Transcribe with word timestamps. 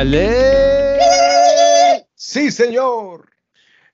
Órale. 0.00 0.32
Sí, 2.14 2.50
señor. 2.50 3.28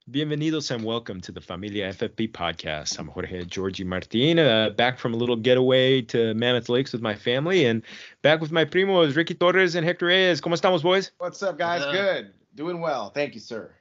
Bienvenidos 0.09 0.71
and 0.71 0.85
welcome 0.85 1.21
to 1.21 1.33
the 1.33 1.41
Familia 1.41 1.93
FFB 1.93 2.31
podcast. 2.31 3.01
I'm 3.01 3.09
Jorge 3.09 3.45
Georgi 3.45 3.83
Martin, 3.83 4.39
uh, 4.39 4.71
back 4.71 5.01
from 5.01 5.15
a 5.15 5.17
little 5.17 5.35
getaway 5.35 6.03
to 6.03 6.33
Mammoth 6.35 6.69
Lakes 6.69 6.93
with 6.93 7.03
my 7.03 7.17
family, 7.17 7.67
and 7.67 7.83
back 8.23 8.41
with 8.41 8.53
my 8.53 8.65
primos 8.65 9.17
Ricky 9.17 9.35
Torres 9.35 9.75
and 9.75 9.85
Hector 9.85 10.07
Reyes. 10.07 10.41
¿Cómo 10.41 10.55
estamos, 10.55 10.85
boys? 10.85 11.11
What's 11.19 11.43
up, 11.43 11.59
guys? 11.59 11.83
Uh, 11.83 11.91
Good. 11.91 12.33
Doing 12.55 12.81
well. 12.81 13.11
Thank 13.11 13.35
you, 13.35 13.41
sir. 13.41 13.73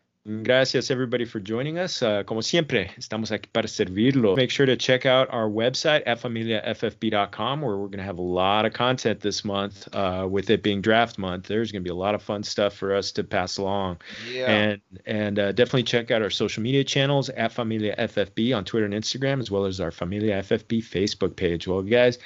Gracias 0.42 0.90
everybody 0.90 1.24
for 1.24 1.40
joining 1.40 1.78
us. 1.78 2.02
Uh, 2.02 2.24
como 2.24 2.42
siempre, 2.42 2.90
estamos 2.98 3.32
aquí 3.32 3.48
para 3.54 3.68
servirlo. 3.68 4.36
Make 4.36 4.50
sure 4.50 4.66
to 4.66 4.76
check 4.76 5.06
out 5.06 5.32
our 5.32 5.48
website 5.48 6.02
at 6.08 6.20
familiaffb.com 6.20 7.62
where 7.62 7.78
we're 7.78 7.86
going 7.86 8.00
to 8.00 8.04
have 8.04 8.18
a 8.18 8.24
lot 8.24 8.66
of 8.66 8.74
content 8.74 9.20
this 9.20 9.46
month. 9.46 9.88
Uh, 9.94 10.28
with 10.28 10.50
it 10.50 10.64
being 10.64 10.82
draft 10.82 11.20
month, 11.20 11.46
there's 11.46 11.72
going 11.72 11.84
to 11.84 11.88
be 11.88 11.92
a 11.92 11.96
lot 11.96 12.16
of 12.16 12.24
fun 12.24 12.42
stuff 12.42 12.74
for 12.74 12.96
us 12.96 13.12
to 13.12 13.24
pass 13.24 13.60
along. 13.60 13.98
Yeah. 14.32 14.50
And 14.50 14.82
and 15.06 15.38
uh, 15.38 15.52
definitely 15.52 15.84
check 15.84 16.10
out 16.10 16.24
our 16.24 16.32
social 16.32 16.64
media 16.64 16.84
channels 16.84 17.30
at 17.30 17.52
Familia 17.52 17.96
FFB 17.96 18.58
on 18.58 18.66
Twitter 18.66 18.86
and 18.86 18.96
Instagram, 18.96 19.40
as 19.40 19.52
well 19.52 19.66
as 19.66 19.80
our 19.80 19.92
Familia 19.92 20.42
FFB 20.42 20.84
Facebook 20.84 21.36
page. 21.36 21.68
Well, 21.68 21.84
guys, 21.84 22.18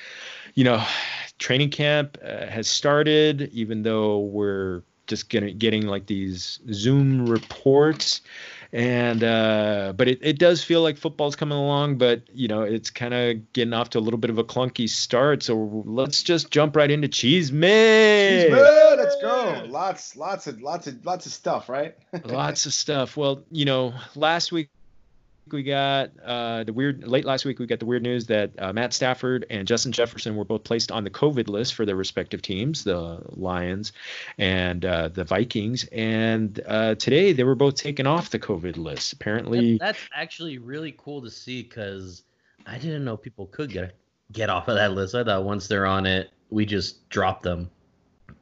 you 0.55 0.63
know, 0.63 0.81
training 1.38 1.71
camp 1.71 2.17
uh, 2.23 2.45
has 2.45 2.69
started, 2.69 3.49
even 3.52 3.83
though 3.83 4.19
we're 4.19 4.83
just 5.09 5.29
getting 5.29 5.57
getting 5.57 5.87
like 5.87 6.05
these 6.05 6.59
Zoom 6.71 7.25
reports. 7.25 8.21
And 8.71 9.23
uh, 9.23 9.93
but 9.97 10.07
it, 10.07 10.19
it 10.21 10.37
does 10.37 10.63
feel 10.63 10.83
like 10.83 10.95
football's 10.95 11.35
coming 11.35 11.57
along 11.57 11.97
but 11.97 12.21
you 12.31 12.47
know 12.47 12.61
it's 12.61 12.91
kind 12.91 13.15
of 13.15 13.51
getting 13.51 13.73
off 13.73 13.89
to 13.89 13.97
a 13.97 13.99
little 13.99 14.19
bit 14.19 14.29
of 14.29 14.37
a 14.37 14.43
clunky 14.43 14.87
start. 14.87 15.41
So 15.43 15.83
let's 15.85 16.21
just 16.21 16.51
jump 16.51 16.75
right 16.75 16.89
into 16.89 17.07
chisme 17.07 17.19
cheese 17.19 17.51
man 17.51 18.51
let's 18.97 19.16
go. 19.21 19.66
Lots 19.67 20.16
lots 20.16 20.47
of 20.47 20.61
lots 20.61 20.88
of 20.88 21.03
lots 21.03 21.25
of 21.25 21.31
stuff 21.31 21.67
right? 21.67 21.95
Lots 22.25 22.66
of 22.67 22.73
stuff. 22.73 23.17
Well 23.17 23.44
you 23.51 23.66
know 23.66 23.94
last 24.16 24.51
week 24.51 24.69
we 25.53 25.64
got 25.64 26.11
uh, 26.23 26.64
the 26.64 26.73
weird 26.73 27.08
late 27.08 27.25
last 27.25 27.45
week 27.45 27.59
we 27.59 27.66
got 27.66 27.80
the 27.80 27.86
weird 27.86 28.03
news 28.03 28.25
that 28.28 28.52
uh, 28.58 28.73
Matt 28.73 28.94
Stafford 28.94 29.45
and 29.50 29.67
Justin 29.67 29.91
Jefferson 29.91 30.36
were 30.36 30.45
both 30.45 30.64
placed 30.64 30.91
on 30.91 31.03
the 31.03 31.09
COVID 31.09 31.47
list 31.47 31.73
for 31.75 31.86
their 31.86 31.95
respective 31.95 32.41
teams, 32.41 32.83
the 32.83 33.22
Lions 33.30 33.91
and 34.38 34.86
uh, 34.86 35.09
the 35.09 35.23
Vikings. 35.23 35.86
And 35.91 36.59
uh, 36.67 36.95
today 36.95 37.33
they 37.33 37.44
were 37.44 37.56
both 37.56 37.75
taken 37.75 38.08
off 38.08 38.30
the 38.30 38.39
COVID 38.39 38.78
list. 38.78 39.14
Apparently, 39.14 39.78
that's 39.78 40.00
actually 40.14 40.58
really 40.58 40.95
cool 40.97 41.22
to 41.22 41.30
see 41.30 41.63
because 41.63 42.23
I 42.66 42.78
didn't 42.78 43.06
know 43.06 43.17
people 43.17 43.47
could 43.47 43.72
get 43.72 43.95
get 44.31 44.50
off 44.50 44.67
of 44.67 44.75
that 44.75 44.94
list. 44.94 45.16
I 45.16 45.23
thought 45.23 45.44
once 45.44 45.67
they're 45.67 45.86
on 45.86 46.06
it, 46.06 46.30
we 46.50 46.66
just 46.66 47.08
drop 47.09 47.41
them. 47.41 47.69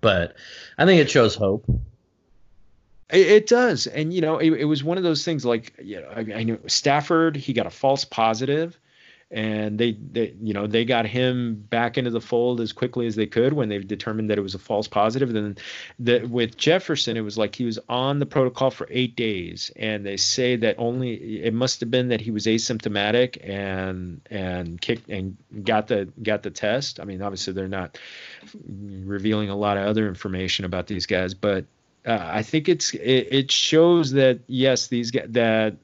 But 0.01 0.35
I 0.77 0.85
think 0.85 1.01
it 1.01 1.09
shows 1.09 1.35
hope. 1.35 1.65
It, 3.09 3.27
it 3.27 3.47
does, 3.47 3.87
and 3.87 4.13
you 4.13 4.21
know, 4.21 4.37
it, 4.37 4.51
it, 4.51 4.65
was 4.65 4.83
one 4.83 4.97
of 4.97 5.03
those 5.03 5.23
things. 5.23 5.45
Like, 5.45 5.73
you 5.81 6.01
know, 6.01 6.09
I, 6.13 6.39
I 6.39 6.43
knew 6.43 6.59
Stafford, 6.67 7.37
he 7.37 7.53
got 7.53 7.65
a 7.65 7.69
false 7.69 8.03
positive, 8.03 8.77
and 9.29 9.77
they, 9.77 9.91
they, 10.11 10.33
you 10.41 10.53
know, 10.53 10.67
they 10.67 10.85
got 10.85 11.05
him 11.05 11.55
back 11.69 11.97
into 11.97 12.09
the 12.09 12.21
fold 12.21 12.61
as 12.61 12.71
quickly 12.71 13.07
as 13.07 13.15
they 13.15 13.25
could 13.25 13.51
when 13.53 13.67
they 13.67 13.79
determined 13.79 14.29
that 14.29 14.37
it 14.37 14.41
was 14.41 14.55
a 14.55 14.59
false 14.59 14.87
positive. 14.87 15.33
Then, 15.33 15.57
the, 15.99 16.25
with 16.25 16.55
Jefferson, 16.57 17.17
it 17.17 17.21
was 17.21 17.37
like 17.37 17.55
he 17.55 17.65
was 17.65 17.77
on 17.89 18.19
the 18.19 18.25
protocol 18.25 18.71
for 18.71 18.87
eight 18.89 19.15
days, 19.15 19.71
and 19.75 20.05
they 20.05 20.17
say 20.17 20.55
that 20.57 20.75
only 20.77 21.43
it 21.43 21.53
must 21.53 21.79
have 21.81 21.91
been 21.91 22.09
that 22.09 22.21
he 22.21 22.31
was 22.31 22.45
asymptomatic 22.45 23.37
and 23.47 24.21
and 24.29 24.79
kicked 24.79 25.09
and 25.09 25.37
got 25.63 25.87
the 25.87 26.09
got 26.23 26.43
the 26.43 26.51
test. 26.51 26.99
I 26.99 27.03
mean, 27.03 27.21
obviously 27.21 27.53
they're 27.53 27.67
not 27.67 27.97
revealing 28.65 29.49
a 29.49 29.55
lot 29.55 29.77
of 29.77 29.85
other 29.85 30.07
information 30.07 30.63
about 30.63 30.87
these 30.87 31.05
guys, 31.05 31.33
but 31.33 31.65
uh, 32.07 32.31
I 32.33 32.41
think 32.41 32.69
it's 32.69 32.93
it, 32.93 33.27
it, 33.31 33.51
shows 33.51 34.11
that 34.13 34.39
yes, 34.47 34.87
these 34.87 35.11
that 35.11 35.75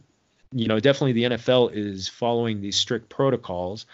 you 0.53 0.67
know 0.67 0.79
definitely 0.79 1.11
the 1.11 1.23
NFL 1.35 1.73
is 1.73 2.07
following 2.07 2.61
these 2.61 2.77
strict 2.77 3.09
protocols, 3.09 3.85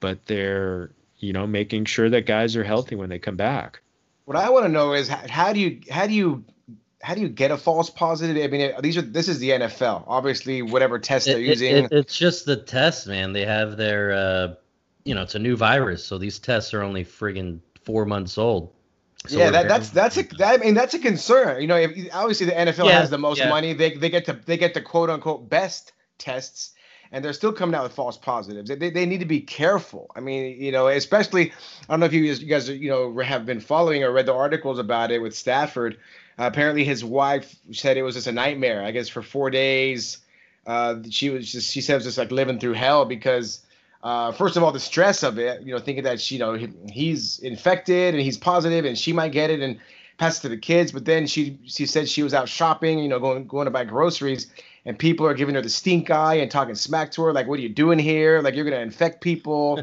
but 0.00 0.24
they're 0.24 0.90
you 1.18 1.32
know 1.34 1.46
making 1.46 1.84
sure 1.84 2.08
that 2.08 2.22
guys 2.26 2.56
are 2.56 2.64
healthy 2.64 2.96
when 2.96 3.10
they 3.10 3.18
come 3.18 3.36
back. 3.36 3.80
What 4.24 4.38
I 4.38 4.48
want 4.48 4.64
to 4.64 4.72
know 4.72 4.94
is 4.94 5.08
how 5.08 5.52
do 5.52 5.60
you 5.60 5.80
how 5.90 6.06
do 6.06 6.14
you 6.14 6.44
how 7.02 7.14
do 7.14 7.20
you 7.20 7.28
get 7.28 7.50
a 7.50 7.58
false 7.58 7.90
positive? 7.90 8.42
I 8.42 8.46
mean, 8.46 8.72
these 8.80 8.96
are 8.96 9.02
this 9.02 9.28
is 9.28 9.38
the 9.38 9.50
NFL. 9.50 10.04
Obviously, 10.06 10.62
whatever 10.62 10.98
test 10.98 11.26
they're 11.26 11.38
it, 11.38 11.46
using. 11.46 11.84
It, 11.84 11.92
it's 11.92 12.16
just 12.16 12.46
the 12.46 12.56
test, 12.56 13.06
man. 13.06 13.34
They 13.34 13.44
have 13.44 13.76
their, 13.76 14.12
uh, 14.12 14.54
you 15.04 15.14
know, 15.14 15.20
it's 15.20 15.34
a 15.34 15.38
new 15.38 15.54
virus, 15.54 16.02
so 16.02 16.16
these 16.16 16.38
tests 16.38 16.72
are 16.72 16.82
only 16.82 17.04
friggin' 17.04 17.60
four 17.84 18.06
months 18.06 18.38
old. 18.38 18.73
So 19.26 19.38
yeah, 19.38 19.50
that, 19.50 19.68
that's 19.68 19.88
that's 19.88 20.18
a 20.18 20.22
that, 20.36 20.60
I 20.60 20.62
mean 20.62 20.74
that's 20.74 20.92
a 20.92 20.98
concern. 20.98 21.62
You 21.62 21.66
know, 21.66 21.76
if, 21.76 21.90
obviously 22.12 22.46
the 22.46 22.52
NFL 22.52 22.86
yeah, 22.86 23.00
has 23.00 23.08
the 23.08 23.18
most 23.18 23.38
yeah. 23.38 23.48
money. 23.48 23.72
They 23.72 23.96
they 23.96 24.10
get 24.10 24.26
to 24.26 24.34
they 24.34 24.58
get 24.58 24.74
the 24.74 24.82
quote 24.82 25.08
unquote 25.08 25.48
best 25.48 25.92
tests, 26.18 26.72
and 27.10 27.24
they're 27.24 27.32
still 27.32 27.52
coming 27.52 27.74
out 27.74 27.84
with 27.84 27.94
false 27.94 28.18
positives. 28.18 28.68
They, 28.68 28.90
they 28.90 29.06
need 29.06 29.20
to 29.20 29.26
be 29.26 29.40
careful. 29.40 30.10
I 30.14 30.20
mean, 30.20 30.60
you 30.60 30.72
know, 30.72 30.88
especially 30.88 31.52
I 31.52 31.54
don't 31.88 32.00
know 32.00 32.06
if 32.06 32.12
you 32.12 32.26
guys, 32.26 32.42
you 32.42 32.48
guys 32.48 32.68
you 32.68 32.90
know 32.90 33.18
have 33.20 33.46
been 33.46 33.60
following 33.60 34.04
or 34.04 34.12
read 34.12 34.26
the 34.26 34.34
articles 34.34 34.78
about 34.78 35.10
it 35.10 35.20
with 35.20 35.34
Stafford. 35.34 35.96
Uh, 36.38 36.44
apparently, 36.44 36.84
his 36.84 37.02
wife 37.02 37.56
said 37.72 37.96
it 37.96 38.02
was 38.02 38.16
just 38.16 38.26
a 38.26 38.32
nightmare. 38.32 38.84
I 38.84 38.90
guess 38.90 39.08
for 39.08 39.22
four 39.22 39.48
days, 39.48 40.18
uh, 40.66 40.96
she 41.08 41.30
was 41.30 41.50
just 41.50 41.72
she 41.72 41.80
said 41.80 41.94
it 41.94 41.96
was 41.96 42.04
just 42.04 42.18
like 42.18 42.30
living 42.30 42.60
through 42.60 42.74
hell 42.74 43.06
because 43.06 43.63
uh, 44.04 44.30
first 44.32 44.56
of 44.56 44.62
all, 44.62 44.70
the 44.70 44.78
stress 44.78 45.22
of 45.22 45.38
it, 45.38 45.62
you 45.62 45.72
know, 45.72 45.80
thinking 45.80 46.04
that 46.04 46.30
you 46.30 46.38
know 46.38 46.52
he, 46.52 46.68
he's 46.92 47.38
infected 47.38 48.14
and 48.14 48.22
he's 48.22 48.36
positive 48.36 48.84
and 48.84 48.98
she 48.98 49.14
might 49.14 49.32
get 49.32 49.48
it 49.50 49.60
and 49.60 49.80
pass 50.18 50.38
it 50.38 50.42
to 50.42 50.48
the 50.50 50.58
kids. 50.58 50.92
But 50.92 51.06
then 51.06 51.26
she 51.26 51.58
she 51.64 51.86
said 51.86 52.06
she 52.06 52.22
was 52.22 52.34
out 52.34 52.46
shopping, 52.46 52.98
you 52.98 53.08
know, 53.08 53.18
going 53.18 53.46
going 53.46 53.64
to 53.64 53.70
buy 53.70 53.84
groceries, 53.84 54.48
and 54.84 54.98
people 54.98 55.26
are 55.26 55.32
giving 55.32 55.54
her 55.54 55.62
the 55.62 55.70
stink 55.70 56.10
eye 56.10 56.34
and 56.34 56.50
talking 56.50 56.74
smack 56.74 57.12
to 57.12 57.22
her, 57.22 57.32
like, 57.32 57.48
"What 57.48 57.58
are 57.58 57.62
you 57.62 57.70
doing 57.70 57.98
here? 57.98 58.42
Like, 58.42 58.54
you're 58.54 58.66
gonna 58.66 58.76
infect 58.82 59.22
people." 59.22 59.82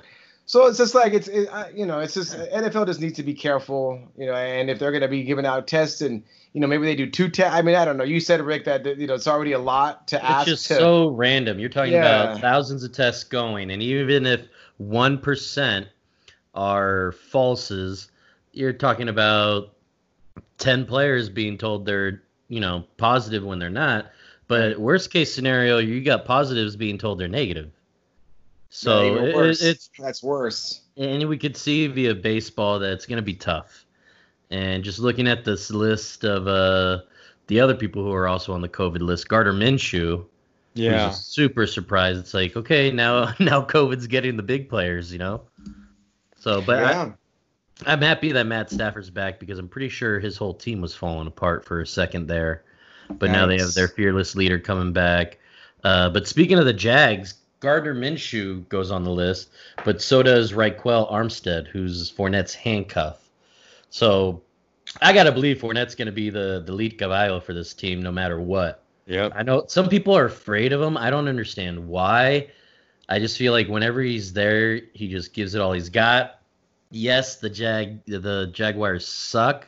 So 0.51 0.65
it's 0.65 0.77
just 0.77 0.93
like 0.93 1.13
it's 1.13 1.29
it, 1.29 1.47
you 1.73 1.85
know, 1.85 1.99
it's 1.99 2.13
just 2.13 2.35
NFL 2.35 2.85
just 2.85 2.99
needs 2.99 3.15
to 3.15 3.23
be 3.23 3.33
careful, 3.33 3.97
you 4.17 4.25
know, 4.25 4.33
and 4.33 4.69
if 4.69 4.79
they're 4.79 4.91
gonna 4.91 5.07
be 5.07 5.23
giving 5.23 5.45
out 5.45 5.65
tests 5.65 6.01
and 6.01 6.21
you 6.51 6.59
know, 6.59 6.67
maybe 6.67 6.83
they 6.83 6.93
do 6.93 7.09
two 7.09 7.29
tests. 7.29 7.55
I 7.55 7.61
mean, 7.61 7.75
I 7.75 7.85
don't 7.85 7.95
know. 7.95 8.03
You 8.03 8.19
said 8.19 8.41
Rick 8.41 8.65
that 8.65 8.85
you 8.99 9.07
know 9.07 9.13
it's 9.13 9.29
already 9.29 9.53
a 9.53 9.59
lot 9.59 10.09
to 10.09 10.17
it's 10.17 10.25
ask. 10.25 10.47
It's 10.49 10.57
just 10.57 10.67
to, 10.67 10.75
so 10.75 11.07
random. 11.11 11.57
You're 11.57 11.69
talking 11.69 11.93
yeah. 11.93 12.23
about 12.23 12.41
thousands 12.41 12.83
of 12.83 12.91
tests 12.91 13.23
going, 13.23 13.71
and 13.71 13.81
even 13.81 14.25
if 14.25 14.41
one 14.75 15.19
percent 15.19 15.87
are 16.53 17.15
falses, 17.31 18.09
you're 18.51 18.73
talking 18.73 19.07
about 19.07 19.71
ten 20.57 20.85
players 20.85 21.29
being 21.29 21.57
told 21.57 21.85
they're 21.85 22.23
you 22.49 22.59
know 22.59 22.83
positive 22.97 23.45
when 23.45 23.57
they're 23.57 23.69
not. 23.69 24.11
But 24.49 24.81
worst 24.81 25.11
case 25.11 25.33
scenario, 25.33 25.77
you 25.77 26.03
got 26.03 26.25
positives 26.25 26.75
being 26.75 26.97
told 26.97 27.21
they're 27.21 27.29
negative. 27.29 27.71
So 28.73 29.15
yeah, 29.15 29.43
it, 29.43 29.61
it's 29.61 29.89
that's 29.99 30.23
worse. 30.23 30.81
And 30.97 31.27
we 31.27 31.37
could 31.37 31.55
see 31.55 31.87
via 31.87 32.15
baseball 32.15 32.79
that 32.79 32.93
it's 32.93 33.05
going 33.05 33.17
to 33.17 33.21
be 33.21 33.35
tough 33.35 33.85
and 34.51 34.83
just 34.83 34.99
looking 34.99 35.27
at 35.27 35.45
this 35.45 35.71
list 35.71 36.23
of 36.25 36.47
uh, 36.47 36.99
the 37.47 37.59
other 37.59 37.73
people 37.73 38.03
who 38.03 38.11
are 38.11 38.27
also 38.27 38.53
on 38.53 38.61
the 38.61 38.69
COVID 38.69 39.01
list, 39.01 39.29
Gardner 39.29 39.53
Minshew. 39.53 40.25
Yeah. 40.73 41.09
Super 41.11 41.65
surprised. 41.65 42.19
It's 42.19 42.33
like, 42.33 42.55
okay, 42.55 42.91
now 42.91 43.33
now 43.39 43.61
COVID's 43.61 44.07
getting 44.07 44.37
the 44.37 44.43
big 44.43 44.69
players, 44.69 45.11
you 45.11 45.19
know? 45.19 45.41
So, 46.37 46.61
but 46.61 46.79
yeah. 46.79 47.11
I, 47.85 47.93
I'm 47.93 48.01
happy 48.01 48.31
that 48.31 48.45
Matt 48.45 48.69
Stafford's 48.69 49.09
back 49.09 49.39
because 49.39 49.57
I'm 49.57 49.67
pretty 49.67 49.89
sure 49.89 50.19
his 50.19 50.37
whole 50.37 50.53
team 50.53 50.81
was 50.81 50.93
falling 50.93 51.27
apart 51.27 51.65
for 51.65 51.81
a 51.81 51.87
second 51.87 52.27
there. 52.27 52.63
But 53.09 53.27
nice. 53.27 53.33
now 53.33 53.45
they 53.47 53.57
have 53.57 53.73
their 53.73 53.87
fearless 53.87 54.35
leader 54.35 54.59
coming 54.59 54.93
back. 54.93 55.39
Uh, 55.83 56.09
but 56.09 56.27
speaking 56.27 56.59
of 56.59 56.65
the 56.65 56.73
Jags, 56.73 57.33
Gardner 57.61 57.95
Minshew 57.95 58.67
goes 58.69 58.91
on 58.91 59.03
the 59.03 59.11
list, 59.11 59.49
but 59.85 60.01
so 60.01 60.21
does 60.21 60.51
Ryquell 60.51 61.09
Armstead, 61.11 61.67
who's 61.67 62.11
Fournette's 62.11 62.55
handcuff. 62.55 63.29
So 63.91 64.41
I 65.01 65.13
gotta 65.13 65.31
believe 65.31 65.59
Fournette's 65.59 65.95
gonna 65.95 66.11
be 66.11 66.29
the 66.29 66.63
the 66.65 66.73
lead 66.73 66.97
caballo 66.97 67.39
for 67.39 67.53
this 67.53 67.73
team, 67.73 68.01
no 68.01 68.11
matter 68.11 68.41
what. 68.41 68.83
Yeah. 69.05 69.29
I 69.33 69.43
know 69.43 69.65
some 69.67 69.89
people 69.89 70.17
are 70.17 70.25
afraid 70.25 70.73
of 70.73 70.81
him. 70.81 70.97
I 70.97 71.09
don't 71.09 71.27
understand 71.27 71.87
why. 71.87 72.47
I 73.07 73.19
just 73.19 73.37
feel 73.37 73.53
like 73.53 73.67
whenever 73.67 74.01
he's 74.01 74.33
there, 74.33 74.81
he 74.93 75.07
just 75.09 75.33
gives 75.33 75.53
it 75.53 75.61
all 75.61 75.73
he's 75.73 75.89
got. 75.89 76.39
Yes, 76.89 77.37
the 77.37 77.49
Jag 77.49 78.03
the 78.05 78.49
Jaguars 78.51 79.07
suck, 79.07 79.67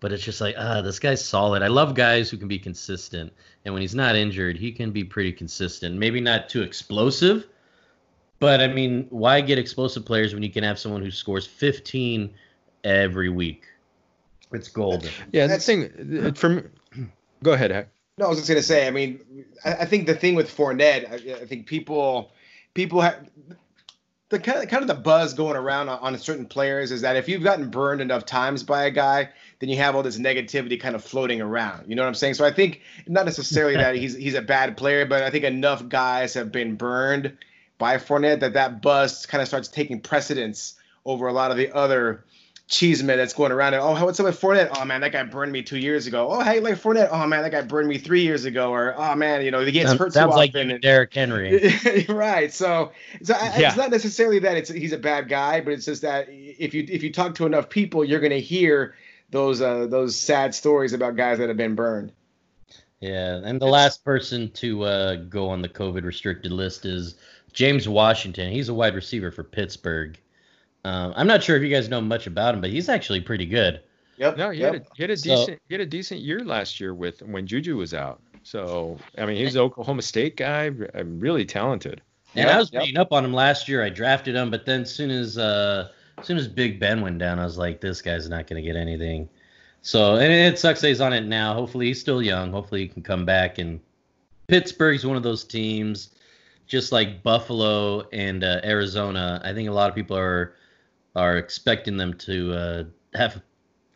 but 0.00 0.12
it's 0.12 0.24
just 0.24 0.40
like, 0.40 0.54
ah, 0.58 0.80
this 0.80 0.98
guy's 0.98 1.24
solid. 1.24 1.62
I 1.62 1.68
love 1.68 1.94
guys 1.94 2.30
who 2.30 2.36
can 2.36 2.48
be 2.48 2.58
consistent. 2.58 3.32
And 3.64 3.74
when 3.74 3.82
he's 3.82 3.94
not 3.94 4.16
injured, 4.16 4.56
he 4.56 4.72
can 4.72 4.90
be 4.90 5.04
pretty 5.04 5.32
consistent. 5.32 5.96
Maybe 5.96 6.20
not 6.20 6.48
too 6.48 6.62
explosive, 6.62 7.46
but 8.38 8.60
I 8.60 8.66
mean, 8.66 9.06
why 9.10 9.40
get 9.42 9.58
explosive 9.58 10.04
players 10.04 10.34
when 10.34 10.42
you 10.42 10.50
can 10.50 10.64
have 10.64 10.78
someone 10.78 11.02
who 11.02 11.10
scores 11.10 11.46
15 11.46 12.32
every 12.84 13.28
week. 13.28 13.64
It's 14.52 14.68
golden. 14.68 15.10
Yeah, 15.32 15.46
that's 15.46 15.66
the 15.66 15.88
thing 15.88 16.34
from. 16.34 16.70
Go 17.42 17.52
ahead, 17.52 17.70
Heck. 17.70 17.88
No, 18.18 18.26
I 18.26 18.28
was 18.28 18.38
just 18.38 18.48
gonna 18.48 18.62
say. 18.62 18.86
I 18.86 18.90
mean, 18.90 19.20
I, 19.64 19.72
I 19.72 19.84
think 19.84 20.06
the 20.06 20.14
thing 20.14 20.34
with 20.34 20.54
Fournette, 20.54 21.10
I, 21.10 21.42
I 21.42 21.46
think 21.46 21.66
people, 21.66 22.32
people 22.74 23.00
have. 23.00 23.30
The 24.30 24.38
kind 24.38 24.62
of, 24.62 24.68
kind 24.68 24.82
of 24.82 24.88
the 24.88 24.94
buzz 24.94 25.34
going 25.34 25.56
around 25.56 25.88
on, 25.88 25.98
on 25.98 26.18
certain 26.18 26.46
players 26.46 26.92
is 26.92 27.02
that 27.02 27.16
if 27.16 27.28
you've 27.28 27.42
gotten 27.42 27.68
burned 27.68 28.00
enough 28.00 28.24
times 28.24 28.62
by 28.62 28.84
a 28.84 28.90
guy, 28.90 29.28
then 29.58 29.68
you 29.68 29.76
have 29.76 29.94
all 29.96 30.04
this 30.04 30.18
negativity 30.18 30.80
kind 30.80 30.94
of 30.94 31.04
floating 31.04 31.40
around. 31.40 31.88
You 31.88 31.96
know 31.96 32.02
what 32.02 32.08
I'm 32.08 32.14
saying? 32.14 32.34
So 32.34 32.44
I 32.44 32.52
think 32.52 32.80
not 33.06 33.26
necessarily 33.26 33.74
that 33.74 33.96
he's 33.96 34.14
he's 34.14 34.34
a 34.34 34.42
bad 34.42 34.76
player, 34.76 35.04
but 35.04 35.24
I 35.24 35.30
think 35.30 35.44
enough 35.44 35.88
guys 35.88 36.34
have 36.34 36.52
been 36.52 36.76
burned 36.76 37.36
by 37.76 37.96
Fournette 37.96 38.40
that 38.40 38.52
that 38.54 38.80
buzz 38.80 39.26
kind 39.26 39.42
of 39.42 39.48
starts 39.48 39.66
taking 39.66 40.00
precedence 40.00 40.74
over 41.04 41.26
a 41.26 41.32
lot 41.32 41.50
of 41.50 41.56
the 41.56 41.74
other 41.74 42.24
chisme 42.70 43.08
that's 43.08 43.32
going 43.32 43.50
around 43.50 43.74
and 43.74 43.82
oh 43.82 44.04
what's 44.04 44.20
up 44.20 44.26
with 44.26 44.40
Fournette? 44.40 44.70
Oh 44.76 44.84
man, 44.84 45.00
that 45.00 45.10
guy 45.10 45.24
burned 45.24 45.50
me 45.50 45.62
two 45.62 45.76
years 45.76 46.06
ago. 46.06 46.28
Oh 46.30 46.40
hey, 46.40 46.60
like 46.60 46.76
Fournette. 46.76 47.08
Oh 47.10 47.26
man, 47.26 47.42
that 47.42 47.50
guy 47.50 47.62
burned 47.62 47.88
me 47.88 47.98
three 47.98 48.22
years 48.22 48.44
ago. 48.44 48.70
Or 48.70 48.94
oh 48.96 49.16
man, 49.16 49.44
you 49.44 49.50
know 49.50 49.64
he 49.64 49.72
gets 49.72 49.92
hurt 49.92 50.12
sounds 50.12 50.32
too 50.32 50.36
like 50.36 50.50
often. 50.50 50.80
Derrick 50.80 51.12
Henry. 51.12 51.74
right. 52.08 52.52
So 52.52 52.92
so 53.22 53.34
I, 53.34 53.58
yeah. 53.58 53.68
it's 53.68 53.76
not 53.76 53.90
necessarily 53.90 54.38
that 54.38 54.56
it's 54.56 54.70
he's 54.70 54.92
a 54.92 54.98
bad 54.98 55.28
guy, 55.28 55.60
but 55.60 55.72
it's 55.72 55.84
just 55.84 56.02
that 56.02 56.28
if 56.30 56.72
you 56.72 56.86
if 56.88 57.02
you 57.02 57.12
talk 57.12 57.34
to 57.34 57.46
enough 57.46 57.68
people, 57.68 58.04
you're 58.04 58.20
gonna 58.20 58.36
hear 58.36 58.94
those 59.30 59.60
uh 59.60 59.86
those 59.86 60.16
sad 60.16 60.54
stories 60.54 60.92
about 60.92 61.16
guys 61.16 61.38
that 61.38 61.48
have 61.48 61.56
been 61.56 61.74
burned. 61.74 62.12
Yeah, 63.00 63.40
and 63.42 63.60
the 63.60 63.66
last 63.66 64.04
person 64.04 64.50
to 64.52 64.84
uh, 64.84 65.16
go 65.16 65.48
on 65.48 65.62
the 65.62 65.70
COVID 65.70 66.04
restricted 66.04 66.52
list 66.52 66.84
is 66.84 67.14
James 67.52 67.88
Washington. 67.88 68.52
He's 68.52 68.68
a 68.68 68.74
wide 68.74 68.94
receiver 68.94 69.30
for 69.30 69.42
Pittsburgh. 69.42 70.18
Um, 70.84 71.12
I'm 71.16 71.26
not 71.26 71.42
sure 71.42 71.56
if 71.56 71.62
you 71.62 71.68
guys 71.68 71.88
know 71.88 72.00
much 72.00 72.26
about 72.26 72.54
him, 72.54 72.60
but 72.60 72.70
he's 72.70 72.88
actually 72.88 73.20
pretty 73.20 73.46
good. 73.46 73.80
Yep. 74.16 74.36
No, 74.36 74.50
he, 74.50 74.60
yep. 74.60 74.74
Had, 74.74 74.82
a, 74.82 74.86
he 74.94 75.02
had 75.02 75.10
a 75.10 75.16
decent 75.16 75.48
so, 75.48 75.56
he 75.68 75.74
had 75.74 75.80
a 75.80 75.86
decent 75.86 76.20
year 76.20 76.40
last 76.40 76.80
year 76.80 76.94
with 76.94 77.22
when 77.22 77.46
Juju 77.46 77.76
was 77.76 77.94
out. 77.94 78.20
So 78.42 78.98
I 79.18 79.26
mean, 79.26 79.36
he's 79.36 79.54
an 79.54 79.62
Oklahoma 79.62 80.02
State 80.02 80.36
guy, 80.36 80.70
I'm 80.94 81.20
really 81.20 81.44
talented. 81.44 82.00
And 82.34 82.48
I 82.48 82.58
was 82.58 82.70
beating 82.70 82.96
up 82.96 83.12
on 83.12 83.24
him 83.24 83.32
last 83.32 83.68
year. 83.68 83.82
I 83.82 83.88
drafted 83.88 84.36
him, 84.36 84.50
but 84.50 84.64
then 84.64 84.86
soon 84.86 85.10
as 85.10 85.36
uh, 85.36 85.88
soon 86.22 86.36
as 86.36 86.46
Big 86.46 86.78
Ben 86.78 87.00
went 87.00 87.18
down, 87.18 87.38
I 87.38 87.44
was 87.44 87.58
like, 87.58 87.80
this 87.80 88.00
guy's 88.00 88.28
not 88.28 88.46
going 88.46 88.62
to 88.62 88.66
get 88.66 88.76
anything. 88.76 89.28
So 89.82 90.16
and 90.16 90.32
it 90.32 90.58
sucks 90.58 90.80
that 90.82 90.88
he's 90.88 91.00
on 91.00 91.12
it 91.12 91.26
now. 91.26 91.54
Hopefully 91.54 91.86
he's 91.86 92.00
still 92.00 92.22
young. 92.22 92.52
Hopefully 92.52 92.82
he 92.82 92.88
can 92.88 93.02
come 93.02 93.24
back. 93.24 93.58
And 93.58 93.80
Pittsburgh's 94.46 95.06
one 95.06 95.16
of 95.16 95.22
those 95.22 95.44
teams, 95.44 96.10
just 96.66 96.92
like 96.92 97.22
Buffalo 97.22 98.06
and 98.12 98.44
uh, 98.44 98.60
Arizona. 98.62 99.40
I 99.44 99.52
think 99.52 99.68
a 99.68 99.72
lot 99.72 99.88
of 99.88 99.94
people 99.94 100.16
are 100.16 100.54
are 101.20 101.36
expecting 101.36 101.96
them 101.96 102.14
to 102.14 102.52
uh, 102.52 102.84
have 103.14 103.42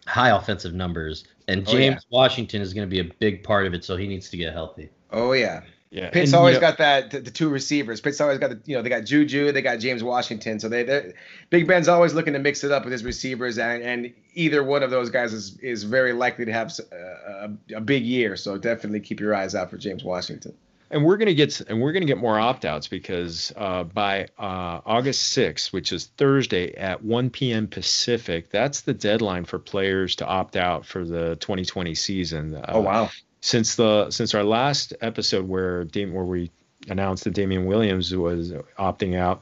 high 0.06 0.30
offensive 0.30 0.74
numbers, 0.74 1.24
and 1.48 1.66
James 1.66 2.02
oh, 2.02 2.08
yeah. 2.10 2.18
Washington 2.18 2.60
is 2.60 2.74
going 2.74 2.88
to 2.88 2.90
be 2.90 3.00
a 3.00 3.12
big 3.18 3.42
part 3.42 3.66
of 3.66 3.74
it. 3.74 3.84
So 3.84 3.96
he 3.96 4.06
needs 4.06 4.28
to 4.30 4.36
get 4.36 4.52
healthy. 4.52 4.90
Oh 5.10 5.32
yeah. 5.32 5.62
Yeah, 5.90 6.10
Pitt's 6.10 6.32
and, 6.32 6.40
always 6.40 6.56
you 6.56 6.60
know, 6.60 6.66
got 6.70 6.78
that 6.78 7.12
the, 7.12 7.20
the, 7.20 7.30
two 7.30 7.48
receivers. 7.48 8.00
Pitt's 8.00 8.20
always 8.20 8.38
got 8.38 8.50
the 8.50 8.60
you 8.64 8.74
know 8.74 8.82
they 8.82 8.88
got 8.88 9.04
Juju, 9.04 9.52
they 9.52 9.62
got 9.62 9.78
James 9.78 10.02
Washington. 10.02 10.58
So 10.58 10.68
they 10.68 11.12
Big 11.50 11.68
Ben's 11.68 11.86
always 11.86 12.14
looking 12.14 12.32
to 12.32 12.40
mix 12.40 12.64
it 12.64 12.72
up 12.72 12.82
with 12.82 12.90
his 12.90 13.04
receivers, 13.04 13.58
and, 13.58 13.80
and 13.80 14.12
either 14.34 14.64
one 14.64 14.82
of 14.82 14.90
those 14.90 15.08
guys 15.08 15.32
is 15.32 15.56
is 15.60 15.84
very 15.84 16.12
likely 16.12 16.46
to 16.46 16.52
have 16.52 16.72
a, 16.90 16.96
a, 16.96 17.76
a 17.76 17.80
big 17.80 18.02
year. 18.04 18.34
So 18.34 18.58
definitely 18.58 19.00
keep 19.00 19.20
your 19.20 19.36
eyes 19.36 19.54
out 19.54 19.70
for 19.70 19.76
James 19.78 20.02
Washington 20.02 20.56
and 20.94 21.04
we're 21.04 21.16
gonna 21.16 21.34
get 21.34 21.60
and 21.62 21.82
we're 21.82 21.92
gonna 21.92 22.06
get 22.06 22.18
more 22.18 22.38
opt-outs 22.38 22.86
because 22.86 23.52
uh, 23.56 23.82
by 23.82 24.28
uh, 24.38 24.80
August 24.86 25.36
6th, 25.36 25.72
which 25.72 25.92
is 25.92 26.06
Thursday 26.16 26.72
at 26.74 27.02
1 27.02 27.30
p.m. 27.30 27.66
Pacific, 27.66 28.48
that's 28.50 28.82
the 28.82 28.94
deadline 28.94 29.44
for 29.44 29.58
players 29.58 30.14
to 30.16 30.26
opt 30.26 30.54
out 30.54 30.86
for 30.86 31.04
the 31.04 31.34
2020 31.40 31.96
season. 31.96 32.54
Uh, 32.54 32.64
oh 32.68 32.80
wow! 32.80 33.10
Since 33.40 33.74
the 33.74 34.08
since 34.10 34.34
our 34.34 34.44
last 34.44 34.94
episode 35.00 35.48
where 35.48 35.84
Dame, 35.84 36.12
where 36.14 36.24
we 36.24 36.52
announced 36.88 37.24
that 37.24 37.34
Damien 37.34 37.66
Williams 37.66 38.14
was 38.14 38.52
opting 38.78 39.16
out, 39.16 39.40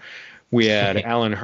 we 0.51 0.67
had 0.67 0.97
Allen 1.05 1.35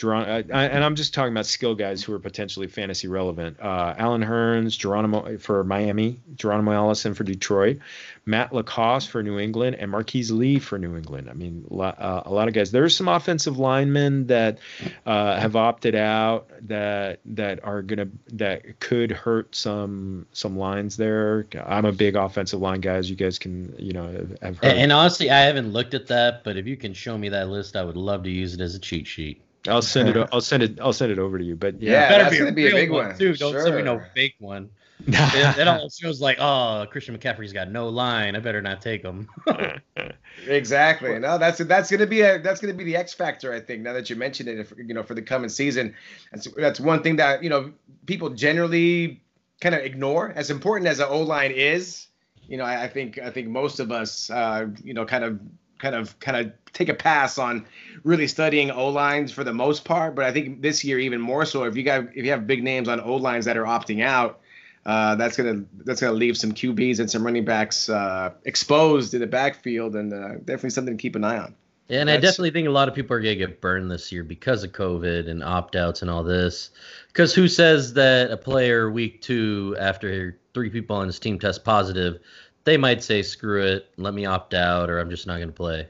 Hurns, 0.00 0.50
uh, 0.50 0.54
and 0.54 0.84
I'm 0.84 0.94
just 0.94 1.14
talking 1.14 1.32
about 1.32 1.46
skill 1.46 1.74
guys 1.74 2.02
who 2.02 2.12
are 2.14 2.18
potentially 2.18 2.66
fantasy 2.66 3.08
relevant. 3.08 3.58
Uh, 3.60 3.94
Allen 3.98 4.22
Hurns, 4.22 4.76
Geronimo 4.78 5.38
for 5.38 5.64
Miami, 5.64 6.20
Geronimo 6.36 6.72
Allison 6.72 7.14
for 7.14 7.24
Detroit, 7.24 7.78
Matt 8.26 8.52
LaCosse 8.52 9.06
for 9.06 9.22
New 9.22 9.38
England, 9.38 9.76
and 9.76 9.90
Marquise 9.90 10.30
Lee 10.30 10.58
for 10.58 10.78
New 10.78 10.96
England. 10.96 11.28
I 11.30 11.32
mean, 11.32 11.66
uh, 11.70 12.22
a 12.24 12.30
lot 12.30 12.48
of 12.48 12.54
guys. 12.54 12.70
There's 12.70 12.96
some 12.96 13.08
offensive 13.08 13.58
linemen 13.58 14.26
that 14.26 14.58
uh, 15.06 15.40
have 15.40 15.56
opted 15.56 15.94
out 15.94 16.50
that 16.62 17.20
that 17.24 17.64
are 17.64 17.82
gonna 17.82 18.08
that 18.32 18.80
could 18.80 19.10
hurt 19.10 19.54
some 19.54 20.26
some 20.32 20.58
lines 20.58 20.96
there. 20.96 21.46
I'm 21.64 21.84
a 21.84 21.92
big 21.92 22.16
offensive 22.16 22.60
line 22.60 22.80
guy, 22.80 22.96
as 22.96 23.08
you 23.08 23.16
guys 23.16 23.38
can 23.38 23.74
you 23.78 23.92
know 23.92 24.26
have 24.42 24.58
heard. 24.58 24.76
And 24.76 24.92
honestly, 24.92 25.30
I 25.30 25.40
haven't 25.40 25.72
looked 25.72 25.94
at 25.94 26.06
that, 26.08 26.44
but 26.44 26.56
if 26.56 26.66
you 26.66 26.76
can 26.76 26.94
show 26.94 27.16
me 27.16 27.30
that 27.30 27.48
list, 27.48 27.76
I 27.76 27.84
would 27.84 27.96
love 27.96 28.24
to 28.24 28.30
use 28.30 28.54
it 28.54 28.60
as 28.60 28.74
a 28.74 28.78
cheat 28.78 29.06
sheet. 29.06 29.40
I'll 29.66 29.82
send 29.82 30.10
it. 30.10 30.28
I'll 30.32 30.40
send 30.40 30.62
it. 30.62 30.78
I'll 30.80 30.92
send 30.92 31.12
it 31.12 31.18
over 31.18 31.38
to 31.38 31.44
you. 31.44 31.56
But 31.56 31.80
yeah, 31.80 31.92
yeah 31.92 32.08
better 32.08 32.30
be 32.30 32.48
a, 32.48 32.52
be 32.52 32.66
a 32.68 32.70
big 32.70 32.90
one, 32.90 33.08
one 33.08 33.18
too. 33.18 33.34
Don't 33.34 33.52
sure. 33.52 33.62
send 33.62 33.76
me 33.76 33.82
no 33.82 34.00
fake 34.14 34.36
one. 34.38 34.70
that, 35.08 35.58
it 35.58 35.68
all 35.68 35.88
feels 35.90 36.20
like, 36.20 36.38
oh, 36.40 36.84
Christian 36.90 37.16
McCaffrey's 37.16 37.52
got 37.52 37.70
no 37.70 37.88
line. 37.88 38.34
I 38.34 38.40
better 38.40 38.60
not 38.60 38.82
take 38.82 39.02
him. 39.02 39.28
exactly. 40.46 41.18
No, 41.20 41.38
that's 41.38 41.58
that's 41.58 41.90
gonna 41.90 42.06
be 42.06 42.22
a 42.22 42.40
that's 42.40 42.60
gonna 42.60 42.74
be 42.74 42.84
the 42.84 42.96
X 42.96 43.14
factor. 43.14 43.52
I 43.52 43.60
think 43.60 43.82
now 43.82 43.92
that 43.92 44.10
you 44.10 44.16
mentioned 44.16 44.48
it, 44.48 44.58
if, 44.58 44.72
you 44.76 44.94
know, 44.94 45.04
for 45.04 45.14
the 45.14 45.22
coming 45.22 45.50
season, 45.50 45.94
that's 46.32 46.48
that's 46.56 46.80
one 46.80 47.02
thing 47.02 47.16
that 47.16 47.44
you 47.44 47.50
know 47.50 47.72
people 48.06 48.30
generally 48.30 49.22
kind 49.60 49.74
of 49.74 49.82
ignore. 49.82 50.32
As 50.34 50.50
important 50.50 50.88
as 50.88 50.98
an 50.98 51.06
O 51.08 51.22
line 51.22 51.52
is, 51.52 52.08
you 52.48 52.56
know, 52.56 52.64
I, 52.64 52.84
I, 52.84 52.88
think 52.88 53.18
I 53.18 53.30
think 53.30 53.48
most 53.48 53.80
of 53.80 53.92
us, 53.92 54.30
uh, 54.30 54.66
you 54.82 54.94
know, 54.94 55.04
kind 55.04 55.22
of 55.22 55.38
kind 55.78 55.94
of 55.94 56.18
kind 56.20 56.36
of 56.36 56.52
take 56.72 56.88
a 56.88 56.94
pass 56.94 57.38
on 57.38 57.66
really 58.04 58.26
studying 58.26 58.70
O 58.70 58.88
lines 58.88 59.32
for 59.32 59.44
the 59.44 59.52
most 59.52 59.84
part. 59.84 60.14
But 60.14 60.24
I 60.24 60.32
think 60.32 60.62
this 60.62 60.84
year 60.84 60.98
even 60.98 61.20
more 61.20 61.44
so. 61.44 61.64
If 61.64 61.76
you 61.76 61.82
got 61.82 62.04
if 62.16 62.24
you 62.24 62.30
have 62.30 62.46
big 62.46 62.62
names 62.62 62.88
on 62.88 63.00
O 63.00 63.16
lines 63.16 63.44
that 63.46 63.56
are 63.56 63.64
opting 63.64 64.02
out, 64.02 64.40
uh, 64.86 65.14
that's 65.16 65.36
gonna 65.36 65.64
that's 65.84 66.00
gonna 66.00 66.12
leave 66.12 66.36
some 66.36 66.52
QBs 66.52 67.00
and 67.00 67.10
some 67.10 67.24
running 67.24 67.44
backs 67.44 67.88
uh, 67.88 68.32
exposed 68.44 69.14
in 69.14 69.20
the 69.20 69.26
backfield, 69.26 69.96
and 69.96 70.12
uh, 70.12 70.34
definitely 70.36 70.70
something 70.70 70.96
to 70.96 71.00
keep 71.00 71.16
an 71.16 71.24
eye 71.24 71.38
on. 71.38 71.54
Yeah, 71.88 72.00
and 72.00 72.08
that's, 72.08 72.18
I 72.18 72.20
definitely 72.20 72.50
think 72.50 72.68
a 72.68 72.70
lot 72.70 72.88
of 72.88 72.94
people 72.94 73.16
are 73.16 73.20
gonna 73.20 73.34
get 73.34 73.60
burned 73.60 73.90
this 73.90 74.12
year 74.12 74.22
because 74.22 74.62
of 74.62 74.72
COVID 74.72 75.28
and 75.28 75.42
opt 75.42 75.74
outs 75.74 76.02
and 76.02 76.10
all 76.10 76.22
this. 76.22 76.70
Because 77.08 77.34
who 77.34 77.48
says 77.48 77.94
that 77.94 78.30
a 78.30 78.36
player 78.36 78.90
week 78.90 79.22
two 79.22 79.74
after 79.78 80.38
three 80.52 80.70
people 80.70 80.96
on 80.96 81.06
his 81.06 81.18
team 81.18 81.38
test 81.38 81.64
positive 81.64 82.20
they 82.68 82.76
might 82.76 83.02
say, 83.02 83.22
"Screw 83.22 83.62
it, 83.62 83.90
let 83.96 84.12
me 84.12 84.26
opt 84.26 84.52
out," 84.52 84.90
or 84.90 84.98
"I'm 84.98 85.08
just 85.08 85.26
not 85.26 85.36
going 85.36 85.48
to 85.48 85.54
play." 85.54 85.88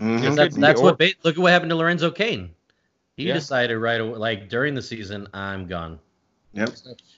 Mm-hmm. 0.00 0.34
That's, 0.34 0.56
that's 0.56 0.80
what. 0.80 1.00
look 1.00 1.36
at 1.36 1.38
what 1.38 1.52
happened 1.52 1.70
to 1.70 1.76
Lorenzo 1.76 2.10
Cain. 2.10 2.50
He 3.16 3.28
yeah. 3.28 3.34
decided 3.34 3.78
right 3.78 4.00
away, 4.00 4.18
like 4.18 4.48
during 4.48 4.74
the 4.74 4.82
season, 4.82 5.28
I'm 5.32 5.66
gone. 5.66 5.98
Yep. 6.52 6.70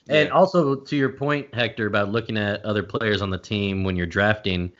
And 0.09 0.27
yeah. 0.27 0.33
also 0.33 0.75
to 0.75 0.95
your 0.95 1.09
point, 1.09 1.53
Hector, 1.53 1.87
about 1.87 2.11
looking 2.11 2.37
at 2.37 2.63
other 2.63 2.83
players 2.83 3.21
on 3.21 3.29
the 3.29 3.37
team 3.37 3.83
when 3.83 3.95
you're 3.95 4.05
drafting, 4.05 4.71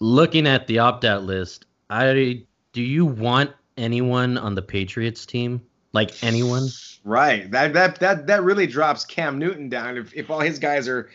looking 0.00 0.46
at 0.46 0.66
the 0.66 0.78
opt-out 0.80 1.22
list, 1.22 1.64
I 1.88 2.44
do 2.72 2.82
you 2.82 3.06
want 3.06 3.52
anyone 3.76 4.36
on 4.36 4.54
the 4.54 4.62
Patriots 4.62 5.24
team? 5.24 5.62
Like 5.92 6.22
anyone? 6.22 6.68
Right. 7.02 7.50
That 7.50 7.72
that 7.72 7.98
that 8.00 8.26
that 8.26 8.42
really 8.42 8.66
drops 8.66 9.04
Cam 9.04 9.38
Newton 9.38 9.68
down. 9.68 9.96
If 9.96 10.14
if 10.14 10.30
all 10.30 10.40
his 10.40 10.58
guys 10.58 10.86
are 10.86 11.08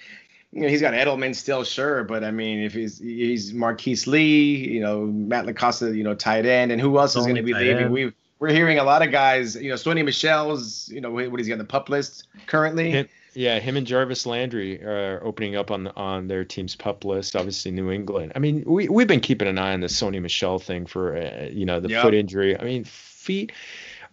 you 0.54 0.62
know, 0.62 0.68
he's 0.68 0.82
got 0.82 0.94
Edelman 0.94 1.36
still, 1.36 1.64
sure, 1.64 2.04
but 2.04 2.24
I 2.24 2.30
mean, 2.30 2.60
if 2.60 2.74
he's 2.74 3.00
he's 3.00 3.54
Marquise 3.54 4.06
Lee, 4.06 4.56
you 4.70 4.80
know, 4.80 5.06
Matt 5.06 5.48
LaCosse, 5.48 5.82
you 5.82 6.04
know, 6.04 6.14
tight 6.14 6.46
end, 6.46 6.72
and 6.72 6.80
who 6.80 7.00
else 7.00 7.16
is 7.16 7.24
going 7.24 7.38
to 7.38 7.44
be 7.44 7.54
leaving? 7.54 7.92
We 7.92 8.14
we're 8.38 8.52
hearing 8.52 8.78
a 8.78 8.84
lot 8.84 9.02
of 9.02 9.12
guys, 9.12 9.56
you 9.56 9.70
know, 9.70 9.76
Sony 9.76 10.06
Michel's, 10.06 10.90
you 10.90 11.02
know, 11.02 11.10
what 11.10 11.40
he 11.40 11.52
on 11.52 11.58
the 11.58 11.64
pup 11.64 11.90
list 11.90 12.28
currently? 12.46 12.92
Him, 12.92 13.10
yeah, 13.34 13.60
him 13.60 13.78
and 13.78 13.88
Jarvis 13.88 14.28
Landry 14.28 14.84
are 14.84 15.22
opening 15.24 15.56
up 15.56 15.72
on 15.72 15.88
on 15.88 16.28
their 16.28 16.46
team's 16.46 16.76
pup 16.76 17.04
list. 17.04 17.36
Obviously, 17.36 17.72
New 17.72 17.90
England. 17.90 18.34
I 18.36 18.40
mean, 18.40 18.64
we 18.68 18.88
we've 18.90 19.08
been 19.08 19.22
keeping 19.22 19.48
an 19.48 19.58
eye 19.58 19.74
on 19.74 19.80
the 19.80 19.88
Sony 19.88 20.22
Michelle 20.22 20.60
thing 20.60 20.86
for 20.86 21.18
uh, 21.18 21.48
you 21.52 21.66
know 21.66 21.80
the 21.80 21.90
yep. 21.90 22.04
foot 22.04 22.14
injury. 22.14 22.60
I 22.60 22.64
mean, 22.64 22.84
feet 22.84 23.54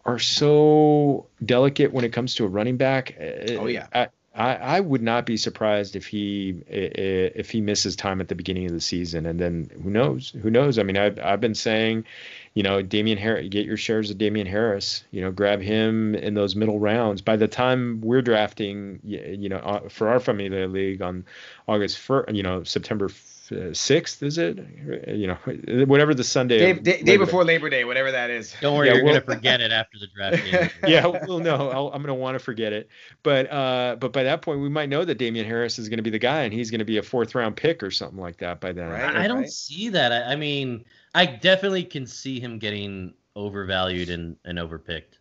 are 0.07 0.19
so 0.19 1.27
delicate 1.45 1.93
when 1.93 2.07
it 2.07 2.15
comes 2.15 2.35
to 2.37 2.47
a 2.47 2.49
running 2.49 2.79
back. 2.79 3.15
Oh 3.21 3.67
yeah. 3.67 3.89
I, 3.93 4.09
I, 4.35 4.55
I 4.55 4.81
would 4.81 5.03
not 5.03 5.27
be 5.27 5.37
surprised 5.37 5.97
if 5.97 6.07
he 6.07 6.63
if 6.69 7.51
he 7.51 7.61
misses 7.61 7.97
time 7.97 8.21
at 8.21 8.29
the 8.29 8.37
beginning 8.37 8.67
of 8.67 8.73
the 8.73 8.81
season, 8.81 9.27
and 9.27 9.41
then 9.41 9.71
who 9.83 9.91
knows? 9.91 10.33
Who 10.41 10.51
knows? 10.51 10.79
I 10.79 10.85
mean, 10.85 10.97
I've 10.97 11.19
I've 11.19 11.41
been 11.41 11.57
saying, 11.57 12.05
you 12.55 12.63
know, 12.63 12.81
Damien 12.81 13.19
Harris, 13.19 13.49
get 13.49 13.67
your 13.67 13.77
shares 13.77 14.09
of 14.09 14.19
Damien 14.19 14.47
Harris. 14.47 15.03
You 15.11 15.21
know, 15.21 15.33
grab 15.33 15.61
him 15.61 16.15
in 16.15 16.35
those 16.35 16.55
middle 16.55 16.79
rounds. 16.79 17.23
By 17.23 17.37
the 17.37 17.49
time 17.49 18.01
we're 18.03 18.23
drafting, 18.23 19.01
you 19.03 19.49
know, 19.49 19.59
uh, 19.59 19.89
for 19.89 20.09
our 20.09 20.21
Familia 20.21 20.69
League 20.69 21.03
on 21.03 21.25
August 21.67 21.99
first, 21.99 22.33
you 22.33 22.45
know, 22.45 22.63
September 22.63 23.09
sixth, 23.73 24.23
is 24.23 24.39
it? 24.39 24.59
You 25.09 25.27
know, 25.29 25.85
whatever 25.85 26.15
the 26.15 26.25
Sunday. 26.25 26.59
Day, 26.59 26.73
day, 26.73 27.03
day 27.03 27.17
before 27.17 27.45
Labor 27.45 27.71
Day, 27.71 27.85
whatever 27.85 28.11
that 28.13 28.31
is. 28.31 28.55
Don't 28.61 28.77
worry, 28.77 28.89
yeah, 28.89 28.95
you're 28.95 29.05
we'll, 29.05 29.15
gonna 29.15 29.37
forget 29.37 29.61
it 29.61 29.73
after 29.73 29.99
the 29.99 30.07
draft 30.09 30.45
game. 30.51 30.71
yeah, 30.91 31.07
well, 31.07 31.39
no, 31.39 31.71
i 31.71 31.95
am 31.95 32.03
gonna 32.03 32.15
want 32.15 32.37
to 32.37 32.39
forget 32.39 32.73
it. 32.73 32.89
But 33.23 33.51
uh, 33.53 33.97
but 33.99 34.13
by 34.13 34.23
that 34.25 34.43
point, 34.43 34.61
we 34.61 34.69
might 34.69 34.89
know 34.89 35.05
that 35.05 35.17
Damien 35.17 35.47
Harris 35.47 35.79
is 35.79 35.89
gonna 35.89 36.03
be 36.03 36.11
the 36.11 36.19
guy, 36.19 36.43
and 36.43 36.53
he's 36.53 36.71
gonna 36.71 36.85
be 36.85 36.99
a 36.99 37.03
fourth 37.03 37.35
round 37.35 37.57
pick 37.57 37.83
or 37.83 37.91
something 37.91 38.19
like 38.19 38.39
that 38.39 38.61
by 38.61 38.73
then. 38.73 38.89
Right, 38.89 39.17
I, 39.17 39.25
I 39.25 39.29
don't 39.29 39.51
see 39.51 39.89
that. 39.91 40.13
I, 40.13 40.33
I 40.33 40.37
mean, 40.37 40.85
I 41.15 41.27
definitely 41.27 41.85
can 41.85 42.07
see 42.07 42.41
him 42.41 42.59
getting 42.59 43.15
overvalued 43.37 44.11
and, 44.11 44.37
and 44.45 44.59
overpicked. 44.59 45.19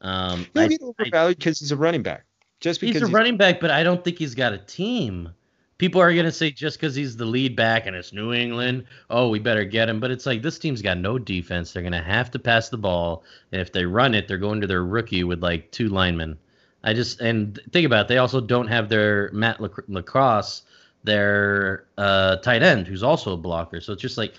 Um, 0.00 0.46
He'll 0.54 0.68
get 0.68 0.82
overvalued 0.82 1.38
because 1.38 1.60
he's 1.60 1.72
a 1.72 1.76
running 1.76 2.02
back. 2.02 2.24
Just 2.60 2.80
because 2.80 2.94
he's 2.94 3.02
a 3.02 3.06
he's, 3.06 3.14
running 3.14 3.36
back, 3.36 3.60
but 3.60 3.70
I 3.70 3.82
don't 3.82 4.02
think 4.02 4.18
he's 4.18 4.34
got 4.34 4.52
a 4.52 4.58
team. 4.58 5.30
People 5.78 6.00
are 6.00 6.14
gonna 6.14 6.30
say 6.32 6.50
just 6.50 6.78
because 6.78 6.94
he's 6.94 7.16
the 7.16 7.24
lead 7.24 7.56
back 7.56 7.86
and 7.86 7.96
it's 7.96 8.12
New 8.12 8.32
England, 8.32 8.84
oh, 9.10 9.28
we 9.28 9.38
better 9.38 9.64
get 9.64 9.88
him. 9.88 10.00
But 10.00 10.10
it's 10.10 10.26
like 10.26 10.42
this 10.42 10.58
team's 10.58 10.82
got 10.82 10.98
no 10.98 11.18
defense. 11.18 11.72
They're 11.72 11.82
gonna 11.82 12.02
have 12.02 12.30
to 12.32 12.38
pass 12.38 12.68
the 12.68 12.78
ball, 12.78 13.24
and 13.52 13.60
if 13.60 13.72
they 13.72 13.84
run 13.84 14.14
it, 14.14 14.28
they're 14.28 14.38
going 14.38 14.60
to 14.60 14.66
their 14.66 14.84
rookie 14.84 15.24
with 15.24 15.42
like 15.42 15.70
two 15.70 15.88
linemen. 15.88 16.38
I 16.84 16.92
just 16.92 17.20
and 17.20 17.58
think 17.72 17.86
about 17.86 18.02
it, 18.02 18.08
they 18.08 18.18
also 18.18 18.40
don't 18.40 18.68
have 18.68 18.88
their 18.88 19.30
Matt 19.32 19.58
LaCosse, 19.58 20.62
their 21.02 21.86
uh, 21.96 22.36
tight 22.36 22.62
end, 22.62 22.86
who's 22.86 23.02
also 23.02 23.32
a 23.32 23.36
blocker. 23.36 23.80
So 23.80 23.94
it's 23.94 24.02
just 24.02 24.18
like 24.18 24.34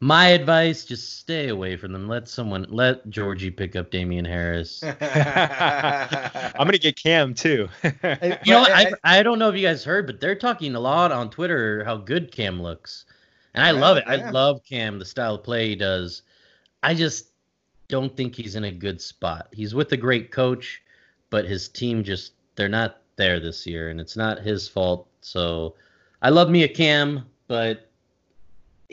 my 0.00 0.28
advice: 0.28 0.84
just 0.84 1.18
stay 1.18 1.48
away 1.48 1.76
from 1.76 1.92
them. 1.92 2.06
Let 2.08 2.28
someone, 2.28 2.66
let 2.68 3.08
Georgie 3.10 3.50
pick 3.50 3.74
up 3.74 3.90
Damien 3.90 4.24
Harris. 4.24 4.82
I'm 5.00 6.66
gonna 6.66 6.78
get 6.78 6.96
Cam 6.96 7.34
too. 7.34 7.68
you 7.82 8.52
know, 8.52 8.62
I 8.62 8.92
I 9.02 9.22
don't 9.22 9.38
know 9.38 9.48
if 9.48 9.56
you 9.56 9.66
guys 9.66 9.84
heard, 9.84 10.06
but 10.06 10.20
they're 10.20 10.36
talking 10.36 10.74
a 10.74 10.80
lot 10.80 11.10
on 11.10 11.30
Twitter 11.30 11.84
how 11.84 11.96
good 11.96 12.30
Cam 12.30 12.62
looks, 12.62 13.06
and 13.54 13.64
I 13.64 13.72
yeah, 13.72 13.80
love 13.80 13.96
it. 13.96 14.04
Yeah. 14.06 14.12
I 14.12 14.30
love 14.30 14.62
Cam, 14.64 14.98
the 14.98 15.04
style 15.04 15.34
of 15.34 15.42
play 15.42 15.70
he 15.70 15.76
does. 15.76 16.22
I 16.82 16.94
just 16.94 17.28
don't 17.88 18.16
think 18.16 18.36
he's 18.36 18.54
in 18.54 18.64
a 18.64 18.70
good 18.70 19.00
spot. 19.00 19.48
He's 19.52 19.74
with 19.74 19.90
a 19.92 19.96
great 19.96 20.30
coach, 20.30 20.82
but 21.30 21.44
his 21.44 21.68
team 21.68 22.04
just 22.04 22.32
they're 22.54 22.68
not 22.68 23.00
there 23.16 23.40
this 23.40 23.66
year, 23.66 23.90
and 23.90 24.00
it's 24.00 24.16
not 24.16 24.38
his 24.38 24.68
fault. 24.68 25.08
So 25.22 25.74
I 26.22 26.30
love 26.30 26.50
me 26.50 26.62
a 26.62 26.68
Cam, 26.68 27.26
but 27.48 27.87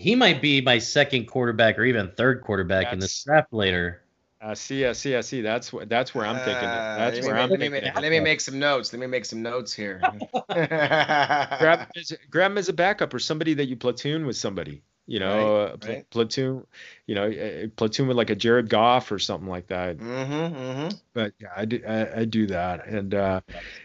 he 0.06 0.14
might 0.14 0.40
be 0.40 0.62
my 0.62 0.78
second 0.78 1.26
quarterback 1.26 1.80
or 1.80 1.84
even 1.84 2.12
third 2.12 2.44
quarterback 2.44 2.84
that's, 2.84 2.94
in 2.94 3.00
this 3.00 3.24
draft 3.24 3.52
later. 3.52 4.04
I 4.40 4.54
see, 4.54 4.86
I 4.86 4.92
see, 4.92 5.16
I 5.16 5.22
see. 5.22 5.42
That's 5.42 5.74
what 5.74 5.90
that's 5.90 6.14
where 6.14 6.28
I'm 6.28 6.36
thinking. 6.36 6.70
Uh, 6.70 6.98
that's 7.00 7.26
where 7.26 7.36
I'm 7.36 7.50
let 7.50 7.60
thinking. 7.60 7.84
Me, 7.84 7.92
let 8.00 8.12
me 8.12 8.20
make 8.20 8.40
some 8.40 8.60
notes. 8.60 8.94
Let 8.94 9.00
me 9.00 9.08
make 9.08 9.26
some 9.26 9.42
notes 9.42 9.74
here. 9.74 10.00
grab, 10.52 11.88
grab 12.30 12.52
him 12.52 12.58
as 12.60 12.70
a 12.70 12.74
backup 12.74 13.16
or 13.16 13.20
somebody 13.20 13.56
that 13.56 13.66
you 13.66 13.76
platoon 13.76 14.28
with 14.28 14.38
somebody 14.38 14.84
you 15.08 15.20
know, 15.20 15.66
right, 15.66 15.72
uh, 15.72 15.78
right. 15.88 16.10
platoon, 16.10 16.66
you 17.06 17.14
know, 17.14 17.70
platoon 17.76 18.08
with 18.08 18.18
like 18.18 18.32
a 18.32 18.36
Jared 18.36 18.70
Goff 18.70 19.12
or 19.12 19.20
something 19.20 19.48
like 19.48 19.68
that. 19.68 19.98
Mm-hmm, 19.98 20.34
mm-hmm. 20.34 20.88
But 21.14 21.34
yeah, 21.40 21.50
I 21.56 21.66
do, 21.66 21.82
I, 21.88 22.22
I 22.22 22.26
do 22.26 22.48
that, 22.48 22.88
and 22.88 23.14
uh, 23.14 23.42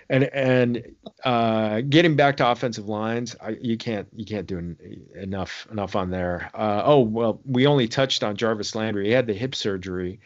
and 0.09 0.25
and 0.25 0.95
uh, 1.25 1.83
getting 1.83 2.17
back 2.17 2.39
to 2.39 2.51
offensive 2.51 2.89
lines, 2.89 3.37
I, 3.41 3.51
you 3.61 3.77
can't 3.77 4.09
you 4.17 4.25
can't 4.25 4.47
do 4.47 4.59
en- 4.59 5.07
enough 5.15 5.67
enough 5.71 5.95
on 5.95 6.11
there. 6.11 6.51
Uh, 6.55 6.83
oh 6.85 7.01
well, 7.01 7.41
we 7.45 7.67
only 7.67 7.89
touched 7.89 8.25
on 8.25 8.37
Jarvis 8.37 8.75
Landry. 8.75 9.07
He 9.07 9.13
had 9.13 9.27
the 9.27 9.35
hip 9.35 9.55
surgery, 9.55 10.21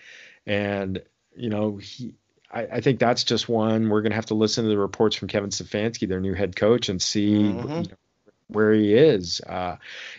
and 0.47 1.03
you 1.37 1.51
know 1.51 1.79
he. 1.79 2.15
I, 2.53 2.69
I 2.75 2.81
think 2.81 3.01
that's 3.01 3.25
just 3.25 3.49
one. 3.49 3.89
We're 3.89 4.03
going 4.03 4.13
to 4.13 4.17
have 4.17 4.27
to 4.27 4.35
listen 4.35 4.63
to 4.63 4.71
the 4.71 4.79
reports 4.79 5.17
from 5.17 5.27
Kevin 5.27 5.51
Stefanski, 5.51 6.09
their 6.09 6.21
new 6.21 6.35
head 6.35 6.55
coach, 6.55 6.89
and 6.89 7.03
see 7.03 7.35
mm-hmm. 7.35 7.69
you 7.69 7.89
know, 7.89 7.97
where 8.49 8.73
he 8.73 8.95
is. 8.95 9.41
Uh, 9.43 9.77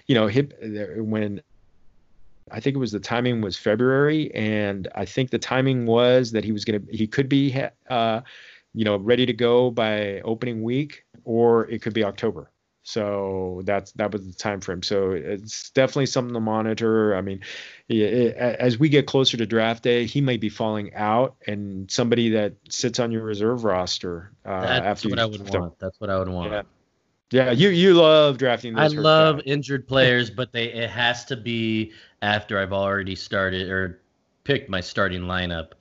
you 0.07 0.15
know, 0.15 0.27
hip 0.27 0.53
when 0.97 1.41
I 2.51 2.59
think 2.59 2.75
it 2.75 2.79
was 2.79 2.91
the 2.91 2.99
timing 2.99 3.41
was 3.41 3.57
February, 3.57 4.33
and 4.35 4.87
I 4.95 5.05
think 5.05 5.31
the 5.31 5.39
timing 5.39 5.85
was 5.85 6.31
that 6.31 6.43
he 6.43 6.51
was 6.51 6.65
gonna 6.65 6.81
he 6.91 7.07
could 7.07 7.29
be 7.29 7.55
uh, 7.89 8.21
you 8.73 8.85
know 8.85 8.97
ready 8.97 9.25
to 9.25 9.33
go 9.33 9.71
by 9.71 10.21
opening 10.21 10.61
week, 10.61 11.03
or 11.23 11.69
it 11.69 11.81
could 11.81 11.93
be 11.93 12.03
October. 12.03 12.51
So 12.83 13.63
that's 13.65 13.91
that 13.93 14.11
was 14.11 14.27
the 14.27 14.33
time 14.33 14.61
frame. 14.61 14.83
So 14.83 15.11
it's 15.11 15.71
definitely 15.71 16.05
something 16.05 16.35
to 16.35 16.39
monitor. 16.39 17.15
I 17.15 17.21
mean, 17.21 17.39
it, 17.89 18.35
as 18.35 18.77
we 18.77 18.89
get 18.89 19.07
closer 19.07 19.37
to 19.37 19.45
draft 19.47 19.81
day, 19.81 20.05
he 20.05 20.21
may 20.21 20.37
be 20.37 20.49
falling 20.49 20.93
out, 20.93 21.35
and 21.47 21.89
somebody 21.89 22.29
that 22.29 22.53
sits 22.69 22.99
on 22.99 23.11
your 23.11 23.23
reserve 23.23 23.63
roster 23.63 24.31
uh, 24.45 24.61
that's 24.61 24.85
after 24.85 25.09
what 25.09 25.19
I 25.19 25.25
would 25.25 25.49
want. 25.49 25.79
That's 25.79 25.99
what 25.99 26.11
I 26.11 26.19
would 26.19 26.29
want. 26.29 26.51
Yeah. 26.51 26.61
Yeah, 27.35 27.51
you 27.51 27.67
you 27.67 27.95
love 27.95 28.37
drafting. 28.37 28.79
I 28.79 28.87
love 28.87 29.37
guys. 29.37 29.43
injured 29.45 29.89
players, 29.89 30.29
but 30.29 30.53
they 30.53 30.71
it 30.71 30.89
has 30.89 31.25
to 31.25 31.35
be 31.35 31.91
after 32.21 32.57
I've 32.57 32.71
already 32.71 33.15
started 33.15 33.69
or 33.69 34.01
picked 34.45 34.69
my 34.69 34.79
starting 34.79 35.23
lineup 35.23 35.71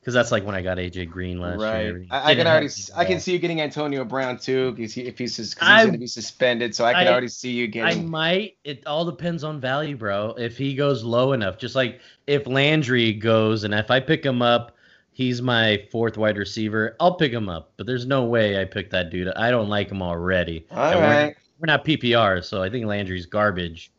because 0.00 0.14
that's 0.14 0.30
like 0.30 0.44
when 0.44 0.54
I 0.54 0.62
got 0.62 0.78
AJ 0.78 1.10
Green 1.10 1.40
last 1.40 1.60
right. 1.60 1.82
year. 1.82 2.06
I, 2.12 2.30
I 2.30 2.34
can 2.36 2.46
already 2.46 2.68
I 2.94 3.04
can 3.04 3.18
see 3.18 3.32
you 3.32 3.40
getting 3.40 3.60
Antonio 3.60 4.04
Brown 4.04 4.38
too 4.38 4.70
because 4.70 4.94
he, 4.94 5.02
if 5.02 5.18
he's 5.18 5.36
because 5.36 5.48
he's 5.48 5.58
going 5.58 5.92
to 5.92 5.98
be 5.98 6.06
suspended, 6.06 6.76
so 6.76 6.84
I 6.84 6.92
can 6.92 7.08
I, 7.08 7.10
already 7.10 7.26
see 7.26 7.50
you 7.50 7.66
getting. 7.66 8.04
I 8.04 8.06
might. 8.06 8.56
It 8.62 8.86
all 8.86 9.04
depends 9.04 9.42
on 9.42 9.60
value, 9.60 9.96
bro. 9.96 10.36
If 10.38 10.56
he 10.56 10.76
goes 10.76 11.02
low 11.02 11.32
enough, 11.32 11.58
just 11.58 11.74
like 11.74 12.00
if 12.28 12.46
Landry 12.46 13.12
goes, 13.14 13.64
and 13.64 13.74
if 13.74 13.90
I 13.90 13.98
pick 13.98 14.24
him 14.24 14.42
up 14.42 14.76
he's 15.12 15.42
my 15.42 15.86
fourth 15.90 16.16
wide 16.16 16.36
receiver. 16.36 16.96
I'll 17.00 17.14
pick 17.14 17.32
him 17.32 17.48
up, 17.48 17.72
but 17.76 17.86
there's 17.86 18.06
no 18.06 18.24
way 18.24 18.60
I 18.60 18.64
pick 18.64 18.90
that 18.90 19.10
dude. 19.10 19.28
I 19.28 19.50
don't 19.50 19.68
like 19.68 19.90
him 19.90 20.02
already. 20.02 20.66
All 20.70 20.76
right. 20.78 20.96
we're, 20.98 21.34
we're, 21.60 21.66
not 21.66 21.84
PPR, 21.84 22.44
so 22.44 22.62
I 22.62 22.70
think 22.70 22.86
Landry's 22.86 23.26
garbage. 23.26 23.90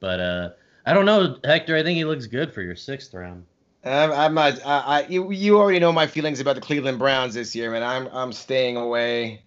But 0.00 0.20
uh, 0.20 0.50
I 0.86 0.94
don't 0.94 1.04
know, 1.04 1.38
Hector. 1.44 1.76
I 1.76 1.82
think 1.82 1.96
he 1.96 2.04
looks 2.04 2.26
good 2.26 2.52
for 2.52 2.62
your 2.62 2.76
sixth 2.76 3.12
round. 3.14 3.44
I'm, 3.84 4.12
I'm 4.12 4.34
not. 4.34 4.64
I, 4.64 4.78
I 4.78 5.06
you, 5.06 5.30
you 5.30 5.58
already 5.58 5.78
know 5.78 5.92
my 5.92 6.06
feelings 6.06 6.40
about 6.40 6.54
the 6.54 6.60
Cleveland 6.60 6.98
Browns 6.98 7.34
this 7.34 7.54
year, 7.54 7.70
man. 7.70 7.82
I'm 7.82 8.08
I'm 8.12 8.32
staying 8.32 8.76
away. 8.76 9.42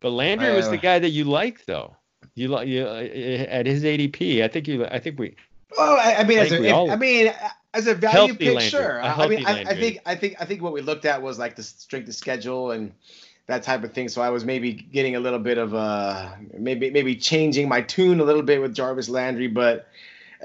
But 0.00 0.10
Landry 0.10 0.50
uh, 0.50 0.56
was 0.56 0.70
the 0.70 0.76
guy 0.76 0.98
that 0.98 1.10
you 1.10 1.24
liked, 1.24 1.66
though. 1.66 1.96
You 2.34 2.48
like 2.48 2.68
you, 2.68 2.84
uh, 2.86 3.00
at 3.48 3.66
his 3.66 3.82
ADP. 3.82 4.42
I 4.42 4.48
think 4.48 4.68
you. 4.68 4.86
I 4.86 4.98
think 4.98 5.18
we. 5.18 5.36
Well, 5.76 5.96
I, 5.98 6.16
I 6.16 6.24
mean, 6.24 6.38
I, 6.38 6.42
as 6.42 6.52
a, 6.52 6.62
if, 6.62 6.74
all, 6.74 6.90
I 6.90 6.96
mean, 6.96 7.32
as 7.76 7.86
a 7.86 7.94
value 7.94 8.34
pick, 8.34 8.60
sure. 8.60 9.02
I 9.02 9.28
mean, 9.28 9.46
I, 9.46 9.60
I, 9.62 9.74
think 9.74 10.00
I 10.06 10.14
think 10.14 10.36
I 10.40 10.44
think 10.44 10.62
what 10.62 10.72
we 10.72 10.80
looked 10.80 11.04
at 11.04 11.20
was 11.22 11.38
like 11.38 11.56
the 11.56 11.62
strength 11.62 12.08
of 12.08 12.14
schedule 12.14 12.70
and 12.70 12.92
that 13.46 13.62
type 13.62 13.84
of 13.84 13.92
thing. 13.92 14.08
So 14.08 14.22
I 14.22 14.30
was 14.30 14.44
maybe 14.44 14.72
getting 14.72 15.16
a 15.16 15.20
little 15.20 15.38
bit 15.38 15.58
of 15.58 15.74
uh 15.74 16.30
maybe 16.56 16.90
maybe 16.90 17.16
changing 17.16 17.68
my 17.68 17.82
tune 17.82 18.20
a 18.20 18.24
little 18.24 18.42
bit 18.42 18.60
with 18.60 18.74
Jarvis 18.74 19.08
Landry, 19.08 19.46
but 19.46 19.88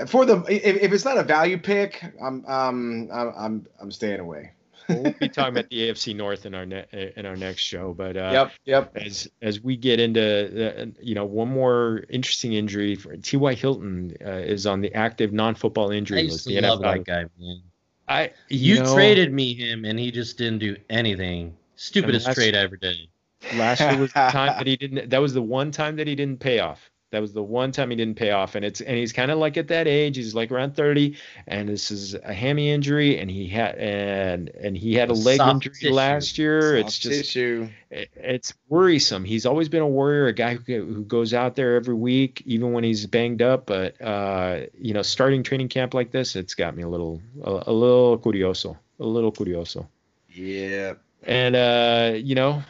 for 0.08 0.26
the 0.26 0.44
if, 0.50 0.82
if 0.82 0.92
it's 0.92 1.06
not 1.06 1.18
a 1.18 1.24
value 1.24 1.58
pick, 1.58 2.04
I'm 2.22 2.46
um 2.46 3.10
I'm 3.12 3.34
I'm, 3.38 3.68
I'm 3.80 3.92
staying 3.92 4.20
away 4.20 4.52
we'll 5.00 5.14
be 5.14 5.30
talking 5.30 5.54
about 5.54 5.70
the 5.70 5.90
AFC 5.90 6.16
North 6.16 6.46
in 6.46 6.54
our 6.54 6.66
ne- 6.66 7.14
in 7.16 7.26
our 7.26 7.36
next 7.36 7.62
show. 7.62 7.94
But 7.94 8.18
uh, 8.18 8.30
yep, 8.34 8.52
yep. 8.66 8.98
As 8.98 9.30
as 9.42 9.62
we 9.62 9.76
get 9.78 10.00
into 10.00 10.20
the, 10.20 10.94
you 11.02 11.16
know 11.16 11.26
one 11.26 11.50
more 11.50 12.04
interesting 12.10 12.54
injury, 12.54 12.98
T.Y. 13.22 13.54
Hilton 13.54 14.16
uh, 14.26 14.32
is 14.32 14.66
on 14.66 14.82
the 14.82 14.94
active 14.94 15.34
non-football 15.34 15.92
injury 15.92 16.24
list. 16.24 16.50
I 16.50 16.60
love 16.60 16.82
that 16.82 17.06
guy, 17.06 17.26
man. 17.40 17.62
I 18.08 18.32
you, 18.50 18.76
you 18.76 18.84
know, 18.84 18.94
traded 18.94 19.32
me 19.32 19.54
him 19.54 19.86
and 19.86 19.98
he 19.98 20.12
just 20.12 20.38
didn't 20.38 20.60
do 20.60 20.76
anything. 20.90 21.56
Stupidest 21.76 22.32
trade 22.34 22.56
I 22.56 22.60
ever 22.60 22.76
did. 22.76 23.08
Last 23.56 23.80
year 23.80 23.98
was 23.98 24.12
the 24.14 24.20
time 24.32 24.58
that 24.58 24.68
he 24.68 24.76
didn't. 24.76 25.10
That 25.10 25.22
was 25.22 25.34
the 25.34 25.42
one 25.42 25.72
time 25.72 25.96
that 25.96 26.08
he 26.08 26.16
didn't 26.16 26.40
pay 26.40 26.60
off. 26.60 26.91
That 27.12 27.22
was 27.22 27.34
the 27.34 27.44
one 27.44 27.74
time 27.74 27.90
he 27.90 27.98
didn't 27.98 28.16
pay 28.16 28.32
off, 28.32 28.56
and 28.56 28.64
it's 28.64 28.80
and 28.80 28.98
he's 28.98 29.12
kind 29.12 29.32
of 29.32 29.38
like 29.38 29.58
at 29.58 29.68
that 29.68 29.86
age. 29.86 30.16
He's 30.16 30.34
like 30.34 30.50
around 30.50 30.78
thirty, 30.78 31.18
and 31.46 31.68
this 31.68 31.92
is 31.92 32.14
a 32.14 32.34
hammy 32.34 32.72
injury, 32.72 33.20
and 33.20 33.30
he 33.30 33.48
had 33.48 33.76
and 33.76 34.50
and 34.50 34.78
he 34.78 34.94
had 34.94 35.10
a, 35.10 35.14
leg 35.14 35.42
injury 35.42 35.74
tissue. 35.74 35.94
last 35.94 36.38
year. 36.38 36.78
Soft 36.78 36.88
it's 36.88 36.98
just 36.98 37.20
tissue. 37.20 37.70
It, 37.90 38.10
it's 38.16 38.54
worrisome. 38.70 39.26
He's 39.26 39.46
always 39.46 39.68
been 39.68 39.82
a 39.82 39.88
warrior, 39.88 40.28
a 40.28 40.34
guy 40.34 40.56
who, 40.56 40.86
who 40.86 41.04
goes 41.04 41.34
out 41.34 41.58
there 41.58 41.76
every 41.76 41.96
week, 41.96 42.42
even 42.46 42.72
when 42.72 42.86
he's 42.86 43.06
banged 43.06 43.42
up. 43.42 43.66
But 43.66 44.02
uh, 44.02 44.62
you 44.80 44.94
know, 44.94 45.02
starting 45.02 45.44
training 45.44 45.68
camp 45.68 45.94
like 45.94 46.12
this, 46.12 46.38
it's 46.38 46.56
got 46.56 46.78
me 46.78 46.84
a 46.84 46.90
little 46.90 47.22
a, 47.44 47.64
a 47.68 47.74
little 47.74 48.18
curioso, 48.20 48.78
a 49.02 49.06
little 49.06 49.34
curioso. 49.34 49.86
Yeah. 50.30 50.94
And 51.24 51.56
uh, 51.56 52.14
you 52.16 52.36
know, 52.36 52.64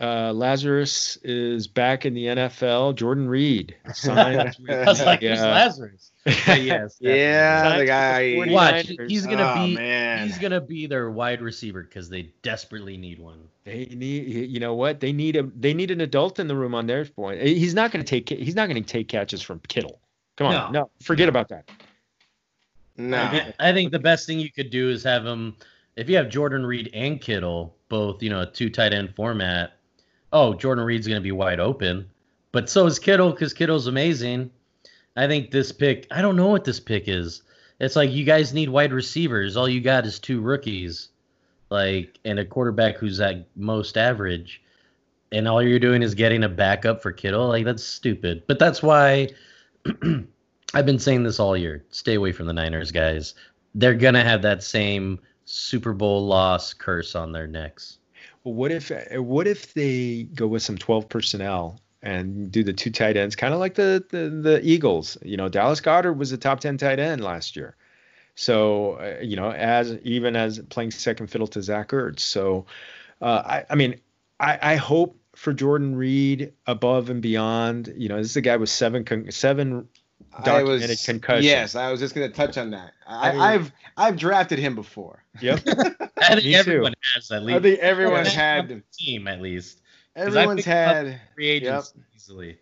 uh, 0.00 0.32
Lazarus 0.32 1.18
is 1.22 1.66
back 1.66 2.06
in 2.06 2.14
the 2.14 2.24
NFL. 2.24 2.94
Jordan 2.94 3.28
Reed 3.28 3.76
signed. 3.92 4.56
I 4.70 4.84
was 4.84 5.04
like, 5.04 5.20
yeah. 5.20 5.44
Lazarus? 5.44 6.10
yes. 6.26 6.96
yeah, 7.00 7.76
the 7.78 7.84
guy. 7.84 8.34
Watch, 8.48 8.92
he's 9.08 9.26
gonna 9.26 9.54
oh, 9.56 9.66
be. 9.66 9.74
Man. 9.74 10.26
He's 10.26 10.38
gonna 10.38 10.60
be 10.60 10.86
their 10.86 11.10
wide 11.10 11.42
receiver 11.42 11.82
because 11.82 12.08
they 12.08 12.32
desperately 12.42 12.96
need 12.96 13.18
one. 13.18 13.40
They 13.64 13.86
need. 13.86 14.50
You 14.50 14.58
know 14.58 14.74
what? 14.74 15.00
They 15.00 15.12
need 15.12 15.36
a. 15.36 15.42
They 15.42 15.74
need 15.74 15.90
an 15.90 16.00
adult 16.00 16.38
in 16.38 16.48
the 16.48 16.56
room 16.56 16.74
on 16.74 16.86
their 16.86 17.04
point. 17.04 17.42
He's 17.42 17.74
not 17.74 17.90
gonna 17.90 18.04
take. 18.04 18.28
He's 18.30 18.54
not 18.54 18.68
gonna 18.68 18.80
take 18.80 19.08
catches 19.08 19.42
from 19.42 19.60
Kittle. 19.68 20.00
Come 20.36 20.46
on, 20.46 20.72
no, 20.72 20.80
no 20.80 20.90
forget 21.02 21.26
no. 21.26 21.30
about 21.30 21.48
that. 21.48 21.70
No, 22.96 23.18
I, 23.18 23.52
I 23.58 23.72
think 23.72 23.92
the 23.92 23.98
best 23.98 24.26
thing 24.26 24.40
you 24.40 24.50
could 24.50 24.70
do 24.70 24.88
is 24.88 25.04
have 25.04 25.26
him. 25.26 25.56
If 25.96 26.08
you 26.08 26.16
have 26.16 26.30
Jordan 26.30 26.64
Reed 26.64 26.90
and 26.94 27.20
Kittle, 27.20 27.76
both 27.90 28.22
you 28.22 28.30
know, 28.30 28.40
a 28.40 28.46
two 28.46 28.70
tight 28.70 28.94
end 28.94 29.14
format 29.14 29.74
oh, 30.32 30.54
Jordan 30.54 30.84
Reed's 30.84 31.06
going 31.06 31.20
to 31.20 31.22
be 31.22 31.32
wide 31.32 31.60
open. 31.60 32.08
But 32.52 32.68
so 32.68 32.86
is 32.86 32.98
Kittle 32.98 33.30
because 33.30 33.52
Kittle's 33.52 33.86
amazing. 33.86 34.50
I 35.16 35.26
think 35.26 35.50
this 35.50 35.72
pick, 35.72 36.06
I 36.10 36.22
don't 36.22 36.36
know 36.36 36.48
what 36.48 36.64
this 36.64 36.80
pick 36.80 37.04
is. 37.08 37.42
It's 37.78 37.96
like 37.96 38.10
you 38.10 38.24
guys 38.24 38.52
need 38.52 38.68
wide 38.68 38.92
receivers. 38.92 39.56
All 39.56 39.68
you 39.68 39.80
got 39.80 40.06
is 40.06 40.18
two 40.18 40.40
rookies, 40.40 41.08
like, 41.70 42.18
and 42.24 42.38
a 42.38 42.44
quarterback 42.44 42.96
who's 42.96 43.20
at 43.20 43.46
most 43.56 43.96
average. 43.96 44.62
And 45.32 45.46
all 45.48 45.62
you're 45.62 45.78
doing 45.78 46.02
is 46.02 46.14
getting 46.14 46.44
a 46.44 46.48
backup 46.48 47.02
for 47.02 47.12
Kittle. 47.12 47.48
Like, 47.48 47.64
that's 47.64 47.84
stupid. 47.84 48.42
But 48.46 48.58
that's 48.58 48.82
why 48.82 49.28
I've 50.74 50.86
been 50.86 50.98
saying 50.98 51.22
this 51.22 51.40
all 51.40 51.56
year. 51.56 51.84
Stay 51.90 52.14
away 52.14 52.32
from 52.32 52.46
the 52.46 52.52
Niners, 52.52 52.92
guys. 52.92 53.34
they're 53.74 53.94
gonna 53.94 54.24
have 54.24 54.42
that 54.42 54.62
same 54.62 55.18
Super 55.44 55.92
Bowl 55.92 56.26
loss 56.26 56.74
curse 56.74 57.14
on 57.14 57.32
their 57.32 57.46
necks. 57.46 57.98
Well, 58.44 58.54
what 58.54 58.72
if 58.72 58.90
what 59.12 59.46
if 59.46 59.74
they 59.74 60.24
go 60.34 60.46
with 60.46 60.62
some 60.62 60.78
12 60.78 61.08
personnel 61.08 61.80
and 62.02 62.50
do 62.50 62.64
the 62.64 62.72
two 62.72 62.90
tight 62.90 63.16
ends, 63.16 63.36
kind 63.36 63.52
of 63.52 63.60
like 63.60 63.74
the, 63.74 64.04
the, 64.10 64.30
the 64.30 64.60
Eagles? 64.64 65.18
You 65.22 65.36
know, 65.36 65.48
Dallas 65.48 65.80
Goedert 65.80 66.16
was 66.16 66.32
a 66.32 66.38
top 66.38 66.60
10 66.60 66.78
tight 66.78 66.98
end 66.98 67.22
last 67.22 67.56
year. 67.56 67.76
So 68.34 68.94
uh, 68.94 69.20
you 69.22 69.36
know, 69.36 69.50
as 69.52 69.98
even 70.02 70.36
as 70.36 70.58
playing 70.70 70.92
second 70.92 71.26
fiddle 71.26 71.48
to 71.48 71.62
Zach 71.62 71.88
Ertz. 71.90 72.20
So 72.20 72.66
uh, 73.20 73.42
I, 73.44 73.64
I 73.68 73.74
mean, 73.74 74.00
I, 74.38 74.58
I 74.62 74.76
hope 74.76 75.20
for 75.34 75.52
Jordan 75.52 75.94
Reed 75.94 76.52
above 76.66 77.10
and 77.10 77.20
beyond. 77.20 77.92
You 77.96 78.08
know, 78.08 78.16
this 78.16 78.30
is 78.30 78.36
a 78.36 78.40
guy 78.40 78.56
with 78.56 78.70
seven 78.70 79.30
seven 79.30 79.88
documented 80.44 80.90
was, 80.90 81.04
concussions. 81.04 81.44
Yes, 81.44 81.74
I 81.74 81.90
was 81.90 82.00
just 82.00 82.14
going 82.14 82.28
to 82.28 82.34
touch 82.34 82.58
on 82.58 82.70
that. 82.70 82.92
I, 83.06 83.52
have 83.52 83.72
I've 83.96 84.16
drafted 84.16 84.58
him 84.58 84.74
before. 84.74 85.22
Yep. 85.40 85.60
I 85.66 86.40
think 86.40 86.54
everyone 86.54 86.94
has 87.14 87.30
at 87.30 87.42
least. 87.42 87.58
I 87.58 87.62
think 87.62 87.78
everyone's 87.80 88.32
had 88.32 88.82
team 88.92 89.28
at 89.28 89.40
least. 89.40 89.80
Everyone's 90.16 90.64
had 90.64 91.20
free 91.34 91.48
agents 91.48 91.92
yep. 91.96 92.04
easily. 92.14 92.58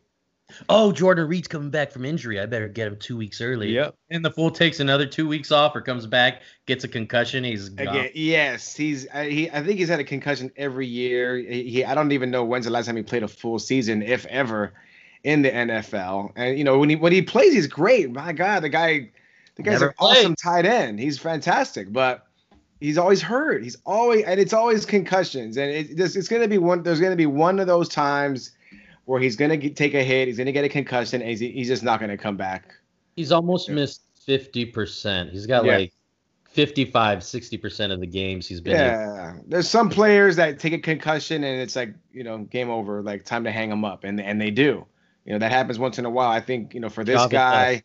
Oh, 0.71 0.93
Jordan 0.93 1.29
Reed's 1.29 1.47
coming 1.47 1.71
back 1.71 1.93
from 1.93 2.07
injury. 2.07 2.41
I 2.41 2.47
better 2.47 2.69
get 2.69 2.89
him 2.89 2.97
two 2.97 3.19
weeks 3.19 3.43
early. 3.43 3.75
Yep. 3.75 3.95
And 4.11 4.25
the 4.25 4.31
fool 4.31 4.51
takes 4.51 4.81
another 4.81 5.05
two 5.05 5.29
weeks 5.29 5.53
off 5.53 5.77
or 5.77 5.83
comes 5.83 6.07
back, 6.07 6.41
gets 6.65 6.85
a 6.85 6.89
concussion. 6.89 7.45
He's 7.45 7.69
gone. 7.69 7.89
Again, 7.89 8.11
yes, 8.15 8.75
he's. 8.75 9.07
I, 9.09 9.29
he. 9.29 9.51
I 9.51 9.63
think 9.63 9.79
he's 9.79 9.91
had 9.91 10.01
a 10.01 10.05
concussion 10.05 10.51
every 10.57 10.87
year. 10.87 11.37
He, 11.37 11.65
he. 11.65 11.85
I 11.85 11.95
don't 11.95 12.13
even 12.13 12.31
know 12.31 12.45
when's 12.45 12.65
the 12.65 12.71
last 12.71 12.87
time 12.87 12.97
he 12.97 13.03
played 13.03 13.23
a 13.23 13.29
full 13.29 13.59
season, 13.59 14.03
if 14.03 14.25
ever, 14.27 14.73
in 15.25 15.43
the 15.43 15.51
NFL. 15.51 16.33
And 16.37 16.59
you 16.59 16.65
know 16.65 16.79
when 16.79 16.89
he 16.89 16.97
when 16.97 17.13
he 17.13 17.23
plays, 17.23 17.53
he's 17.53 17.67
great. 17.67 18.11
My 18.11 18.33
God, 18.33 18.63
the 18.63 18.69
guy, 18.69 19.11
the 19.57 19.63
guy's 19.63 19.81
Never 19.81 19.89
an 19.89 19.95
played. 19.99 20.19
awesome 20.19 20.37
tight 20.37 20.67
end. 20.67 20.99
He's 20.99 21.19
fantastic, 21.19 21.93
but 21.93 22.27
he's 22.81 22.99
always 22.99 23.23
hurt. 23.23 23.63
He's 23.63 23.77
always 23.85 24.25
and 24.25 24.39
it's 24.41 24.53
always 24.53 24.87
concussions. 24.87 25.57
And 25.57 25.71
it, 25.71 25.99
it's, 25.99 26.17
it's 26.17 26.29
going 26.29 26.43
to 26.43 26.49
be 26.49 26.59
one. 26.59 26.83
There's 26.83 27.01
going 27.01 27.13
to 27.13 27.17
be 27.17 27.27
one 27.27 27.59
of 27.59 27.67
those 27.67 27.89
times 27.89 28.53
where 29.09 29.21
he's 29.21 29.37
going 29.37 29.59
to 29.59 29.71
take 29.71 29.95
a 29.95 30.05
hit, 30.05 30.29
he's 30.29 30.37
going 30.37 30.47
to 30.47 30.53
get 30.53 30.67
a 30.67 30.69
concussion, 30.69 31.23
and 31.23 31.31
he's, 31.31 31.41
he's 31.41 31.67
just 31.67 31.83
not 31.83 31.99
going 31.99 32.11
to 32.11 32.19
come 32.19 32.37
back. 32.37 32.75
He's 33.17 33.33
almost 33.33 33.69
yeah. 33.69 33.77
missed 33.77 34.03
50%. 34.29 35.31
He's 35.31 35.47
got 35.47 35.65
yeah. 35.65 35.79
like 35.79 35.93
55, 36.51 37.21
60% 37.21 37.93
of 37.93 38.01
the 38.01 38.07
games 38.07 38.47
he's 38.47 38.61
been 38.61 38.77
Yeah. 38.77 39.31
In. 39.31 39.45
There's 39.47 39.69
some 39.69 39.89
players 39.89 40.37
that 40.37 40.59
take 40.59 40.75
a 40.75 40.79
concussion 40.79 41.43
and 41.43 41.59
it's 41.59 41.75
like, 41.75 41.95
you 42.13 42.23
know, 42.23 42.39
game 42.39 42.69
over, 42.69 43.03
like 43.03 43.25
time 43.25 43.45
to 43.45 43.51
hang 43.51 43.71
them 43.71 43.83
up. 43.83 44.05
And, 44.05 44.21
and 44.21 44.39
they 44.39 44.51
do. 44.51 44.85
You 45.25 45.33
know, 45.35 45.39
that 45.41 45.53
happens 45.53 45.79
once 45.79 45.99
in 45.99 46.05
a 46.05 46.11
while. 46.11 46.31
I 46.31 46.41
think, 46.41 46.75
you 46.75 46.81
know, 46.81 46.89
for 46.89 47.05
this 47.05 47.21
Javid 47.21 47.31
guy, 47.31 47.83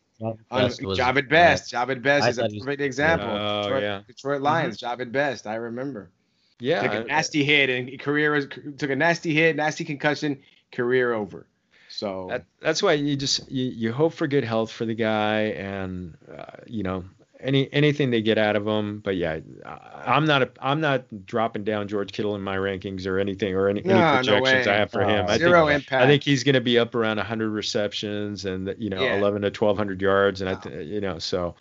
Best. 0.50 0.80
Javid 0.80 1.28
Best. 1.28 1.72
Javid 1.72 2.02
Best 2.02 2.28
is 2.28 2.38
a 2.38 2.48
perfect 2.48 2.80
example. 2.80 3.28
Oh, 3.30 3.62
Detroit, 3.64 3.82
yeah. 3.82 4.00
Detroit 4.06 4.40
Lions, 4.40 4.78
mm-hmm. 4.78 5.02
Javid 5.02 5.12
Best. 5.12 5.46
I 5.46 5.56
remember. 5.56 6.10
Yeah. 6.58 6.82
Took 6.82 6.94
a 6.94 7.04
nasty 7.04 7.44
hit 7.44 7.68
and 7.68 7.98
career 8.00 8.40
took 8.40 8.90
a 8.90 8.96
nasty 8.96 9.34
hit, 9.34 9.56
nasty 9.56 9.84
concussion 9.84 10.42
career 10.72 11.12
over. 11.12 11.46
So 11.88 12.26
that, 12.30 12.44
that's 12.60 12.82
why 12.82 12.94
you 12.94 13.16
just 13.16 13.50
you, 13.50 13.66
you 13.66 13.92
hope 13.92 14.14
for 14.14 14.26
good 14.26 14.44
health 14.44 14.72
for 14.72 14.84
the 14.84 14.94
guy, 14.94 15.42
and 15.42 16.16
uh, 16.36 16.56
you 16.66 16.82
know 16.82 17.04
any 17.40 17.72
anything 17.72 18.10
they 18.10 18.22
get 18.22 18.38
out 18.38 18.56
of 18.56 18.66
him. 18.66 19.00
But 19.00 19.16
yeah, 19.16 19.40
I'm 19.64 20.24
not 20.24 20.42
a, 20.42 20.50
I'm 20.60 20.80
not 20.80 21.26
dropping 21.26 21.64
down 21.64 21.88
George 21.88 22.12
Kittle 22.12 22.34
in 22.34 22.42
my 22.42 22.56
rankings 22.56 23.06
or 23.06 23.18
anything 23.18 23.54
or 23.54 23.68
any, 23.68 23.82
no, 23.82 23.94
any 23.94 24.26
projections 24.26 24.66
no 24.66 24.72
I 24.72 24.76
have 24.76 24.90
for 24.90 25.02
him. 25.04 25.26
I 25.28 25.38
Zero 25.38 25.66
think, 25.66 25.82
impact. 25.82 26.04
I 26.04 26.06
think 26.06 26.22
he's 26.22 26.44
going 26.44 26.54
to 26.54 26.60
be 26.60 26.78
up 26.78 26.94
around 26.94 27.18
100 27.18 27.50
receptions 27.50 28.44
and 28.44 28.74
you 28.78 28.90
know 28.90 29.02
yeah. 29.02 29.16
11 29.16 29.42
to 29.42 29.48
1200 29.48 30.00
yards, 30.00 30.40
and 30.40 30.50
I 30.50 30.54
th- 30.54 30.86
you 30.86 31.00
know 31.00 31.18
so. 31.18 31.54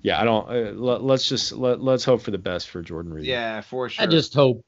Yeah, 0.00 0.20
I 0.20 0.24
don't. 0.24 0.48
Uh, 0.48 0.72
let, 0.74 1.14
us 1.14 1.28
just 1.28 1.52
let, 1.52 1.82
let's 1.82 2.04
hope 2.04 2.22
for 2.22 2.30
the 2.30 2.38
best 2.38 2.70
for 2.70 2.82
Jordan 2.82 3.12
Reed. 3.12 3.26
Yeah, 3.26 3.60
for 3.62 3.88
sure. 3.88 4.04
I 4.04 4.06
just 4.06 4.32
hope 4.32 4.64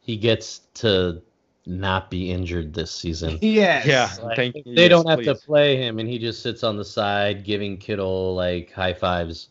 he 0.00 0.18
gets 0.18 0.60
to 0.74 1.22
not 1.66 2.10
be 2.10 2.30
injured 2.30 2.74
this 2.74 2.90
season. 2.90 3.38
Yes. 3.42 3.86
Yeah. 3.86 4.10
Like, 4.22 4.36
thank, 4.36 4.54
they 4.54 4.62
yes, 4.66 4.90
don't 4.90 5.08
have 5.08 5.20
please. 5.20 5.26
to 5.26 5.34
play 5.34 5.76
him 5.76 5.98
and 5.98 6.08
he 6.08 6.18
just 6.18 6.42
sits 6.42 6.62
on 6.62 6.76
the 6.76 6.84
side 6.84 7.44
giving 7.44 7.76
Kittle 7.76 8.34
like 8.34 8.72
high 8.72 8.92
fives. 8.92 9.48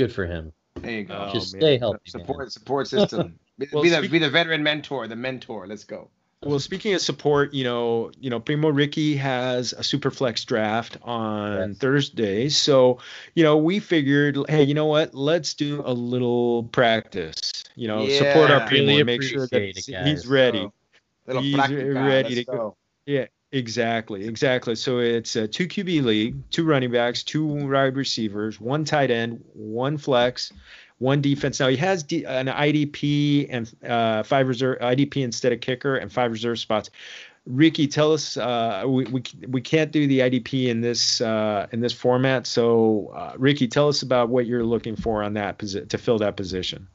Good 0.00 0.14
for 0.14 0.24
him. 0.24 0.54
There 0.76 0.92
you 0.92 1.04
go. 1.04 1.26
Oh, 1.28 1.30
just 1.34 1.52
man. 1.52 1.60
stay 1.60 1.78
healthy. 1.78 1.98
Support 2.06 2.38
man. 2.38 2.50
support 2.50 2.88
system. 2.88 3.38
Be, 3.58 3.66
well, 3.70 3.82
be 3.82 3.90
the 3.90 3.98
speak- 3.98 4.12
be 4.12 4.18
the 4.18 4.30
veteran 4.30 4.62
mentor, 4.62 5.06
the 5.06 5.14
mentor. 5.14 5.66
Let's 5.66 5.84
go. 5.84 6.08
Well, 6.42 6.58
speaking 6.58 6.94
of 6.94 7.02
support, 7.02 7.52
you 7.52 7.64
know, 7.64 8.10
you 8.18 8.30
know, 8.30 8.40
Primo 8.40 8.70
Ricky 8.70 9.14
has 9.16 9.74
a 9.74 9.84
super 9.84 10.10
flex 10.10 10.42
draft 10.42 10.96
on 11.02 11.68
yes. 11.68 11.78
Thursday. 11.78 12.48
So, 12.48 12.98
you 13.34 13.44
know, 13.44 13.58
we 13.58 13.78
figured, 13.78 14.38
hey, 14.48 14.62
you 14.62 14.72
know 14.72 14.86
what? 14.86 15.14
Let's 15.14 15.52
do 15.52 15.82
a 15.84 15.92
little 15.92 16.62
practice. 16.72 17.62
You 17.74 17.88
know, 17.88 18.04
yeah, 18.04 18.16
support 18.16 18.50
our 18.50 18.66
Primo 18.66 18.86
really 18.86 19.00
and 19.00 19.06
make 19.06 19.22
sure 19.22 19.46
that 19.48 20.06
he's 20.06 20.26
ready. 20.26 20.60
So 20.60 20.72
Little 21.26 21.42
he's 21.42 21.58
ready 21.58 22.36
to 22.36 22.44
go. 22.44 22.52
go. 22.52 22.76
Yeah, 23.04 23.26
exactly, 23.52 24.26
exactly. 24.26 24.74
So 24.74 24.98
it's 24.98 25.36
a 25.36 25.46
two 25.46 25.66
QB 25.66 26.04
league, 26.04 26.50
two 26.50 26.64
running 26.64 26.90
backs, 26.90 27.22
two 27.22 27.44
wide 27.44 27.96
receivers, 27.96 28.60
one 28.60 28.84
tight 28.84 29.10
end, 29.10 29.42
one 29.54 29.96
flex, 29.98 30.52
one 30.98 31.20
defense. 31.20 31.58
Now 31.60 31.68
he 31.68 31.76
has 31.76 32.02
D, 32.02 32.24
an 32.24 32.46
IDP 32.46 33.48
and 33.50 33.72
uh, 33.88 34.22
five 34.22 34.48
reserve 34.48 34.78
IDP 34.80 35.22
instead 35.22 35.52
of 35.52 35.60
kicker 35.60 35.96
and 35.96 36.12
five 36.12 36.30
reserve 36.30 36.58
spots. 36.58 36.90
Ricky, 37.46 37.86
tell 37.88 38.12
us. 38.12 38.36
Uh, 38.36 38.84
we, 38.86 39.04
we 39.06 39.22
we 39.48 39.60
can't 39.60 39.90
do 39.90 40.06
the 40.06 40.20
IDP 40.20 40.68
in 40.68 40.82
this 40.82 41.20
uh, 41.20 41.66
in 41.72 41.80
this 41.80 41.92
format. 41.92 42.46
So, 42.46 43.12
uh, 43.14 43.32
Ricky, 43.38 43.66
tell 43.66 43.88
us 43.88 44.02
about 44.02 44.28
what 44.28 44.46
you're 44.46 44.64
looking 44.64 44.94
for 44.94 45.22
on 45.22 45.34
that 45.34 45.58
position 45.58 45.88
to 45.88 45.98
fill 45.98 46.18
that 46.18 46.36
position. 46.36 46.86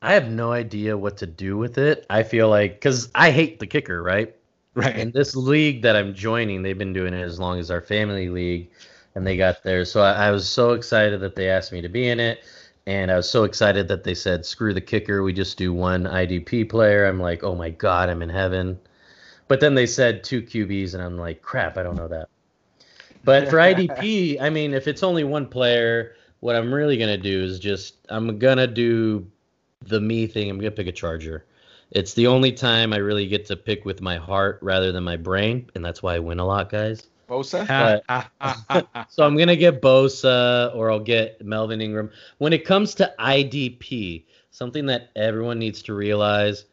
I 0.00 0.14
have 0.14 0.30
no 0.30 0.52
idea 0.52 0.96
what 0.96 1.18
to 1.18 1.26
do 1.26 1.56
with 1.56 1.78
it. 1.78 2.06
I 2.08 2.22
feel 2.22 2.48
like 2.48 2.74
because 2.74 3.10
I 3.14 3.30
hate 3.30 3.58
the 3.58 3.66
kicker, 3.66 4.02
right? 4.02 4.34
Right. 4.76 4.94
And 4.94 5.12
this 5.14 5.34
league 5.34 5.80
that 5.82 5.96
I'm 5.96 6.12
joining, 6.14 6.62
they've 6.62 6.76
been 6.76 6.92
doing 6.92 7.14
it 7.14 7.22
as 7.22 7.40
long 7.40 7.58
as 7.58 7.70
our 7.70 7.80
family 7.80 8.28
league, 8.28 8.68
and 9.14 9.26
they 9.26 9.34
got 9.34 9.62
there. 9.62 9.86
So 9.86 10.02
I, 10.02 10.26
I 10.26 10.30
was 10.30 10.46
so 10.46 10.72
excited 10.72 11.18
that 11.20 11.34
they 11.34 11.48
asked 11.48 11.72
me 11.72 11.80
to 11.80 11.88
be 11.88 12.08
in 12.08 12.20
it, 12.20 12.44
and 12.86 13.10
I 13.10 13.16
was 13.16 13.28
so 13.28 13.44
excited 13.44 13.88
that 13.88 14.04
they 14.04 14.12
said, 14.12 14.44
"Screw 14.44 14.74
the 14.74 14.82
kicker, 14.82 15.22
we 15.22 15.32
just 15.32 15.56
do 15.56 15.72
one 15.72 16.04
IDP 16.04 16.68
player." 16.68 17.06
I'm 17.06 17.18
like, 17.18 17.42
"Oh 17.42 17.54
my 17.54 17.70
god, 17.70 18.10
I'm 18.10 18.20
in 18.20 18.28
heaven." 18.28 18.78
But 19.48 19.60
then 19.60 19.74
they 19.74 19.86
said 19.86 20.22
two 20.22 20.42
QBs, 20.42 20.92
and 20.92 21.02
I'm 21.02 21.16
like, 21.16 21.40
"Crap, 21.40 21.78
I 21.78 21.82
don't 21.82 21.96
know 21.96 22.08
that." 22.08 22.28
But 23.24 23.48
for 23.48 23.56
IDP, 23.56 24.38
I 24.42 24.50
mean, 24.50 24.74
if 24.74 24.86
it's 24.86 25.02
only 25.02 25.24
one 25.24 25.46
player, 25.46 26.16
what 26.40 26.54
I'm 26.54 26.72
really 26.72 26.98
gonna 26.98 27.16
do 27.16 27.42
is 27.42 27.58
just 27.58 27.94
I'm 28.10 28.38
gonna 28.38 28.66
do 28.66 29.26
the 29.86 30.02
me 30.02 30.26
thing, 30.26 30.50
I'm 30.50 30.58
gonna 30.58 30.70
pick 30.70 30.86
a 30.86 30.92
Charger. 30.92 31.46
It's 31.90 32.14
the 32.14 32.26
only 32.26 32.52
time 32.52 32.92
I 32.92 32.96
really 32.96 33.26
get 33.26 33.46
to 33.46 33.56
pick 33.56 33.84
with 33.84 34.00
my 34.00 34.16
heart 34.16 34.58
rather 34.60 34.92
than 34.92 35.04
my 35.04 35.16
brain, 35.16 35.70
and 35.74 35.84
that's 35.84 36.02
why 36.02 36.16
I 36.16 36.18
win 36.18 36.38
a 36.38 36.44
lot, 36.44 36.70
guys. 36.70 37.06
Bosa. 37.28 37.66
But, 38.08 39.06
so 39.10 39.24
I'm 39.24 39.36
gonna 39.36 39.56
get 39.56 39.82
Bosa, 39.82 40.74
or 40.74 40.90
I'll 40.90 41.00
get 41.00 41.44
Melvin 41.44 41.80
Ingram. 41.80 42.10
When 42.38 42.52
it 42.52 42.64
comes 42.64 42.94
to 42.96 43.12
IDP, 43.18 44.24
something 44.50 44.86
that 44.86 45.10
everyone 45.16 45.58
needs 45.58 45.82
to 45.82 45.94
realize: 45.94 46.64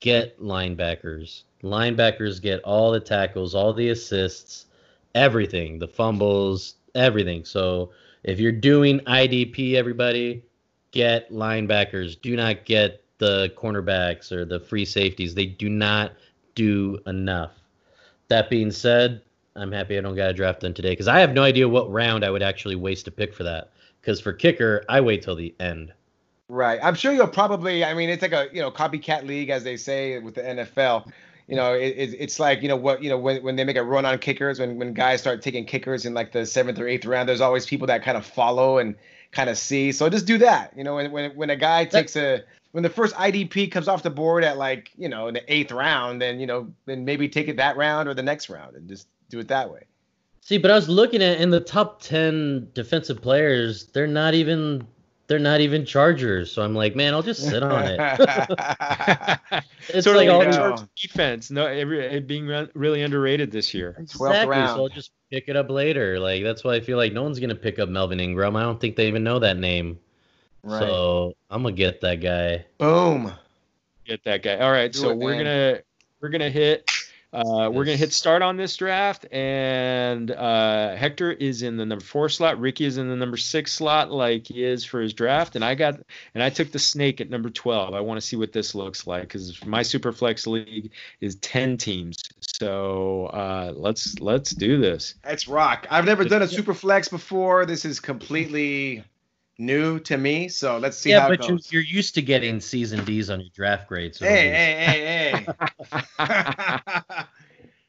get 0.00 0.40
linebackers. 0.40 1.42
Linebackers 1.62 2.40
get 2.40 2.60
all 2.62 2.92
the 2.92 3.00
tackles, 3.00 3.54
all 3.54 3.72
the 3.72 3.88
assists, 3.90 4.66
everything, 5.14 5.78
the 5.78 5.88
fumbles, 5.88 6.74
everything. 6.94 7.44
So 7.44 7.90
if 8.22 8.38
you're 8.38 8.52
doing 8.52 9.00
IDP, 9.00 9.74
everybody, 9.74 10.44
get 10.92 11.30
linebackers. 11.32 12.20
Do 12.20 12.36
not 12.36 12.64
get 12.64 13.02
the 13.18 13.52
cornerbacks 13.56 14.32
or 14.32 14.44
the 14.44 14.60
free 14.60 14.84
safeties. 14.84 15.34
They 15.34 15.46
do 15.46 15.68
not 15.68 16.12
do 16.54 16.98
enough. 17.06 17.52
That 18.28 18.50
being 18.50 18.70
said, 18.70 19.22
I'm 19.56 19.72
happy 19.72 19.98
I 19.98 20.00
don't 20.00 20.16
got 20.16 20.28
to 20.28 20.32
draft 20.32 20.60
them 20.60 20.74
today 20.74 20.90
because 20.90 21.08
I 21.08 21.20
have 21.20 21.32
no 21.32 21.42
idea 21.42 21.68
what 21.68 21.90
round 21.90 22.24
I 22.24 22.30
would 22.30 22.42
actually 22.42 22.76
waste 22.76 23.08
a 23.08 23.10
pick 23.10 23.34
for 23.34 23.42
that. 23.44 23.70
Because 24.00 24.20
for 24.20 24.32
kicker, 24.32 24.84
I 24.88 25.00
wait 25.00 25.22
till 25.22 25.34
the 25.34 25.54
end. 25.58 25.92
Right. 26.48 26.78
I'm 26.82 26.94
sure 26.94 27.12
you'll 27.12 27.26
probably. 27.26 27.84
I 27.84 27.92
mean, 27.94 28.08
it's 28.08 28.22
like 28.22 28.32
a 28.32 28.48
you 28.52 28.60
know 28.60 28.70
copycat 28.70 29.26
league, 29.26 29.50
as 29.50 29.64
they 29.64 29.76
say 29.76 30.18
with 30.18 30.34
the 30.34 30.42
NFL. 30.42 31.10
You 31.46 31.56
know, 31.56 31.74
it, 31.74 31.94
it's 32.18 32.38
like 32.40 32.62
you 32.62 32.68
know 32.68 32.76
what 32.76 33.02
you 33.02 33.10
know 33.10 33.18
when, 33.18 33.42
when 33.42 33.56
they 33.56 33.64
make 33.64 33.76
a 33.76 33.82
run 33.82 34.06
on 34.06 34.18
kickers, 34.18 34.58
when 34.58 34.78
when 34.78 34.94
guys 34.94 35.20
start 35.20 35.42
taking 35.42 35.66
kickers 35.66 36.06
in 36.06 36.14
like 36.14 36.32
the 36.32 36.46
seventh 36.46 36.78
or 36.78 36.88
eighth 36.88 37.04
round, 37.04 37.28
there's 37.28 37.40
always 37.40 37.66
people 37.66 37.86
that 37.88 38.02
kind 38.02 38.16
of 38.16 38.24
follow 38.24 38.78
and 38.78 38.94
kind 39.32 39.50
of 39.50 39.58
see. 39.58 39.92
So 39.92 40.08
just 40.08 40.26
do 40.26 40.38
that. 40.38 40.72
You 40.76 40.84
know, 40.84 40.94
when 40.94 41.10
when 41.10 41.30
when 41.32 41.50
a 41.50 41.56
guy 41.56 41.84
takes 41.84 42.16
a 42.16 42.44
when 42.72 42.82
the 42.82 42.90
first 42.90 43.14
IDP 43.14 43.70
comes 43.70 43.88
off 43.88 44.02
the 44.02 44.10
board 44.10 44.44
at 44.44 44.56
like 44.58 44.90
you 44.96 45.08
know 45.08 45.28
in 45.28 45.34
the 45.34 45.52
eighth 45.52 45.72
round, 45.72 46.20
then 46.20 46.40
you 46.40 46.46
know 46.46 46.68
then 46.86 47.04
maybe 47.04 47.28
take 47.28 47.48
it 47.48 47.56
that 47.56 47.76
round 47.76 48.08
or 48.08 48.14
the 48.14 48.22
next 48.22 48.48
round 48.48 48.76
and 48.76 48.88
just 48.88 49.08
do 49.30 49.38
it 49.38 49.48
that 49.48 49.70
way. 49.70 49.82
See, 50.40 50.58
but 50.58 50.70
I 50.70 50.74
was 50.74 50.88
looking 50.88 51.22
at 51.22 51.40
in 51.40 51.50
the 51.50 51.60
top 51.60 52.00
ten 52.02 52.68
defensive 52.74 53.20
players, 53.20 53.86
they're 53.86 54.06
not 54.06 54.34
even 54.34 54.86
they're 55.28 55.38
not 55.38 55.60
even 55.60 55.84
Chargers. 55.84 56.50
So 56.50 56.62
I'm 56.62 56.74
like, 56.74 56.96
man, 56.96 57.12
I'll 57.12 57.22
just 57.22 57.46
sit 57.46 57.62
on 57.62 57.84
it. 57.84 57.98
it's 59.88 60.04
sort 60.04 60.16
like 60.16 60.28
of 60.28 60.58
all 60.58 60.88
defense. 60.96 61.50
No, 61.50 61.66
it 61.66 62.26
being 62.26 62.46
really 62.74 63.02
underrated 63.02 63.50
this 63.50 63.74
year. 63.74 63.94
Exactly. 63.98 64.56
So 64.56 64.84
I'll 64.84 64.88
just 64.88 65.12
pick 65.30 65.44
it 65.48 65.56
up 65.56 65.68
later. 65.68 66.18
Like 66.18 66.42
that's 66.42 66.64
why 66.64 66.74
I 66.74 66.80
feel 66.80 66.96
like 66.96 67.12
no 67.12 67.22
one's 67.22 67.38
gonna 67.38 67.54
pick 67.54 67.78
up 67.78 67.90
Melvin 67.90 68.20
Ingram. 68.20 68.56
I 68.56 68.62
don't 68.62 68.80
think 68.80 68.96
they 68.96 69.06
even 69.06 69.22
know 69.22 69.38
that 69.38 69.58
name. 69.58 69.98
Right. 70.62 70.80
So 70.80 71.34
I'm 71.50 71.62
gonna 71.62 71.74
get 71.74 72.00
that 72.02 72.16
guy. 72.16 72.64
Boom. 72.78 73.32
Get 74.04 74.24
that 74.24 74.42
guy. 74.42 74.56
All 74.58 74.70
right. 74.70 74.92
Do 74.92 74.98
so 74.98 75.10
it, 75.10 75.18
we're 75.18 75.36
gonna 75.36 75.80
we're 76.20 76.30
gonna 76.30 76.50
hit 76.50 76.90
uh, 77.30 77.68
we're 77.70 77.84
gonna 77.84 77.96
hit 77.96 78.12
start 78.14 78.40
on 78.40 78.56
this 78.56 78.74
draft, 78.74 79.26
and 79.30 80.30
uh, 80.30 80.96
Hector 80.96 81.30
is 81.32 81.60
in 81.60 81.76
the 81.76 81.84
number 81.84 82.02
four 82.02 82.30
slot. 82.30 82.58
Ricky 82.58 82.86
is 82.86 82.96
in 82.96 83.08
the 83.08 83.16
number 83.16 83.36
six 83.36 83.74
slot, 83.74 84.10
like 84.10 84.46
he 84.46 84.64
is 84.64 84.82
for 84.82 85.02
his 85.02 85.12
draft. 85.12 85.54
And 85.54 85.62
I 85.62 85.74
got 85.74 86.00
and 86.34 86.42
I 86.42 86.48
took 86.48 86.72
the 86.72 86.78
snake 86.78 87.20
at 87.20 87.28
number 87.28 87.50
twelve. 87.50 87.92
I 87.92 88.00
want 88.00 88.18
to 88.18 88.26
see 88.26 88.36
what 88.36 88.54
this 88.54 88.74
looks 88.74 89.06
like 89.06 89.22
because 89.22 89.62
my 89.66 89.80
Superflex 89.80 90.46
league 90.46 90.90
is 91.20 91.36
ten 91.36 91.76
teams. 91.76 92.22
So 92.40 93.26
uh, 93.26 93.74
let's 93.76 94.18
let's 94.20 94.52
do 94.52 94.80
this. 94.80 95.14
Let's 95.26 95.46
rock. 95.46 95.86
I've 95.90 96.06
never 96.06 96.24
done 96.24 96.40
a 96.40 96.46
Superflex 96.46 97.10
before. 97.10 97.66
This 97.66 97.84
is 97.84 98.00
completely 98.00 99.04
new 99.58 99.98
to 100.00 100.16
me. 100.16 100.48
So 100.48 100.78
let's 100.78 100.96
see. 100.96 101.10
Yeah, 101.10 101.28
but 101.28 101.46
you're, 101.48 101.58
you're, 101.70 101.82
used 101.82 102.14
to 102.14 102.22
getting 102.22 102.60
season 102.60 103.04
D's 103.04 103.28
on 103.28 103.40
your 103.40 103.50
draft 103.54 103.88
grades. 103.88 104.18
So 104.18 104.26
hey, 104.26 104.48
hey, 104.50 105.44
hey, 105.46 105.54
hey, 106.18 107.24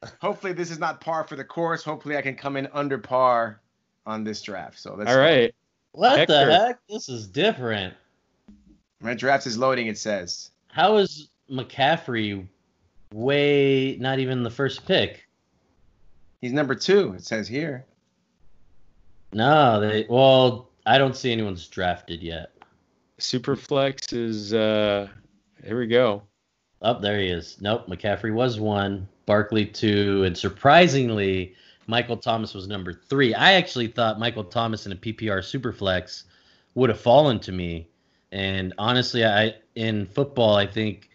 Hopefully, 0.21 0.53
this 0.53 0.71
is 0.71 0.79
not 0.79 1.01
par 1.01 1.27
for 1.27 1.35
the 1.35 1.43
course. 1.43 1.83
Hopefully, 1.83 2.17
I 2.17 2.21
can 2.21 2.35
come 2.35 2.57
in 2.57 2.67
under 2.73 2.97
par 2.97 3.61
on 4.05 4.23
this 4.23 4.41
draft. 4.41 4.79
So 4.79 4.95
let's. 4.95 5.11
All 5.11 5.17
right. 5.17 5.53
What 5.91 6.19
Hector. 6.19 6.45
the 6.45 6.57
heck? 6.57 6.79
This 6.89 7.09
is 7.09 7.27
different. 7.27 7.93
My 9.01 9.13
draft 9.13 9.45
is 9.45 9.57
loading. 9.57 9.87
It 9.87 9.97
says. 9.97 10.51
How 10.67 10.97
is 10.97 11.29
McCaffrey 11.49 12.47
way 13.13 13.97
not 13.99 14.19
even 14.19 14.43
the 14.43 14.49
first 14.49 14.85
pick? 14.85 15.27
He's 16.41 16.53
number 16.53 16.75
two. 16.75 17.13
It 17.13 17.25
says 17.25 17.47
here. 17.47 17.85
No, 19.33 19.79
they 19.79 20.05
well 20.09 20.68
I 20.89 20.97
don't 20.97 21.15
see 21.15 21.31
anyone's 21.31 21.67
drafted 21.67 22.23
yet. 22.23 22.51
Superflex 23.19 24.11
is 24.11 24.55
uh 24.55 25.07
here 25.63 25.77
we 25.77 25.85
go. 25.85 26.23
Up 26.81 26.97
oh, 26.97 27.01
there 27.01 27.19
he 27.19 27.27
is. 27.27 27.57
Nope, 27.61 27.85
McCaffrey 27.87 28.33
was 28.33 28.59
one, 28.59 29.07
Barkley 29.27 29.67
two, 29.67 30.23
and 30.23 30.35
surprisingly, 30.35 31.53
Michael 31.85 32.17
Thomas 32.17 32.55
was 32.55 32.67
number 32.67 32.91
three. 32.91 33.35
I 33.35 33.53
actually 33.53 33.85
thought 33.85 34.17
Michael 34.17 34.45
Thomas 34.45 34.87
in 34.87 34.91
a 34.91 34.95
PPR 34.95 35.41
Superflex 35.43 36.23
would 36.73 36.89
have 36.89 36.99
fallen 36.99 37.39
to 37.41 37.51
me. 37.51 37.87
And 38.31 38.73
honestly, 38.79 39.23
I 39.23 39.57
in 39.75 40.07
football, 40.07 40.55
I 40.55 40.65
think 40.65 41.11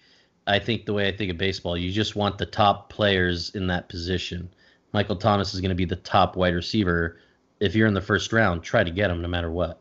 I 0.46 0.60
think 0.60 0.86
the 0.86 0.92
way 0.92 1.08
I 1.08 1.16
think 1.16 1.32
of 1.32 1.38
baseball, 1.38 1.76
you 1.76 1.90
just 1.90 2.14
want 2.14 2.38
the 2.38 2.46
top 2.46 2.90
players 2.90 3.50
in 3.56 3.66
that 3.66 3.88
position. 3.88 4.48
Michael 4.92 5.16
Thomas 5.16 5.52
is 5.52 5.60
going 5.60 5.70
to 5.70 5.74
be 5.74 5.84
the 5.84 5.96
top 5.96 6.36
wide 6.36 6.54
receiver 6.54 7.18
if 7.64 7.74
you're 7.74 7.88
in 7.88 7.94
the 7.94 8.00
first 8.00 8.32
round, 8.32 8.62
try 8.62 8.84
to 8.84 8.90
get 8.90 9.10
him 9.10 9.22
no 9.22 9.28
matter 9.28 9.50
what. 9.50 9.80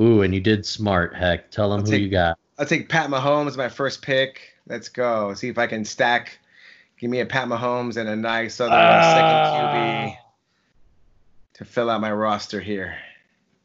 Ooh, 0.00 0.22
and 0.22 0.34
you 0.34 0.40
did 0.40 0.64
smart. 0.64 1.14
Heck, 1.14 1.50
tell 1.50 1.68
them 1.70 1.80
I'll 1.80 1.84
who 1.84 1.92
take, 1.92 2.00
you 2.00 2.08
got. 2.08 2.38
I'll 2.58 2.66
take 2.66 2.88
Pat 2.88 3.10
Mahomes, 3.10 3.56
my 3.56 3.68
first 3.68 4.00
pick. 4.00 4.54
Let's 4.66 4.88
go. 4.88 5.34
See 5.34 5.48
if 5.48 5.58
I 5.58 5.66
can 5.66 5.84
stack. 5.84 6.38
Give 6.98 7.10
me 7.10 7.20
a 7.20 7.26
Pat 7.26 7.48
Mahomes 7.48 7.98
and 7.98 8.08
a 8.08 8.16
nice 8.16 8.60
other 8.60 8.72
uh, 8.74 9.14
second 9.14 9.80
QB 9.80 10.16
to 11.54 11.64
fill 11.66 11.90
out 11.90 12.00
my 12.00 12.12
roster 12.12 12.60
here. 12.60 12.96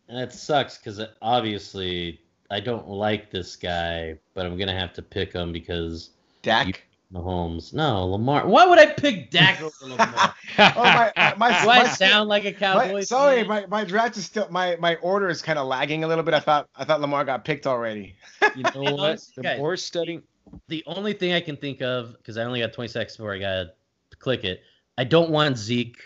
And 0.10 0.19
it 0.19 0.34
sucks 0.34 0.78
because 0.78 1.01
obviously 1.21 2.19
I 2.51 2.60
don't 2.60 2.88
like 2.88 3.32
this 3.32 3.56
guy, 3.56 4.17
but 4.34 4.45
I'm 4.45 4.58
gonna 4.58 4.78
have 4.78 4.93
to 4.93 5.01
pick 5.01 5.32
him 5.32 5.54
because 5.54 6.10
Dak. 6.41 6.84
Mahomes. 7.15 7.73
No, 7.73 8.06
Lamar. 8.08 8.45
Why 8.45 8.65
would 8.65 8.78
I 8.78 8.88
pick 8.88 9.32
Dak 9.32 9.62
over 9.62 9.73
Lamar? 9.82 10.36
oh, 10.60 10.84
my, 10.84 11.12
my, 11.38 11.62
Do 11.63 11.69
I 11.69 11.84
my, 11.84 11.88
sound 11.88 12.28
like 12.28 12.45
a 12.45 12.51
cowboy? 12.51 13.01
sorry, 13.01 13.43
my, 13.43 13.65
my 13.67 13.84
draft 13.86 14.17
is 14.17 14.25
still 14.25 14.47
my, 14.49 14.75
my 14.78 14.95
order 14.97 15.30
is 15.30 15.41
kind 15.41 15.58
of 15.58 15.67
lagging 15.67 16.04
a 16.04 16.08
little 16.08 16.23
bit. 16.23 16.34
I 16.34 16.39
thought 16.39 16.67
I 16.75 16.84
thought 16.84 17.01
Lamar 17.01 17.23
got 17.23 17.45
picked 17.45 17.65
already. 17.65 18.15
you 18.56 18.63
know 18.75 18.93
what? 18.93 19.25
The 19.36 19.56
more 19.58 19.78
studying. 19.78 20.21
The 20.67 20.84
only 20.86 21.13
thing 21.13 21.34
I 21.34 21.41
can 21.41 21.58
think 21.58 21.82
of, 21.82 22.13
because 22.17 22.38
I 22.38 22.43
only 22.43 22.60
got 22.60 22.73
20 22.73 22.88
seconds 22.89 23.17
before 23.17 23.34
I 23.34 23.39
got 23.39 23.67
to 24.12 24.17
click 24.17 24.43
it, 24.43 24.62
I 24.97 25.04
don't 25.04 25.32
want 25.32 25.58
Zeke 25.58 25.97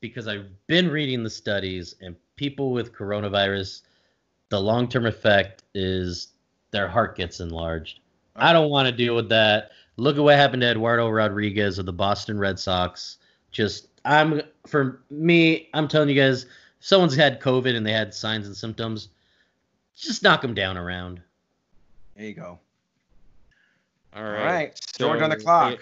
because 0.00 0.28
I've 0.28 0.46
been 0.66 0.90
reading 0.90 1.22
the 1.22 1.30
studies 1.30 1.94
and 2.00 2.14
people 2.36 2.72
with 2.72 2.92
coronavirus, 2.92 3.82
the 4.50 4.60
long 4.60 4.88
term 4.88 5.06
effect 5.06 5.62
is 5.74 6.28
their 6.70 6.88
heart 6.88 7.16
gets 7.16 7.40
enlarged. 7.40 8.00
I 8.36 8.52
don't 8.52 8.70
want 8.70 8.86
to 8.86 8.92
deal 8.92 9.14
with 9.16 9.28
that. 9.30 9.70
Look 9.98 10.16
at 10.16 10.22
what 10.22 10.36
happened 10.36 10.62
to 10.62 10.70
Eduardo 10.70 11.08
Rodriguez 11.08 11.78
of 11.78 11.84
the 11.84 11.92
Boston 11.92 12.38
Red 12.38 12.58
Sox. 12.58 13.18
Just 13.50 13.88
I'm 14.04 14.40
for 14.66 15.02
me, 15.10 15.68
I'm 15.74 15.88
telling 15.88 16.08
you 16.08 16.14
guys, 16.14 16.44
if 16.44 16.48
someone's 16.80 17.16
had 17.16 17.40
COVID 17.40 17.74
and 17.74 17.84
they 17.84 17.92
had 17.92 18.14
signs 18.14 18.46
and 18.46 18.56
symptoms, 18.56 19.08
just 19.96 20.22
knock 20.22 20.40
them 20.40 20.54
down 20.54 20.78
around. 20.78 21.20
There 22.16 22.26
you 22.26 22.34
go. 22.34 22.60
All 24.14 24.22
right. 24.22 24.38
All 24.38 24.44
right. 24.46 24.80
So 24.96 25.08
George 25.08 25.20
on 25.20 25.30
the 25.30 25.36
clock. 25.36 25.78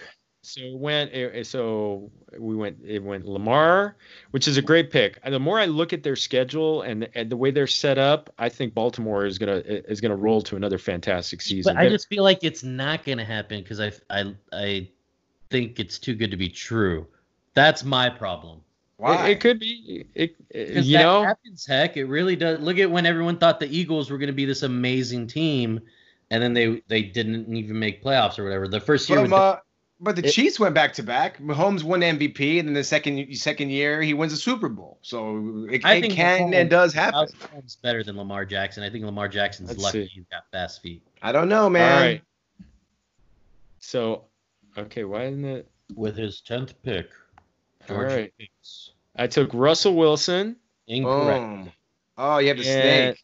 It, 0.47 0.59
so 0.59 0.61
it 0.61 0.77
went. 0.77 1.13
It, 1.13 1.47
so 1.47 2.09
we 2.37 2.55
went. 2.55 2.77
It 2.85 3.03
went 3.03 3.25
Lamar, 3.25 3.95
which 4.31 4.47
is 4.47 4.57
a 4.57 4.61
great 4.61 4.91
pick. 4.91 5.19
And 5.23 5.33
the 5.33 5.39
more 5.39 5.59
I 5.59 5.65
look 5.65 5.93
at 5.93 6.03
their 6.03 6.15
schedule 6.15 6.81
and, 6.83 7.07
and 7.15 7.29
the 7.29 7.37
way 7.37 7.51
they're 7.51 7.67
set 7.67 7.97
up, 7.97 8.33
I 8.37 8.49
think 8.49 8.73
Baltimore 8.73 9.25
is 9.25 9.37
gonna 9.37 9.61
is 9.65 10.01
gonna 10.01 10.15
roll 10.15 10.41
to 10.43 10.55
another 10.55 10.77
fantastic 10.77 11.41
season. 11.41 11.75
But 11.75 11.81
I 11.81 11.89
just 11.89 12.07
feel 12.07 12.23
like 12.23 12.39
it's 12.43 12.63
not 12.63 13.03
gonna 13.03 13.25
happen 13.25 13.61
because 13.61 13.79
I 13.79 13.91
I 14.09 14.35
I 14.53 14.89
think 15.49 15.79
it's 15.79 15.99
too 15.99 16.15
good 16.15 16.31
to 16.31 16.37
be 16.37 16.49
true. 16.49 17.07
That's 17.53 17.83
my 17.83 18.09
problem. 18.09 18.61
Why? 18.97 19.27
It, 19.27 19.31
it 19.31 19.39
could 19.39 19.59
be. 19.59 20.05
It, 20.15 20.35
it 20.49 20.83
you 20.85 20.97
know 20.97 21.23
happens. 21.23 21.65
Heck, 21.65 21.97
it 21.97 22.05
really 22.05 22.35
does. 22.35 22.59
Look 22.59 22.79
at 22.79 22.89
when 22.89 23.05
everyone 23.05 23.37
thought 23.37 23.59
the 23.59 23.67
Eagles 23.67 24.09
were 24.09 24.17
going 24.17 24.27
to 24.27 24.33
be 24.33 24.45
this 24.45 24.63
amazing 24.63 25.27
team, 25.27 25.79
and 26.31 26.41
then 26.41 26.53
they 26.53 26.81
they 26.87 27.03
didn't 27.03 27.53
even 27.55 27.77
make 27.77 28.03
playoffs 28.03 28.39
or 28.39 28.43
whatever. 28.43 28.67
The 28.67 28.79
first 28.79 29.09
year. 29.09 29.19
uh, 29.31 29.57
but 29.99 30.15
the 30.15 30.25
it, 30.25 30.31
Chiefs 30.31 30.59
went 30.59 30.75
back 30.75 30.93
to 30.93 31.03
back. 31.03 31.39
Mahomes 31.39 31.83
won 31.83 32.01
MVP, 32.01 32.59
and 32.59 32.67
then 32.67 32.73
the 32.73 32.83
second 32.83 33.35
second 33.35 33.71
year 33.71 34.01
he 34.01 34.13
wins 34.13 34.31
a 34.33 34.37
Super 34.37 34.69
Bowl. 34.69 34.99
So 35.01 35.67
it, 35.69 35.83
I 35.83 35.95
it 35.95 36.01
think 36.01 36.13
can 36.13 36.41
Mahomes, 36.41 36.55
and 36.55 36.69
does 36.69 36.93
happen. 36.93 37.27
Mahomes 37.27 37.81
better 37.81 38.03
than 38.03 38.15
Lamar 38.17 38.45
Jackson. 38.45 38.83
I 38.83 38.89
think 38.89 39.05
Lamar 39.05 39.27
Jackson's 39.27 39.69
Let's 39.69 39.81
lucky 39.81 40.05
see. 40.05 40.11
he's 40.13 40.25
got 40.31 40.43
fast 40.51 40.81
feet. 40.81 41.01
I 41.21 41.31
don't 41.31 41.49
know, 41.49 41.69
man. 41.69 41.93
All 41.93 41.99
right. 41.99 42.21
So, 43.79 44.25
okay, 44.77 45.03
why 45.03 45.25
isn't 45.25 45.45
it 45.45 45.67
with 45.95 46.15
his 46.17 46.41
tenth 46.41 46.73
pick? 46.83 47.09
George 47.87 48.11
All 48.11 48.17
right. 48.17 48.33
I 49.15 49.27
took 49.27 49.49
Russell 49.53 49.95
Wilson. 49.95 50.57
Incorrect. 50.87 51.39
Boom. 51.39 51.71
Oh, 52.17 52.37
you 52.37 52.49
have 52.49 52.57
the 52.57 52.63
snake. 52.63 53.23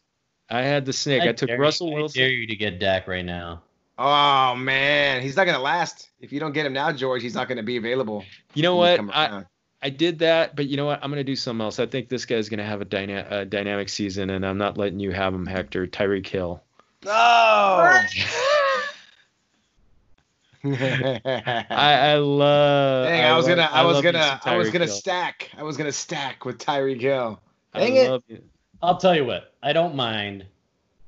I 0.50 0.62
had 0.62 0.84
the 0.84 0.92
snake. 0.92 1.22
I, 1.22 1.28
I 1.28 1.32
took 1.32 1.50
Russell 1.58 1.88
you, 1.88 1.94
Wilson. 1.94 2.22
I 2.22 2.24
dare 2.24 2.32
you 2.32 2.46
to 2.46 2.56
get 2.56 2.78
Dak 2.80 3.06
right 3.06 3.24
now. 3.24 3.62
Oh 3.96 4.56
man, 4.56 5.22
he's 5.22 5.36
not 5.36 5.46
gonna 5.46 5.60
last. 5.60 6.10
If 6.20 6.32
you 6.32 6.40
don't 6.40 6.52
get 6.52 6.66
him 6.66 6.72
now, 6.72 6.90
George, 6.92 7.22
he's 7.22 7.34
not 7.34 7.48
gonna 7.48 7.62
be 7.62 7.76
available. 7.76 8.24
You 8.54 8.62
know 8.62 8.76
what? 8.76 9.00
I 9.12 9.44
I 9.84 9.90
did 9.90 10.18
that, 10.20 10.56
but 10.56 10.66
you 10.66 10.78
know 10.78 10.86
what? 10.86 10.98
I'm 11.02 11.10
gonna 11.10 11.22
do 11.22 11.36
something 11.36 11.62
else. 11.62 11.78
I 11.78 11.84
think 11.84 12.08
this 12.08 12.24
guy's 12.24 12.48
gonna 12.48 12.64
have 12.64 12.80
a, 12.80 12.86
dyna- 12.86 13.26
a 13.30 13.44
dynamic 13.44 13.90
season, 13.90 14.30
and 14.30 14.44
I'm 14.44 14.56
not 14.56 14.78
letting 14.78 14.98
you 14.98 15.12
have 15.12 15.34
him, 15.34 15.44
Hector. 15.44 15.86
Tyreek 15.86 16.26
Hill. 16.26 16.62
No. 17.04 17.10
I, 20.64 21.64
I 21.68 22.14
love. 22.16 23.08
Dang, 23.08 23.24
I, 23.24 23.28
I 23.28 23.36
was 23.36 23.46
gonna, 23.46 23.68
I, 23.70 23.82
I 23.82 23.84
was 23.84 24.00
gonna, 24.00 24.40
I 24.46 24.56
was 24.56 24.70
gonna 24.70 24.88
stack. 24.88 25.50
I 25.58 25.62
was 25.62 25.76
gonna 25.76 25.92
stack 25.92 26.46
with 26.46 26.56
Tyreek 26.58 27.02
Hill. 27.02 27.38
Dang 27.74 27.94
it! 27.94 28.22
it. 28.28 28.44
I'll 28.82 28.96
tell 28.96 29.14
you 29.14 29.26
what, 29.26 29.52
I 29.62 29.74
don't 29.74 29.94
mind 29.94 30.46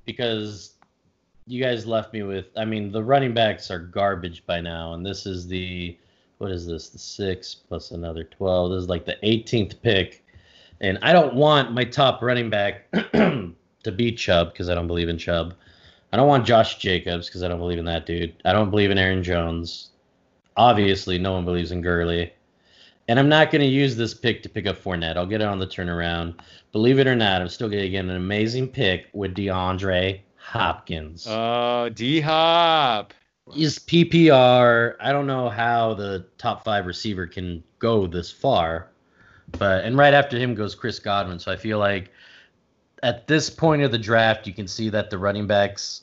because 0.04 0.75
you 1.46 1.62
guys 1.62 1.86
left 1.86 2.12
me 2.12 2.22
with. 2.22 2.46
I 2.56 2.64
mean, 2.64 2.90
the 2.90 3.02
running 3.02 3.32
backs 3.32 3.70
are 3.70 3.78
garbage 3.78 4.44
by 4.46 4.60
now, 4.60 4.94
and 4.94 5.06
this 5.06 5.26
is 5.26 5.46
the 5.46 5.96
what 6.38 6.50
is 6.50 6.66
this? 6.66 6.88
The 6.88 6.98
six 6.98 7.54
plus 7.54 7.92
another 7.92 8.24
twelve. 8.24 8.72
This 8.72 8.82
is 8.82 8.88
like 8.88 9.06
the 9.06 9.16
18th 9.22 9.80
pick, 9.80 10.24
and 10.80 10.98
I 11.02 11.12
don't 11.12 11.34
want 11.34 11.72
my 11.72 11.84
top 11.84 12.20
running 12.20 12.50
back 12.50 12.90
to 13.12 13.92
be 13.94 14.12
Chubb 14.12 14.52
because 14.52 14.68
I 14.68 14.74
don't 14.74 14.88
believe 14.88 15.08
in 15.08 15.18
Chubb. 15.18 15.54
I 16.12 16.16
don't 16.16 16.28
want 16.28 16.46
Josh 16.46 16.78
Jacobs 16.78 17.28
because 17.28 17.42
I 17.42 17.48
don't 17.48 17.58
believe 17.58 17.78
in 17.78 17.84
that 17.86 18.06
dude. 18.06 18.34
I 18.44 18.52
don't 18.52 18.70
believe 18.70 18.90
in 18.90 18.98
Aaron 18.98 19.22
Jones. 19.22 19.90
Obviously, 20.56 21.18
no 21.18 21.32
one 21.32 21.44
believes 21.44 21.72
in 21.72 21.82
Gurley. 21.82 22.32
And 23.08 23.20
I'm 23.20 23.28
not 23.28 23.52
going 23.52 23.60
to 23.60 23.68
use 23.68 23.94
this 23.94 24.14
pick 24.14 24.42
to 24.42 24.48
pick 24.48 24.66
up 24.66 24.82
Fournette. 24.82 25.16
I'll 25.16 25.26
get 25.26 25.40
it 25.40 25.46
on 25.46 25.58
the 25.58 25.66
turnaround. 25.66 26.40
Believe 26.72 26.98
it 26.98 27.06
or 27.06 27.14
not, 27.14 27.40
I'm 27.40 27.48
still 27.48 27.68
going 27.68 27.82
to 27.82 27.88
get 27.88 28.04
an 28.04 28.10
amazing 28.10 28.68
pick 28.68 29.08
with 29.12 29.34
DeAndre 29.34 30.20
Hopkins. 30.46 31.26
Oh, 31.28 31.88
D 31.88 32.20
Hop. 32.20 33.12
Is 33.56 33.78
PPR. 33.78 34.94
I 35.00 35.12
don't 35.12 35.26
know 35.26 35.48
how 35.48 35.94
the 35.94 36.26
top 36.38 36.64
five 36.64 36.86
receiver 36.86 37.26
can 37.26 37.62
go 37.78 38.06
this 38.06 38.30
far, 38.30 38.88
but 39.58 39.84
and 39.84 39.96
right 39.96 40.14
after 40.14 40.38
him 40.38 40.54
goes 40.54 40.74
Chris 40.74 40.98
Godwin. 40.98 41.38
So 41.38 41.52
I 41.52 41.56
feel 41.56 41.78
like 41.78 42.10
at 43.02 43.26
this 43.26 43.50
point 43.50 43.82
of 43.82 43.92
the 43.92 43.98
draft, 43.98 44.46
you 44.46 44.52
can 44.52 44.66
see 44.66 44.88
that 44.88 45.10
the 45.10 45.18
running 45.18 45.46
backs 45.46 46.02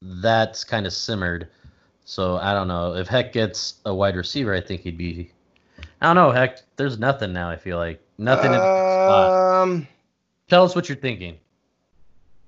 that's 0.00 0.64
kind 0.64 0.86
of 0.86 0.92
simmered. 0.92 1.48
So 2.04 2.36
I 2.36 2.54
don't 2.54 2.68
know 2.68 2.94
if 2.94 3.08
Heck 3.08 3.32
gets 3.32 3.74
a 3.84 3.94
wide 3.94 4.16
receiver. 4.16 4.54
I 4.54 4.60
think 4.60 4.82
he'd 4.82 4.98
be. 4.98 5.32
I 6.00 6.06
don't 6.06 6.16
know, 6.16 6.30
Heck. 6.30 6.60
There's 6.76 6.98
nothing 6.98 7.32
now. 7.32 7.50
I 7.50 7.56
feel 7.56 7.76
like 7.76 8.02
nothing. 8.16 8.52
Um, 8.52 8.54
in 8.54 8.60
the 8.60 8.66
spot. 8.66 9.88
Tell 10.48 10.64
us 10.64 10.74
what 10.74 10.88
you're 10.88 10.96
thinking. 10.96 11.38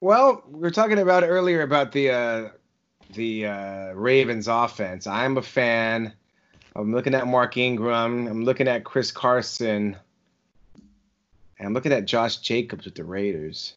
Well, 0.02 0.42
we 0.50 0.58
were 0.58 0.72
talking 0.72 0.98
about 0.98 1.22
earlier 1.22 1.62
about 1.62 1.92
the 1.92 2.10
uh, 2.10 2.48
the 3.12 3.46
uh, 3.46 3.92
Ravens 3.92 4.48
offense. 4.48 5.06
I'm 5.06 5.38
a 5.38 5.42
fan. 5.42 6.12
I'm 6.74 6.92
looking 6.92 7.14
at 7.14 7.28
Mark 7.28 7.56
Ingram. 7.56 8.26
I'm 8.26 8.44
looking 8.44 8.66
at 8.66 8.82
Chris 8.82 9.12
Carson. 9.12 9.96
And 11.56 11.68
I'm 11.68 11.72
looking 11.72 11.92
at 11.92 12.04
Josh 12.04 12.38
Jacobs 12.38 12.84
with 12.84 12.96
the 12.96 13.04
Raiders. 13.04 13.74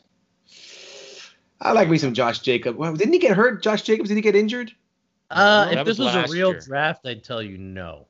I 1.61 1.73
like 1.73 1.89
me 1.89 1.99
some 1.99 2.15
Josh 2.15 2.39
Jacobs. 2.39 2.75
Well, 2.75 2.95
didn't 2.95 3.13
he 3.13 3.19
get 3.19 3.37
hurt? 3.37 3.61
Josh 3.61 3.83
Jacobs, 3.83 4.09
did 4.09 4.15
he 4.15 4.21
get 4.21 4.35
injured? 4.35 4.73
Uh, 5.29 5.67
if 5.73 5.85
this 5.85 5.99
was, 5.99 6.15
was 6.15 6.31
a 6.31 6.33
real 6.33 6.53
year. 6.53 6.59
draft, 6.59 7.05
I'd 7.05 7.23
tell 7.23 7.43
you 7.43 7.59
no. 7.59 8.07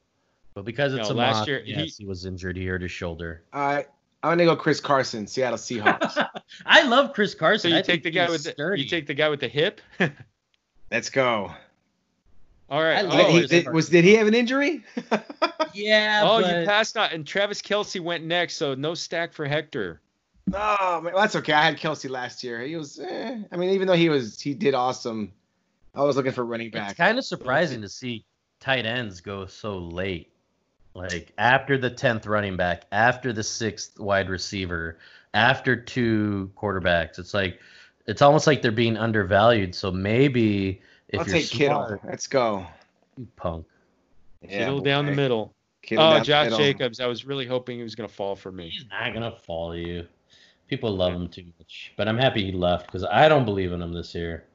But 0.54 0.63
because 0.63 0.93
it's 0.93 1.10
no, 1.10 1.15
a 1.15 1.17
last 1.17 1.39
mock, 1.39 1.47
year, 1.49 1.63
yes, 1.65 1.97
he, 1.97 2.04
he, 2.04 2.06
was 2.06 2.25
injured. 2.25 2.56
He 2.56 2.65
hurt 2.65 2.82
his 2.82 2.91
shoulder. 2.91 3.43
All 3.51 3.60
right. 3.60 3.88
I'm 4.26 4.38
gonna 4.38 4.46
go 4.46 4.56
Chris 4.56 4.80
Carson, 4.80 5.28
Seattle 5.28 5.58
Seahawks. 5.58 6.28
I 6.66 6.84
love 6.88 7.14
Chris 7.14 7.36
Carson. 7.36 7.70
So 7.70 7.76
you 7.76 7.80
I 7.80 7.82
take 7.84 8.04
the 8.04 8.12
guy 8.12 8.30
with 8.30 8.44
the 8.44 8.76
you 8.76 8.88
take 8.88 9.06
the 9.08 9.14
guy 9.14 9.30
with 9.30 9.40
the 9.40 9.48
hip. 9.48 9.82
Let's 10.92 11.10
go. 11.10 11.54
All 12.68 12.82
right. 12.82 13.06
Oh, 13.06 13.32
he, 13.32 13.46
did, 13.46 13.72
was 13.72 13.90
did 13.90 14.04
he 14.04 14.16
have 14.16 14.28
an 14.28 14.34
injury? 14.34 14.84
yeah. 15.74 16.22
Oh, 16.24 16.42
but... 16.42 16.62
you 16.62 16.66
passed 16.66 16.98
out, 16.98 17.14
and 17.14 17.26
Travis 17.26 17.62
Kelce 17.62 18.00
went 18.00 18.24
next, 18.24 18.56
so 18.56 18.74
no 18.74 18.96
stack 18.96 19.34
for 19.34 19.46
Hector. 19.46 20.02
Oh, 20.52 21.02
man, 21.02 21.14
that's 21.16 21.36
okay. 21.36 21.54
I 21.54 21.64
had 21.64 21.78
Kelsey 21.78 22.08
last 22.08 22.44
year. 22.44 22.62
He 22.62 22.76
was. 22.76 23.00
Eh, 23.00 23.38
I 23.52 23.58
mean, 23.58 23.70
even 23.72 23.88
though 23.88 23.94
he 23.96 24.10
was, 24.10 24.42
he 24.42 24.56
did 24.56 24.74
awesome. 24.74 25.32
I 25.94 26.04
was 26.04 26.16
looking 26.16 26.32
for 26.32 26.44
running 26.44 26.72
back. 26.72 26.92
It's 26.92 26.98
kind 26.98 27.20
of 27.20 27.26
surprising 27.26 27.82
to 27.82 27.90
see 27.90 28.26
tight 28.60 28.86
ends 28.86 29.22
go 29.22 29.46
so 29.46 29.78
late. 29.78 30.32
Like 30.95 31.34
after 31.38 31.77
the 31.77 31.89
tenth 31.89 32.25
running 32.25 32.55
back, 32.55 32.86
after 32.91 33.34
the 33.34 33.43
sixth 33.43 33.99
wide 33.99 34.29
receiver, 34.29 34.97
after 35.34 35.75
two 35.75 36.49
quarterbacks. 36.58 37.19
It's 37.19 37.34
like 37.34 37.60
it's 38.08 38.21
almost 38.21 38.47
like 38.47 38.62
they're 38.62 38.71
being 38.71 38.97
undervalued. 38.97 39.75
So 39.75 39.91
maybe 39.91 40.81
if 41.10 41.19
I'll 41.19 41.27
you're 41.27 41.36
take 41.36 41.45
smart, 41.45 41.89
Kittle. 41.89 42.10
Let's 42.10 42.27
go. 42.27 42.65
You 43.17 43.27
punk. 43.36 43.65
Yeah, 44.41 44.60
Kittle 44.60 44.79
boy. 44.79 44.86
down 44.86 45.05
the 45.05 45.12
middle. 45.12 45.53
Kittle 45.81 46.05
oh, 46.05 46.19
Josh 46.21 46.45
middle. 46.45 46.60
Jacobs. 46.60 47.01
I 47.01 47.08
was 47.08 47.25
really 47.25 47.45
hoping 47.45 47.77
he 47.77 47.84
was 47.84 47.95
gonna 47.95 48.08
fall 48.08 48.36
for 48.36 48.51
me. 48.51 48.69
He's 48.69 48.86
not 48.89 49.13
gonna 49.13 49.36
fall 49.45 49.75
you. 49.75 50.08
People 50.67 50.95
love 50.95 51.13
him 51.13 51.27
too 51.27 51.45
much, 51.60 51.91
but 51.97 52.08
I'm 52.08 52.17
happy 52.17 52.43
he 52.43 52.51
left 52.51 52.88
because 52.88 53.03
I 53.03 53.27
don't 53.27 53.45
believe 53.45 53.71
in 53.71 53.81
him 53.81 53.93
this 53.93 54.15
year. 54.15 54.45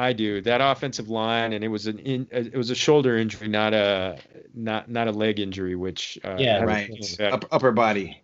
I 0.00 0.14
do. 0.14 0.40
That 0.40 0.62
offensive 0.62 1.10
line, 1.10 1.52
and 1.52 1.62
it 1.62 1.68
was 1.68 1.86
an 1.86 1.98
in, 1.98 2.26
it 2.30 2.56
was 2.56 2.70
a 2.70 2.74
shoulder 2.74 3.18
injury, 3.18 3.48
not 3.48 3.74
a 3.74 4.18
not 4.54 4.90
not 4.90 5.08
a 5.08 5.12
leg 5.12 5.38
injury, 5.38 5.76
which 5.76 6.18
uh, 6.24 6.36
yeah, 6.38 6.62
right, 6.62 6.90
Up, 7.20 7.44
upper 7.52 7.70
body. 7.70 8.22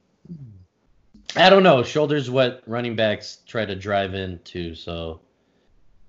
I 1.36 1.50
don't 1.50 1.62
know. 1.62 1.82
Shoulders 1.82 2.30
what 2.30 2.62
running 2.66 2.96
backs 2.96 3.40
try 3.46 3.66
to 3.66 3.76
drive 3.76 4.14
into, 4.14 4.74
so 4.74 5.20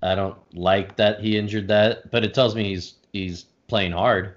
I 0.02 0.14
don't 0.14 0.38
like 0.54 0.96
that 0.96 1.20
he 1.20 1.36
injured 1.36 1.68
that, 1.68 2.10
but 2.10 2.24
it 2.24 2.32
tells 2.32 2.54
me 2.54 2.70
he's 2.70 2.94
he's 3.12 3.44
playing 3.66 3.92
hard. 3.92 4.36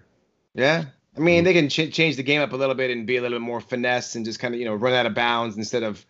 Yeah, 0.53 0.83
I 1.15 1.19
mean 1.21 1.45
they 1.45 1.53
can 1.53 1.69
ch- 1.69 1.93
change 1.93 2.17
the 2.17 2.23
game 2.23 2.41
up 2.41 2.51
a 2.51 2.57
little 2.57 2.75
bit 2.75 2.91
and 2.91 3.07
be 3.07 3.15
a 3.15 3.21
little 3.21 3.39
bit 3.39 3.45
more 3.45 3.61
finesse 3.61 4.15
and 4.15 4.25
just 4.25 4.39
kind 4.41 4.53
of 4.53 4.59
you 4.59 4.65
know 4.65 4.75
run 4.75 4.91
out 4.91 5.05
of 5.05 5.13
bounds 5.13 5.55
instead 5.55 5.83
of 5.83 6.05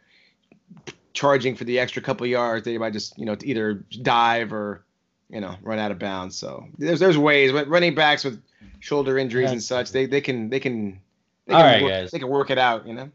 charging 1.13 1.55
for 1.55 1.63
the 1.63 1.77
extra 1.77 2.01
couple 2.01 2.25
yards. 2.25 2.65
They 2.65 2.79
might 2.79 2.93
just 2.93 3.19
you 3.19 3.25
know 3.25 3.37
either 3.43 3.85
dive 4.01 4.51
or 4.51 4.83
you 5.31 5.41
know, 5.41 5.55
run 5.61 5.79
out 5.79 5.91
of 5.91 5.99
bounds. 5.99 6.35
So 6.35 6.67
there's 6.77 6.99
there's 6.99 7.17
ways. 7.17 7.51
But 7.51 7.67
running 7.67 7.95
backs 7.95 8.23
with 8.23 8.41
shoulder 8.79 9.17
injuries 9.17 9.51
and 9.51 9.63
such, 9.63 9.91
they 9.91 10.05
they 10.05 10.21
can 10.21 10.49
they 10.49 10.59
can 10.59 10.99
they 11.45 11.53
can, 11.53 11.61
right, 11.61 11.81
work, 11.81 11.91
guys. 11.91 12.11
they 12.11 12.19
can 12.19 12.27
work 12.27 12.49
it 12.49 12.57
out. 12.57 12.85
You 12.85 12.93
know. 12.93 13.11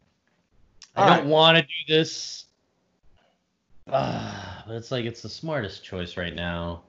I 0.96 1.02
All 1.02 1.08
don't 1.08 1.18
right. 1.18 1.26
want 1.26 1.56
to 1.58 1.62
do 1.62 1.94
this. 1.94 2.46
Uh, 3.86 4.62
but 4.66 4.74
it's 4.74 4.90
like 4.90 5.04
it's 5.04 5.22
the 5.22 5.28
smartest 5.28 5.84
choice 5.84 6.16
right 6.16 6.34
now. 6.34 6.82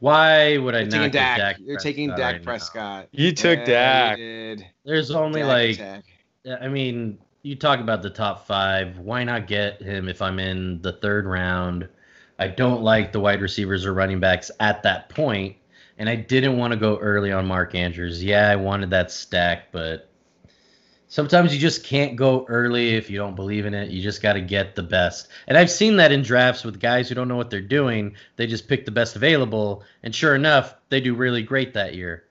Why 0.00 0.58
would 0.58 0.74
I 0.74 0.80
You're 0.80 0.88
not 0.88 1.12
Dak. 1.12 1.38
Dak 1.38 1.56
You're 1.60 1.78
taking 1.78 2.08
Dak 2.08 2.18
right 2.18 2.42
Prescott. 2.42 3.08
Now. 3.12 3.22
You 3.24 3.30
took 3.30 3.60
yeah, 3.60 4.16
Dak. 4.16 4.18
You 4.18 4.56
There's 4.84 5.12
only 5.12 5.42
Dak 5.42 5.48
like, 5.48 5.74
attack. 5.74 6.04
I 6.60 6.66
mean, 6.66 7.18
you 7.42 7.54
talk 7.54 7.78
about 7.78 8.02
the 8.02 8.10
top 8.10 8.44
five. 8.46 8.98
Why 8.98 9.22
not 9.22 9.46
get 9.46 9.80
him 9.80 10.08
if 10.08 10.20
I'm 10.20 10.40
in 10.40 10.82
the 10.82 10.94
third 10.94 11.26
round? 11.26 11.88
I 12.38 12.48
don't 12.48 12.82
like 12.82 13.12
the 13.12 13.20
wide 13.20 13.40
receivers 13.40 13.86
or 13.86 13.94
running 13.94 14.20
backs 14.20 14.50
at 14.60 14.82
that 14.82 15.08
point, 15.08 15.56
and 15.98 16.08
I 16.08 16.16
didn't 16.16 16.56
want 16.56 16.72
to 16.72 16.78
go 16.78 16.96
early 16.98 17.32
on 17.32 17.46
Mark 17.46 17.74
Andrews. 17.74 18.22
Yeah, 18.22 18.48
I 18.48 18.56
wanted 18.56 18.90
that 18.90 19.10
stack, 19.10 19.70
but 19.72 20.10
sometimes 21.08 21.52
you 21.52 21.60
just 21.60 21.84
can't 21.84 22.16
go 22.16 22.46
early 22.48 22.94
if 22.94 23.10
you 23.10 23.18
don't 23.18 23.36
believe 23.36 23.66
in 23.66 23.74
it. 23.74 23.90
You 23.90 24.02
just 24.02 24.22
got 24.22 24.32
to 24.32 24.40
get 24.40 24.74
the 24.74 24.82
best. 24.82 25.28
And 25.46 25.58
I've 25.58 25.70
seen 25.70 25.96
that 25.96 26.10
in 26.10 26.22
drafts 26.22 26.64
with 26.64 26.80
guys 26.80 27.08
who 27.08 27.14
don't 27.14 27.28
know 27.28 27.36
what 27.36 27.50
they're 27.50 27.60
doing. 27.60 28.14
They 28.36 28.46
just 28.46 28.68
pick 28.68 28.84
the 28.84 28.90
best 28.90 29.14
available, 29.14 29.84
and 30.02 30.14
sure 30.14 30.34
enough, 30.34 30.74
they 30.88 31.00
do 31.00 31.14
really 31.14 31.42
great 31.42 31.74
that 31.74 31.94
year. 31.94 32.24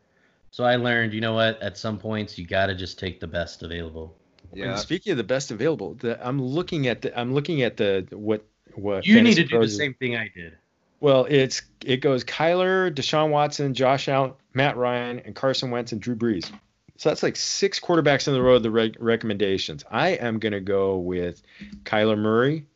So 0.50 0.66
I 0.66 0.76
learned, 0.76 1.14
you 1.14 1.22
know 1.22 1.34
what? 1.34 1.62
At 1.62 1.78
some 1.78 1.98
points, 1.98 2.38
you 2.38 2.46
got 2.46 2.66
to 2.66 2.76
just 2.76 3.00
take 3.00 3.20
the 3.20 3.28
best 3.28 3.64
available. 3.64 4.18
Yeah. 4.54 4.72
And 4.72 4.80
speaking 4.80 5.12
of 5.12 5.18
the 5.18 5.24
best 5.24 5.52
available, 5.52 5.94
the, 5.96 6.26
I'm 6.26 6.42
looking 6.42 6.88
at 6.88 7.02
the 7.02 7.18
I'm 7.18 7.34
looking 7.34 7.62
at 7.62 7.78
the 7.78 8.06
what 8.12 8.46
what 8.78 9.06
you 9.06 9.22
need 9.22 9.36
to 9.36 9.44
do 9.44 9.60
the 9.60 9.70
same 9.70 9.94
thing 9.94 10.16
I 10.16 10.30
did. 10.34 10.58
Well, 11.00 11.26
it's 11.30 11.64
it 11.84 11.98
goes 11.98 12.24
Kyler, 12.24 12.94
Deshaun 12.94 13.32
Watson, 13.32 13.74
Josh 13.74 14.08
Allen, 14.08 14.34
Matt 14.54 14.78
Ryan, 14.78 15.20
and 15.20 15.36
Carson 15.36 15.72
Wentz 15.72 15.92
and 15.92 16.02
Drew 16.02 16.16
Brees. 16.16 16.52
So 16.98 17.10
that's 17.10 17.24
like 17.24 17.36
six 17.36 17.80
quarterbacks 17.80 18.28
in 18.28 18.36
the 18.36 18.42
row 18.42 18.56
of 18.56 18.64
the 18.64 18.70
reg- 18.70 18.98
recommendations. 19.00 19.84
I 19.90 20.10
am 20.10 20.38
going 20.38 20.54
to 20.54 20.60
go 20.60 20.98
with 20.98 21.42
Kyler 21.84 22.16
Murray 22.16 22.68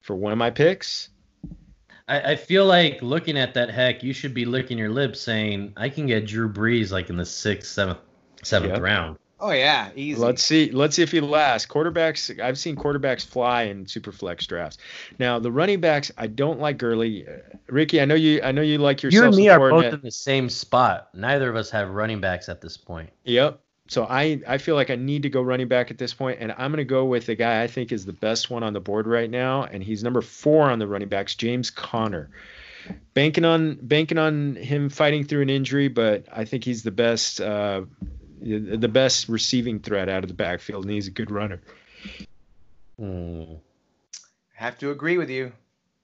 for 0.00 0.16
one 0.16 0.32
of 0.32 0.38
my 0.38 0.50
picks. 0.50 1.10
I, 2.08 2.32
I, 2.32 2.36
feel 2.36 2.64
like 2.64 3.02
looking 3.02 3.36
at 3.36 3.52
that 3.52 3.68
heck, 3.68 4.02
you 4.02 4.14
should 4.14 4.32
be 4.32 4.46
licking 4.46 4.78
your 4.78 4.88
lips 4.88 5.20
saying, 5.20 5.74
I 5.76 5.90
can 5.90 6.06
get 6.06 6.26
Drew 6.26 6.50
Brees 6.50 6.90
like 6.90 7.10
in 7.10 7.18
the 7.18 7.24
sixth, 7.26 7.70
seventh, 7.70 7.98
seventh 8.42 8.72
yep. 8.72 8.82
round. 8.82 9.18
Oh 9.40 9.50
yeah, 9.50 9.90
easy. 9.96 10.20
Let's 10.20 10.42
see. 10.42 10.70
Let's 10.70 10.96
see 10.96 11.02
if 11.02 11.10
he 11.10 11.20
lasts. 11.20 11.66
Quarterbacks. 11.66 12.40
I've 12.40 12.58
seen 12.58 12.76
quarterbacks 12.76 13.26
fly 13.26 13.64
in 13.64 13.86
super 13.86 14.12
flex 14.12 14.46
drafts. 14.46 14.78
Now 15.18 15.38
the 15.38 15.50
running 15.50 15.80
backs, 15.80 16.12
I 16.16 16.28
don't 16.28 16.60
like 16.60 16.78
Gurley. 16.78 17.26
Uh, 17.26 17.38
Ricky, 17.68 18.00
I 18.00 18.04
know 18.04 18.14
you. 18.14 18.40
I 18.42 18.52
know 18.52 18.62
you 18.62 18.78
like 18.78 19.02
your. 19.02 19.10
You 19.10 19.24
and 19.24 19.36
me 19.36 19.48
are 19.48 19.58
both 19.70 19.92
in 19.92 20.00
the 20.00 20.10
same 20.10 20.48
spot. 20.48 21.08
Neither 21.14 21.50
of 21.50 21.56
us 21.56 21.70
have 21.70 21.90
running 21.90 22.20
backs 22.20 22.48
at 22.48 22.60
this 22.60 22.76
point. 22.76 23.10
Yep. 23.24 23.60
So 23.88 24.06
I 24.08 24.40
I 24.48 24.58
feel 24.58 24.76
like 24.76 24.90
I 24.90 24.96
need 24.96 25.22
to 25.24 25.30
go 25.30 25.42
running 25.42 25.68
back 25.68 25.90
at 25.90 25.98
this 25.98 26.14
point, 26.14 26.38
and 26.40 26.52
I'm 26.52 26.70
going 26.70 26.78
to 26.78 26.84
go 26.84 27.04
with 27.04 27.26
the 27.26 27.34
guy 27.34 27.62
I 27.62 27.66
think 27.66 27.92
is 27.92 28.06
the 28.06 28.14
best 28.14 28.50
one 28.50 28.62
on 28.62 28.72
the 28.72 28.80
board 28.80 29.06
right 29.06 29.28
now, 29.28 29.64
and 29.64 29.82
he's 29.82 30.02
number 30.02 30.22
four 30.22 30.70
on 30.70 30.78
the 30.78 30.86
running 30.86 31.08
backs, 31.08 31.34
James 31.34 31.70
Conner. 31.70 32.30
Banking 33.14 33.44
on 33.44 33.78
banking 33.82 34.18
on 34.18 34.56
him 34.56 34.88
fighting 34.90 35.24
through 35.24 35.42
an 35.42 35.50
injury, 35.50 35.88
but 35.88 36.24
I 36.32 36.44
think 36.44 36.64
he's 36.64 36.82
the 36.82 36.90
best. 36.90 37.40
Uh, 37.40 37.82
the 38.44 38.88
best 38.88 39.28
receiving 39.28 39.80
threat 39.80 40.08
out 40.08 40.22
of 40.22 40.28
the 40.28 40.34
backfield, 40.34 40.84
and 40.84 40.92
he's 40.92 41.08
a 41.08 41.10
good 41.10 41.30
runner. 41.30 41.60
I 43.00 43.56
Have 44.54 44.78
to 44.78 44.90
agree 44.90 45.18
with 45.18 45.30
you. 45.30 45.52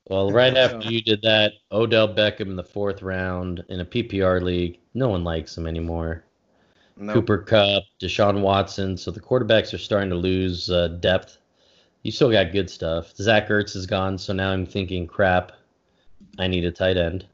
Well, 0.08 0.32
right 0.32 0.56
after 0.56 0.90
you 0.90 1.02
did 1.02 1.22
that, 1.22 1.52
Odell 1.70 2.08
Beckham 2.08 2.48
in 2.48 2.56
the 2.56 2.64
fourth 2.64 3.02
round 3.02 3.62
in 3.68 3.80
a 3.80 3.84
PPR 3.84 4.42
league, 4.42 4.78
no 4.94 5.08
one 5.08 5.22
likes 5.22 5.56
him 5.56 5.66
anymore. 5.66 6.24
Nope. 6.96 7.14
Cooper 7.14 7.38
Kupp, 7.38 7.84
Deshaun 8.00 8.40
Watson. 8.40 8.96
So 8.96 9.10
the 9.10 9.20
quarterbacks 9.20 9.72
are 9.72 9.78
starting 9.78 10.10
to 10.10 10.16
lose 10.16 10.68
uh, 10.68 10.88
depth. 10.88 11.38
You 12.02 12.10
still 12.10 12.30
got 12.30 12.52
good 12.52 12.68
stuff. 12.68 13.14
Zach 13.16 13.48
Ertz 13.48 13.76
is 13.76 13.86
gone, 13.86 14.18
so 14.18 14.32
now 14.32 14.50
I'm 14.50 14.66
thinking, 14.66 15.06
crap, 15.06 15.52
I 16.38 16.46
need 16.46 16.64
a 16.64 16.72
tight 16.72 16.96
end. 16.96 17.26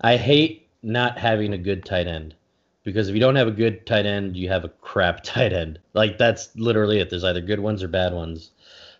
I 0.00 0.16
hate 0.16 0.68
not 0.82 1.18
having 1.18 1.52
a 1.52 1.58
good 1.58 1.84
tight 1.84 2.06
end 2.06 2.34
because 2.84 3.08
if 3.08 3.14
you 3.14 3.20
don't 3.20 3.36
have 3.36 3.48
a 3.48 3.52
good 3.52 3.86
tight 3.86 4.06
end, 4.06 4.36
you 4.36 4.48
have 4.48 4.64
a 4.64 4.68
crap 4.68 5.22
tight 5.24 5.52
end. 5.52 5.78
Like 5.94 6.18
that's 6.18 6.54
literally 6.56 7.00
it. 7.00 7.10
There's 7.10 7.24
either 7.24 7.40
good 7.40 7.60
ones 7.60 7.82
or 7.82 7.88
bad 7.88 8.12
ones. 8.12 8.50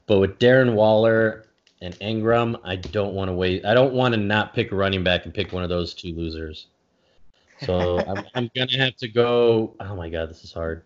But 0.07 0.19
with 0.19 0.39
Darren 0.39 0.75
Waller 0.75 1.47
and 1.81 1.97
Ingram, 2.01 2.57
I 2.65 2.77
don't 2.77 3.15
want 3.15 3.29
to 3.29 3.33
wait. 3.33 3.65
I 3.65 3.75
don't 3.75 3.95
want 3.95 4.15
to 4.15 4.21
not 4.21 4.55
pick 4.55 4.73
a 4.73 4.77
running 4.77 5.05
back 5.05 5.25
and 5.25 5.35
pick 5.35 5.53
one 5.53 5.63
of 5.63 5.69
those 5.69 5.95
two 5.95 6.15
losers. 6.15 6.67
So 7.61 7.99
I'm, 8.09 8.25
I'm 8.35 8.51
gonna 8.55 8.79
have 8.79 8.97
to 8.97 9.09
go. 9.09 9.75
Oh 9.81 9.97
my 9.97 10.09
god, 10.09 10.31
this 10.31 10.45
is 10.45 10.53
hard. 10.53 10.85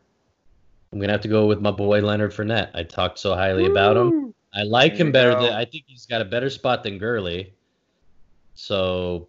I'm 0.92 1.00
gonna 1.00 1.12
have 1.12 1.22
to 1.22 1.28
go 1.28 1.46
with 1.46 1.61
my 1.61 1.70
boy 1.70 2.00
Leonard 2.00 2.32
Fournette. 2.32 2.70
I 2.74 2.82
talked 2.82 3.18
so 3.18 3.35
highly 3.35 3.64
Woo! 3.64 3.72
about 3.72 3.96
him. 3.96 4.35
I 4.54 4.62
like 4.62 4.94
him 4.94 5.12
better. 5.12 5.32
Than, 5.32 5.52
I 5.52 5.66
think 5.66 5.85
he's 5.87 6.06
got 6.06 6.22
a 6.22 6.24
better 6.24 6.48
spot 6.48 6.82
than 6.82 6.96
Gurley. 6.96 7.52
So 8.54 9.28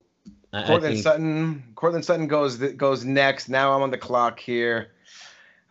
Courtland 0.66 0.96
think... 0.96 1.04
Sutton. 1.04 1.64
Courtland 1.76 2.06
Sutton 2.06 2.28
goes 2.28 2.58
goes 2.58 3.06
next. 3.06 3.50
Now 3.50 3.74
I'm 3.74 3.82
on 3.82 3.92
the 3.92 3.98
clock 3.98 4.40
here. 4.40 4.92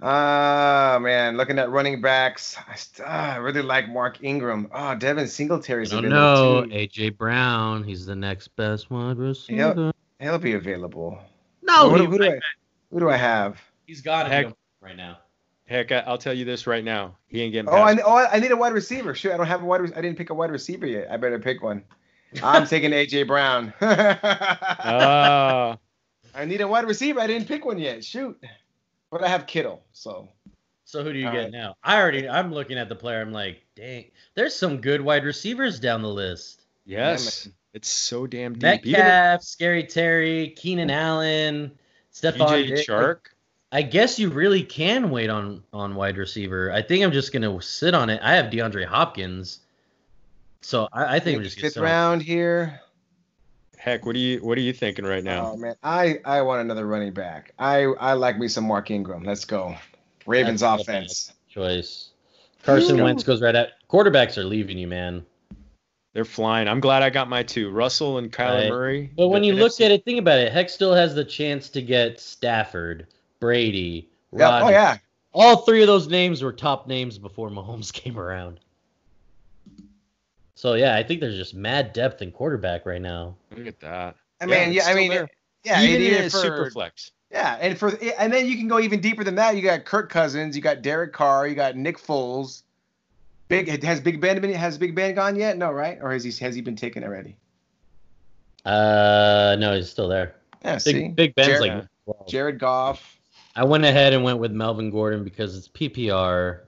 Ah, 0.03 0.97
uh, 0.97 1.01
man, 1.01 1.39
looking 1.39 1.59
at 1.59 1.71
running 1.71 2.03
backs, 2.03 2.55
I, 2.69 2.75
st- 2.75 3.09
uh, 3.09 3.11
I 3.11 3.37
really 3.37 3.63
like 3.63 3.89
Mark 3.89 4.23
Ingram. 4.23 4.69
Oh, 4.71 4.95
Devin 4.95 5.27
Singletary's 5.27 5.91
available 5.91 6.11
no, 6.11 6.65
too. 6.65 6.71
AJ 6.71 7.17
Brown, 7.17 7.83
he's 7.83 8.05
the 8.05 8.15
next 8.15 8.49
best 8.57 8.91
wide 8.91 9.17
receiver. 9.17 9.73
He'll, 9.75 9.93
he'll 10.21 10.39
be 10.39 10.53
available. 10.53 11.19
No, 11.63 11.89
who, 11.89 12.05
who, 12.05 12.19
do 12.19 12.25
I, 12.25 12.41
who 12.91 13.01
do 13.01 13.09
I 13.09 13.17
have? 13.17 13.59
He's 13.87 14.03
got 14.03 14.31
him 14.31 14.55
right 14.83 14.97
now. 14.97 15.19
Heck, 15.65 15.91
I, 15.91 16.09
will 16.09 16.19
tell 16.19 16.35
you 16.35 16.45
this 16.45 16.67
right 16.67 16.85
now. 16.85 17.17
He 17.27 17.41
ain't 17.41 17.53
getting. 17.53 17.71
Oh, 17.71 17.77
I, 17.77 17.97
oh, 18.05 18.29
I 18.31 18.39
need 18.39 18.53
a 18.53 18.57
wide 18.57 18.75
receiver. 18.75 19.15
Shoot, 19.15 19.33
I 19.33 19.37
don't 19.39 19.47
have 19.47 19.63
a 19.63 19.65
wide. 19.65 19.81
Re- 19.81 19.93
I 19.97 20.01
didn't 20.01 20.19
pick 20.19 20.31
a 20.31 20.35
wide 20.35 20.51
receiver 20.51 20.87
yet. 20.87 21.11
I 21.11 21.17
better 21.17 21.39
pick 21.39 21.63
one. 21.63 21.83
I'm 22.43 22.67
taking 22.67 22.91
AJ 22.91 23.27
Brown. 23.27 23.73
uh, 23.81 25.77
I 26.35 26.45
need 26.45 26.61
a 26.61 26.69
wide 26.69 26.87
receiver. 26.87 27.21
I 27.21 27.27
didn't 27.27 27.49
pick 27.49 27.65
one 27.65 27.79
yet. 27.79 28.05
Shoot, 28.05 28.43
but 29.11 29.23
I 29.23 29.29
have 29.29 29.47
Kittle. 29.47 29.83
So. 29.93 30.29
So 30.85 31.03
who 31.03 31.13
do 31.13 31.19
you 31.19 31.27
All 31.27 31.33
get 31.33 31.45
right. 31.45 31.53
now? 31.53 31.75
I 31.83 32.01
already. 32.01 32.29
I'm 32.29 32.53
looking 32.55 32.79
at 32.79 32.89
the 32.89 32.95
player. 32.95 33.21
I'm 33.21 33.33
like, 33.33 33.61
dang, 33.75 34.05
there's 34.35 34.55
some 34.55 34.81
good 34.81 35.01
wide 35.01 35.25
receivers 35.25 35.81
down 35.81 36.01
the 36.01 36.09
list. 36.09 36.63
Yes, 36.85 37.49
it's 37.75 37.89
so 37.89 38.27
damn 38.27 38.53
deep. 38.53 38.85
Metcalf, 38.87 39.43
Scary 39.43 39.83
Terry, 39.83 40.51
Keenan 40.57 40.91
Allen, 40.91 41.73
Stefon 42.13 42.85
Shark. 42.85 43.35
I 43.73 43.83
guess 43.83 44.19
you 44.19 44.31
really 44.31 44.63
can 44.63 45.11
wait 45.11 45.29
on 45.29 45.63
on 45.73 45.97
wide 45.97 46.17
receiver. 46.17 46.71
I 46.73 46.83
think 46.83 47.05
I'm 47.05 47.13
just 47.13 47.33
gonna 47.33 47.61
sit 47.61 47.95
on 47.95 48.09
it. 48.09 48.21
I 48.23 48.35
have 48.37 48.47
DeAndre 48.47 48.87
Hopkins, 48.87 49.61
so 50.67 50.89
I, 50.93 51.17
I 51.17 51.21
think 51.21 51.39
I'm 51.39 51.45
just 51.45 51.61
fifth 51.61 51.77
round 51.77 52.23
here. 52.23 52.81
Heck, 53.79 54.05
what 54.05 54.17
are 54.17 54.19
you 54.19 54.41
what 54.41 54.59
are 54.59 54.63
you 54.63 54.73
thinking 54.73 55.05
right 55.05 55.23
now? 55.23 55.53
Oh 55.53 55.57
man, 55.57 55.77
I 55.85 56.19
I 56.25 56.43
want 56.43 56.61
another 56.61 56.89
running 56.89 57.13
back. 57.13 57.53
I 57.57 57.85
I 58.01 58.15
like 58.15 58.37
me 58.37 58.49
some 58.49 58.67
Mark 58.67 58.91
Ingram. 58.91 59.23
Let's 59.23 59.45
go, 59.45 59.77
Ravens 60.27 60.63
That's 60.63 60.83
offense 60.83 61.33
choice. 61.49 62.09
Carson 62.65 63.01
Wentz 63.01 63.23
goes 63.23 63.41
right 63.41 63.55
at 63.55 63.75
quarterbacks 63.89 64.39
are 64.39 64.45
leaving 64.45 64.77
you, 64.77 64.89
man. 64.89 65.25
They're 66.15 66.25
flying. 66.25 66.67
I'm 66.67 66.81
glad 66.81 67.05
I 67.05 67.11
got 67.11 67.29
my 67.29 67.45
two, 67.45 67.71
Russell 67.71 68.19
and 68.19 68.33
Kyler 68.33 68.63
right. 68.63 68.69
Murray. 68.69 69.11
But 69.17 69.29
when 69.29 69.45
you 69.45 69.55
NFC. 69.55 69.59
look 69.59 69.81
at 69.81 69.93
it, 69.93 70.05
think 70.05 70.19
about 70.19 70.41
it. 70.41 70.53
Heck 70.53 70.69
still 70.69 70.95
has 70.95 71.15
the 71.15 71.25
chance 71.25 71.69
to 71.69 71.81
get 71.81 72.19
Stafford, 72.19 73.07
Brady, 73.39 74.09
oh, 74.33 74.39
Rodgers. 74.39 74.67
Oh 74.67 74.71
yeah. 74.71 74.97
All 75.33 75.59
three 75.59 75.83
of 75.83 75.87
those 75.87 76.09
names 76.09 76.43
were 76.43 76.53
top 76.53 76.89
names 76.89 77.19
before 77.19 77.51
Mahomes 77.51 77.93
came 77.93 78.19
around. 78.19 78.59
So 80.57 80.73
yeah, 80.75 80.97
I 80.97 81.03
think 81.03 81.21
there's 81.21 81.37
just 81.37 81.55
mad 81.55 81.93
depth 81.93 82.23
in 82.23 82.33
quarterback 82.33 82.87
right 82.87 83.01
now. 83.01 83.37
Look 83.55 83.67
at 83.67 83.79
that. 83.81 84.17
I 84.41 84.47
mean, 84.47 84.73
yeah, 84.73 84.87
I 84.87 84.95
mean, 84.95 85.11
there. 85.11 85.29
yeah, 85.63 85.83
even 85.83 86.25
in 86.25 86.31
super 86.31 86.71
flex. 86.71 87.13
Yeah, 87.31 87.59
and 87.61 87.79
for 87.79 87.91
and 88.19 88.33
then 88.33 88.47
you 88.47 88.57
can 88.57 88.67
go 88.67 88.81
even 88.81 89.01
deeper 89.01 89.23
than 89.23 89.35
that. 89.35 89.55
You 89.55 89.63
got 89.63 89.85
Kirk 89.85 90.11
Cousins, 90.11 90.57
you 90.57 90.63
got 90.63 90.81
Derek 90.81 91.13
Carr, 91.13 91.47
you 91.47 91.55
got 91.55 91.77
Nick 91.77 91.99
Foles. 91.99 92.63
Big 93.49 93.83
has 93.85 94.01
Big 94.01 94.21
Ben 94.21 94.41
been 94.41 94.53
has 94.55 94.79
Big 94.79 94.95
Ben 94.95 95.15
gone 95.15 95.37
yet? 95.37 95.59
No, 95.59 95.71
right? 95.71 95.99
Or 96.01 96.11
has 96.11 96.25
he 96.25 96.33
has 96.43 96.55
he 96.55 96.63
been 96.63 96.77
taken 96.77 97.05
already? 97.05 97.37
Uh, 98.65 99.57
no, 99.59 99.77
he's 99.77 99.91
still 99.91 100.09
there. 100.09 100.37
Yeah, 100.65 100.75
Big, 100.75 100.81
see, 100.81 101.09
Big 101.09 101.35
Ben's 101.35 101.49
Jared, 101.49 101.61
like 101.61 101.87
12. 102.05 102.29
Jared 102.29 102.59
Goff. 102.59 103.19
I 103.55 103.65
went 103.65 103.85
ahead 103.85 104.15
and 104.15 104.25
went 104.25 104.39
with 104.39 104.53
Melvin 104.53 104.91
Gordon 104.91 105.23
because 105.23 105.57
it's 105.57 105.69
PPR. 105.69 106.61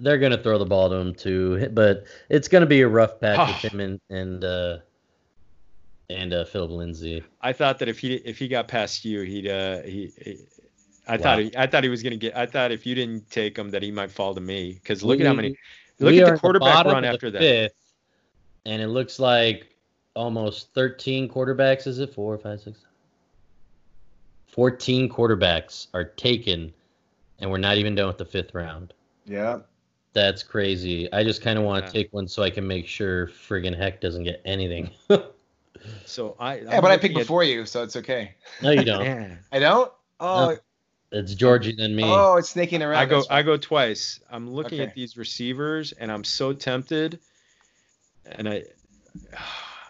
They're 0.00 0.18
gonna 0.18 0.42
throw 0.42 0.58
the 0.58 0.66
ball 0.66 0.90
to 0.90 0.96
him 0.96 1.14
too, 1.14 1.68
but 1.72 2.04
it's 2.28 2.48
gonna 2.48 2.66
be 2.66 2.80
a 2.82 2.88
rough 2.88 3.20
patch 3.20 3.62
with 3.62 3.72
him 3.72 3.80
and 3.80 4.00
and 4.10 4.44
uh, 4.44 4.78
and 6.08 6.32
uh, 6.32 6.44
Phillip 6.44 6.70
Lindsay. 6.70 7.22
I 7.40 7.52
thought 7.52 7.78
that 7.78 7.88
if 7.88 7.98
he 7.98 8.14
if 8.14 8.38
he 8.38 8.48
got 8.48 8.68
past 8.68 9.04
you, 9.04 9.22
he'd 9.22 9.48
uh 9.48 9.82
he. 9.82 10.12
he 10.22 10.38
I 11.08 11.16
wow. 11.16 11.22
thought 11.22 11.38
he, 11.40 11.56
I 11.56 11.66
thought 11.66 11.82
he 11.82 11.90
was 11.90 12.02
gonna 12.02 12.16
get. 12.16 12.36
I 12.36 12.46
thought 12.46 12.70
if 12.70 12.86
you 12.86 12.94
didn't 12.94 13.28
take 13.30 13.58
him, 13.58 13.70
that 13.70 13.82
he 13.82 13.90
might 13.90 14.10
fall 14.10 14.34
to 14.34 14.40
me. 14.40 14.74
Because 14.74 15.02
look 15.02 15.18
we, 15.18 15.24
at 15.24 15.28
how 15.28 15.34
many. 15.34 15.56
Look 15.98 16.14
at 16.14 16.34
the 16.34 16.38
quarterback 16.38 16.84
the 16.84 16.92
run 16.92 17.04
after 17.04 17.30
that. 17.30 17.40
Fifth, 17.40 17.74
and 18.64 18.80
it 18.80 18.88
looks 18.88 19.18
like 19.18 19.74
almost 20.14 20.72
13 20.74 21.28
quarterbacks. 21.28 21.86
Is 21.86 21.98
it 21.98 22.14
four, 22.14 22.38
five, 22.38 22.60
six? 22.60 22.78
14 24.48 25.08
quarterbacks 25.08 25.88
are 25.94 26.04
taken, 26.04 26.72
and 27.38 27.50
we're 27.50 27.58
not 27.58 27.76
even 27.76 27.94
done 27.94 28.08
with 28.08 28.18
the 28.18 28.24
fifth 28.24 28.54
round. 28.54 28.92
Yeah. 29.24 29.60
That's 30.12 30.42
crazy. 30.42 31.12
I 31.12 31.22
just 31.22 31.40
kind 31.42 31.58
of 31.58 31.64
want 31.64 31.84
to 31.84 31.88
yeah. 31.88 32.02
take 32.02 32.12
one 32.12 32.26
so 32.26 32.42
I 32.42 32.50
can 32.50 32.66
make 32.66 32.86
sure 32.86 33.28
friggin' 33.28 33.76
heck 33.76 34.00
doesn't 34.00 34.24
get 34.24 34.42
anything. 34.44 34.90
so 36.04 36.36
I. 36.38 36.54
I'm 36.54 36.66
yeah, 36.66 36.80
but 36.80 36.90
I 36.90 36.96
picked 36.96 37.14
at... 37.16 37.20
before 37.20 37.44
you, 37.44 37.64
so 37.64 37.82
it's 37.82 37.96
okay. 37.96 38.34
No, 38.62 38.70
you 38.70 38.84
don't. 38.84 39.38
I 39.52 39.58
don't. 39.58 39.92
Oh. 40.18 40.50
No. 40.50 40.56
It's 41.12 41.34
Georgie 41.34 41.74
than 41.74 41.96
me. 41.96 42.04
Oh, 42.04 42.36
it's 42.36 42.50
sneaking 42.50 42.82
around. 42.82 43.00
I 43.00 43.06
go. 43.06 43.24
I 43.28 43.42
go 43.42 43.56
twice. 43.56 44.20
I'm 44.30 44.50
looking 44.50 44.80
okay. 44.80 44.88
at 44.88 44.94
these 44.94 45.16
receivers, 45.16 45.92
and 45.92 46.10
I'm 46.10 46.24
so 46.24 46.52
tempted. 46.52 47.18
And 48.26 48.48
I. 48.48 48.64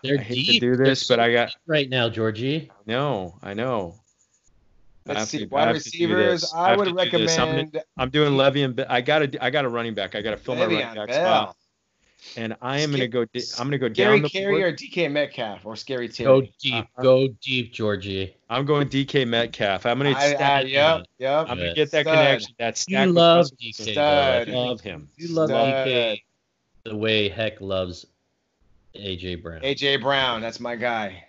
They're 0.02 0.18
I 0.18 0.22
hate 0.22 0.46
deep. 0.46 0.62
to 0.62 0.76
do 0.76 0.76
this, 0.82 1.06
but 1.08 1.20
I 1.20 1.30
got 1.30 1.54
right 1.66 1.86
now, 1.86 2.08
Georgie. 2.08 2.70
No, 2.86 3.36
I 3.42 3.52
know. 3.52 3.96
Let's 5.14 5.30
see. 5.30 5.38
To, 5.38 5.46
Wide 5.46 5.72
receivers, 5.72 6.52
I, 6.52 6.72
I 6.72 6.76
would 6.76 6.94
recommend. 6.94 7.76
I'm, 7.76 7.82
I'm, 7.96 8.10
doing 8.10 8.32
Le'Veon. 8.32 8.86
I 8.88 9.00
got 9.00 9.22
a. 9.22 9.44
I 9.44 9.50
got 9.50 9.64
a 9.64 9.68
running 9.68 9.94
back. 9.94 10.14
I 10.14 10.22
got 10.22 10.30
to 10.30 10.36
fill 10.36 10.54
my 10.56 10.66
running 10.66 10.94
back 10.94 11.12
spot. 11.12 11.56
And 12.36 12.54
I 12.60 12.80
am 12.80 12.90
going 12.90 13.00
to 13.00 13.08
go. 13.08 13.20
I'm 13.58 13.70
going 13.70 13.70
to 13.70 13.78
go 13.78 13.92
Scary 13.92 14.18
down 14.18 14.22
the 14.22 14.28
Carry 14.28 14.62
or 14.62 14.72
DK 14.72 15.10
Metcalf 15.10 15.64
or 15.64 15.74
Scary 15.74 16.06
Terry. 16.06 16.26
Go 16.26 16.46
deep. 16.60 16.86
Uh, 16.98 17.02
go 17.02 17.28
deep, 17.40 17.72
Georgie. 17.72 18.36
I'm 18.50 18.66
going 18.66 18.88
DK 18.88 19.26
Metcalf. 19.26 19.86
I'm 19.86 19.98
going 19.98 20.14
to. 20.14 20.20
Yep. 20.20 21.06
Yep. 21.18 21.46
I'm 21.48 21.56
going 21.56 21.70
to 21.70 21.74
get 21.74 21.90
that 21.92 22.02
Stud. 22.02 22.14
connection. 22.14 22.54
That 22.58 22.76
stack. 22.76 23.06
You 23.06 23.12
love 23.12 23.46
DK. 23.60 23.96
I 23.96 24.44
love 24.44 24.80
him. 24.82 25.08
You 25.16 25.28
love 25.28 25.48
Stud. 25.48 25.86
DK 25.86 26.22
the 26.84 26.96
way 26.96 27.28
Heck 27.28 27.60
loves 27.60 28.06
AJ 28.94 29.42
Brown. 29.42 29.60
AJ 29.60 30.02
Brown, 30.02 30.40
that's 30.40 30.60
my 30.60 30.76
guy. 30.76 31.24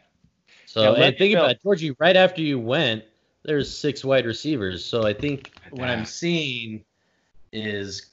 So 0.65 0.95
yeah, 0.95 1.05
and 1.05 1.17
think 1.17 1.35
about 1.35 1.51
it, 1.51 1.61
Georgie. 1.61 1.95
Right 1.99 2.15
after 2.15 2.41
you 2.41 2.59
went, 2.59 3.03
there's 3.43 3.75
six 3.75 4.03
wide 4.03 4.25
receivers. 4.25 4.83
So 4.85 5.03
I 5.03 5.13
think 5.13 5.51
what 5.71 5.89
I'm 5.89 6.05
seeing 6.05 6.83
is 7.51 8.07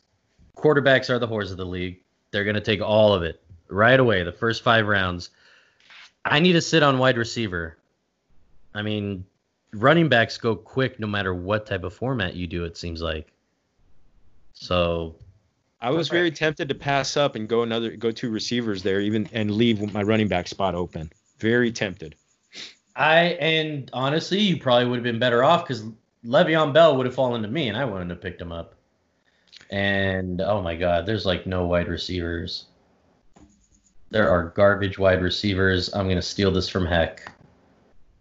quarterbacks 0.56 1.10
are 1.10 1.18
the 1.18 1.26
horse 1.26 1.50
of 1.50 1.56
the 1.56 1.66
league. 1.66 2.00
They're 2.30 2.44
going 2.44 2.54
to 2.54 2.60
take 2.60 2.80
all 2.80 3.14
of 3.14 3.22
it 3.22 3.40
right 3.68 3.98
away, 3.98 4.22
the 4.22 4.32
first 4.32 4.62
five 4.62 4.86
rounds. 4.86 5.30
I 6.24 6.40
need 6.40 6.54
to 6.54 6.60
sit 6.60 6.82
on 6.82 6.98
wide 6.98 7.16
receiver. 7.16 7.76
I 8.74 8.82
mean, 8.82 9.24
running 9.72 10.08
backs 10.08 10.36
go 10.38 10.54
quick 10.54 10.98
no 11.00 11.06
matter 11.06 11.34
what 11.34 11.66
type 11.66 11.84
of 11.84 11.94
format 11.94 12.34
you 12.34 12.46
do, 12.46 12.64
it 12.64 12.76
seems 12.76 13.00
like. 13.00 13.32
So 14.52 15.14
I 15.80 15.90
was 15.90 16.08
very 16.08 16.30
tempted 16.30 16.68
to 16.68 16.74
pass 16.74 17.16
up 17.16 17.36
and 17.36 17.48
go 17.48 17.62
another 17.62 17.96
go 17.96 18.10
two 18.10 18.30
receivers 18.30 18.82
there, 18.82 19.00
even 19.00 19.28
and 19.32 19.52
leave 19.52 19.92
my 19.92 20.02
running 20.02 20.28
back 20.28 20.48
spot 20.48 20.74
open. 20.74 21.10
Very 21.38 21.70
tempted. 21.70 22.16
I 22.98 23.20
and 23.40 23.88
honestly, 23.92 24.40
you 24.40 24.58
probably 24.58 24.86
would 24.86 24.96
have 24.96 25.04
been 25.04 25.20
better 25.20 25.44
off 25.44 25.66
because 25.66 25.84
Le'Veon 26.26 26.74
Bell 26.74 26.96
would 26.96 27.06
have 27.06 27.14
fallen 27.14 27.42
to 27.42 27.48
me, 27.48 27.68
and 27.68 27.78
I 27.78 27.84
wouldn't 27.84 28.10
have 28.10 28.20
picked 28.20 28.42
him 28.42 28.50
up. 28.50 28.74
And 29.70 30.40
oh 30.40 30.60
my 30.60 30.74
God, 30.74 31.06
there's 31.06 31.24
like 31.24 31.46
no 31.46 31.66
wide 31.66 31.86
receivers. 31.86 32.66
There 34.10 34.28
are 34.28 34.48
garbage 34.48 34.98
wide 34.98 35.22
receivers. 35.22 35.94
I'm 35.94 36.08
gonna 36.08 36.20
steal 36.20 36.50
this 36.50 36.68
from 36.68 36.86
Heck. 36.86 37.30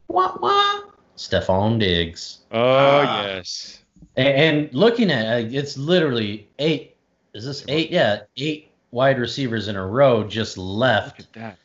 What? 0.06 0.42
What? 0.42 0.92
Stefon 1.18 1.80
Diggs. 1.80 2.40
Oh 2.52 2.60
ah. 2.62 3.24
yes. 3.24 3.80
And, 4.16 4.28
and, 4.28 4.74
looking 4.74 5.12
at 5.12 5.40
it, 5.40 5.56
it's 5.56 5.78
literally 5.78 6.50
eight. 6.60 6.96
Is 7.34 7.46
this 7.46 7.66
eight? 7.68 7.90
Yeah, 7.90 8.22
eight 8.36 8.72
wide 8.92 9.20
receivers 9.20 9.68
in 9.68 9.76
a 9.76 9.86
row 9.86 10.24
just 10.24 10.58
left. 10.58 11.20
Look 11.20 11.28
at 11.28 11.34
that. 11.34 11.58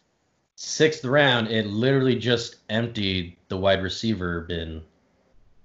Sixth 0.65 1.05
round, 1.05 1.49
it 1.49 1.67
literally 1.67 2.15
just 2.15 2.57
emptied 2.71 3.37
the 3.49 3.57
wide 3.57 3.83
receiver 3.83 4.43
bin. 4.43 4.81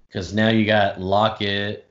Because 0.08 0.34
now 0.34 0.48
you 0.48 0.66
got 0.66 1.00
Lockett, 1.00 1.88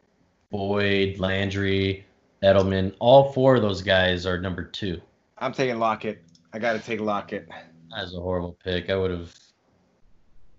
Boyd, 0.51 1.17
Landry, 1.17 2.05
Edelman. 2.43 2.93
All 2.99 3.31
four 3.31 3.55
of 3.55 3.61
those 3.61 3.81
guys 3.81 4.25
are 4.25 4.37
number 4.37 4.65
two. 4.65 5.01
I'm 5.37 5.53
taking 5.53 5.79
Lockett. 5.79 6.21
I 6.51 6.59
got 6.59 6.73
to 6.73 6.79
take 6.79 6.99
Lockett. 6.99 7.47
That's 7.95 8.13
a 8.13 8.19
horrible 8.19 8.57
pick. 8.61 8.89
I 8.89 8.97
would 8.97 9.11
have. 9.11 9.33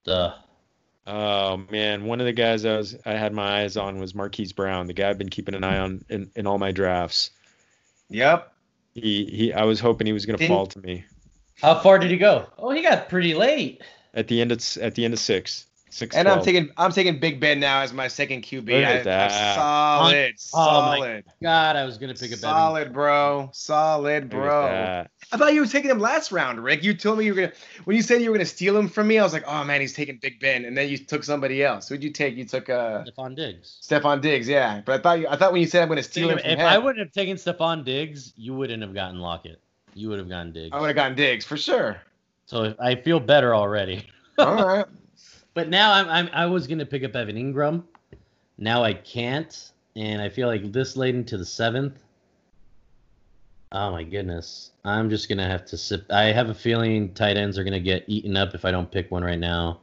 Duh. 0.05 0.35
Oh 1.07 1.59
man, 1.71 2.07
one 2.07 2.19
of 2.19 2.27
the 2.27 2.33
guys 2.33 2.65
I 2.65 2.79
was 2.79 2.97
I 3.05 3.13
had 3.13 3.35
my 3.35 3.61
eyes 3.61 3.77
on 3.77 4.01
was 4.01 4.15
Marquise 4.15 4.55
Brown, 4.55 4.87
the 4.87 4.95
guy 4.95 5.11
I've 5.11 5.19
been 5.19 5.29
keeping 5.29 5.55
an 5.55 5.65
eye 5.65 5.79
on 5.79 6.03
in, 6.09 6.31
in 6.35 6.47
all 6.47 6.59
my 6.59 6.73
drafts. 6.73 7.31
Yep. 8.09 8.53
He 8.95 9.27
he. 9.27 9.53
I 9.53 9.65
was 9.65 9.81
hoping 9.81 10.07
he 10.07 10.15
was 10.15 10.25
going 10.25 10.39
to 10.39 10.49
fall 10.49 10.67
to 10.67 10.79
me. 10.79 11.05
How 11.61 11.79
far 11.81 11.99
did 11.99 12.11
he 12.11 12.17
go? 12.17 12.47
Oh, 12.59 12.71
he 12.71 12.83
got 12.83 13.09
pretty 13.09 13.35
late. 13.35 13.83
At 14.15 14.29
the 14.29 14.41
end 14.41 14.53
of 14.53 14.63
at 14.81 14.95
the 14.95 15.05
end 15.05 15.15
of 15.15 15.21
six. 15.21 15.67
Six. 15.91 16.15
And 16.15 16.29
I'm 16.29 16.43
taking 16.43 16.71
I'm 16.77 16.93
taking 16.93 17.19
Big 17.19 17.41
Ben 17.41 17.61
now 17.61 17.81
as 17.81 17.93
my 17.93 18.09
second 18.09 18.43
QB. 18.43 18.67
Look 18.67 18.85
at 18.85 19.05
that. 19.05 19.55
solid, 19.57 20.35
oh, 20.55 20.95
solid. 20.97 21.25
God, 21.43 21.77
I 21.77 21.85
was 21.85 21.99
gonna 21.99 22.15
pick 22.15 22.29
a 22.29 22.35
Ben. 22.35 22.39
Solid, 22.39 22.93
bro. 22.93 23.51
Solid, 23.53 24.29
bro. 24.29 25.07
I 25.33 25.37
thought 25.37 25.55
you 25.55 25.61
were 25.61 25.67
taking 25.67 25.91
him 25.91 25.99
last 25.99 26.31
round, 26.31 26.63
Rick. 26.63 26.85
You 26.85 26.95
told 26.95 27.19
me 27.19 27.25
you 27.25 27.35
were 27.35 27.41
gonna 27.43 27.53
when 27.85 27.97
you 27.97 28.03
said 28.03 28.21
you 28.23 28.31
were 28.31 28.37
gonna 28.37 28.45
steal 28.45 28.77
him 28.77 28.89
from 28.89 29.09
me. 29.09 29.19
I 29.19 29.23
was 29.23 29.33
like, 29.33 29.45
oh 29.47 29.65
man, 29.65 29.81
he's 29.81 29.95
taking 29.95 30.19
Big 30.19 30.41
Ben, 30.41 30.65
and 30.65 30.77
then 30.77 30.89
you 30.89 30.99
took 30.99 31.25
somebody 31.25 31.65
else. 31.65 31.89
Who'd 31.89 32.03
you 32.03 32.11
take? 32.11 32.37
You 32.37 32.45
took 32.45 32.69
uh 32.69 33.05
Stefon 33.05 33.35
Diggs. 33.35 33.81
Stefon 33.83 34.21
Diggs, 34.21 34.49
yeah. 34.49 34.83
But 34.85 35.01
I 35.01 35.03
thought 35.03 35.19
you 35.21 35.29
I 35.29 35.37
thought 35.37 35.53
when 35.53 35.63
you 35.63 35.67
said 35.67 35.83
I'm 35.83 35.89
gonna 35.89 36.03
steal 36.03 36.31
him. 36.31 36.39
if 36.45 36.59
I 36.59 36.79
wouldn't 36.79 36.99
have 37.05 37.13
taken 37.13 37.37
Stefon 37.37 37.85
Diggs, 37.85 38.35
you 38.37 38.55
wouldn't 38.55 38.83
have 38.83 38.95
gotten 38.95 39.21
Lockett. 39.21 39.61
You 39.99 40.09
would 40.11 40.21
have 40.21 40.29
gotten 40.29 40.53
Diggs. 40.53 40.71
I 40.73 40.81
would 40.81 40.87
have 40.87 40.97
gotten 40.97 41.17
Diggs 41.17 41.45
for 41.45 41.57
sure. 41.57 42.01
So 42.47 42.75
I 42.79 42.95
feel 42.95 43.19
better 43.19 43.55
already. 43.55 44.07
All 44.39 44.55
right. 44.55 44.87
But 45.55 45.69
now 45.69 45.93
I'm, 45.93 46.09
I'm 46.09 46.31
I 46.33 46.47
was 46.47 46.69
gonna 46.69 46.87
pick 46.87 47.03
up 47.03 47.17
Evan 47.17 47.35
Engram. 47.35 47.83
Now 48.59 48.85
I 48.85 48.95
can't, 48.95 49.73
and 49.97 50.23
I 50.23 50.29
feel 50.29 50.47
like 50.47 50.73
this 50.73 50.97
late 50.97 51.17
into 51.17 51.37
the 51.37 51.45
seventh. 51.45 51.99
Oh 53.73 53.91
my 53.91 54.05
goodness. 54.05 54.71
I'm 54.85 55.11
just 55.11 55.29
gonna 55.29 55.49
have 55.49 55.67
to 55.67 55.77
sip. 55.77 56.07
I 56.11 56.27
have 56.27 56.49
a 56.49 56.55
feeling 56.55 57.13
tight 57.13 57.37
ends 57.37 57.59
are 57.59 57.65
gonna 57.65 57.81
get 57.81 58.05
eaten 58.07 58.37
up 58.37 58.55
if 58.55 58.65
I 58.65 58.71
don't 58.71 58.91
pick 58.91 59.11
one 59.11 59.25
right 59.25 59.39
now. 59.39 59.81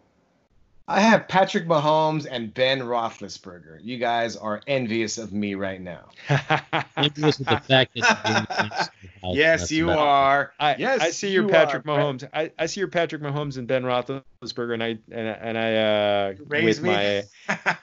I 0.88 0.99
have 0.99 1.27
Patrick 1.27 1.65
Mahomes 1.65 2.27
and 2.29 2.53
Ben 2.53 2.79
Roethlisberger. 2.79 3.79
You 3.81 3.97
guys 3.97 4.36
are 4.36 4.61
envious 4.67 5.17
of 5.17 5.33
me 5.33 5.55
right 5.55 5.81
now. 5.81 6.09
envious 6.97 7.39
with 7.39 7.47
the 7.47 7.59
fact 7.59 7.95
that. 7.95 8.91
yes, 9.23 9.71
you 9.71 9.89
are. 9.89 10.53
I, 10.59 10.75
yes, 10.75 11.01
I 11.01 11.09
see 11.09 11.31
your 11.31 11.49
Patrick 11.49 11.88
are. 11.88 11.97
Mahomes. 11.97 12.29
I, 12.31 12.51
I 12.59 12.67
see 12.67 12.81
your 12.81 12.89
Patrick 12.89 13.23
Mahomes 13.23 13.57
and 13.57 13.67
Ben 13.67 13.81
Roethlisberger, 13.81 14.75
and 14.75 14.83
I 14.83 14.89
and, 15.11 15.27
and 15.27 15.57
I 15.57 15.75
uh, 15.75 16.33
with 16.47 16.83
me? 16.83 16.89
my 16.91 17.23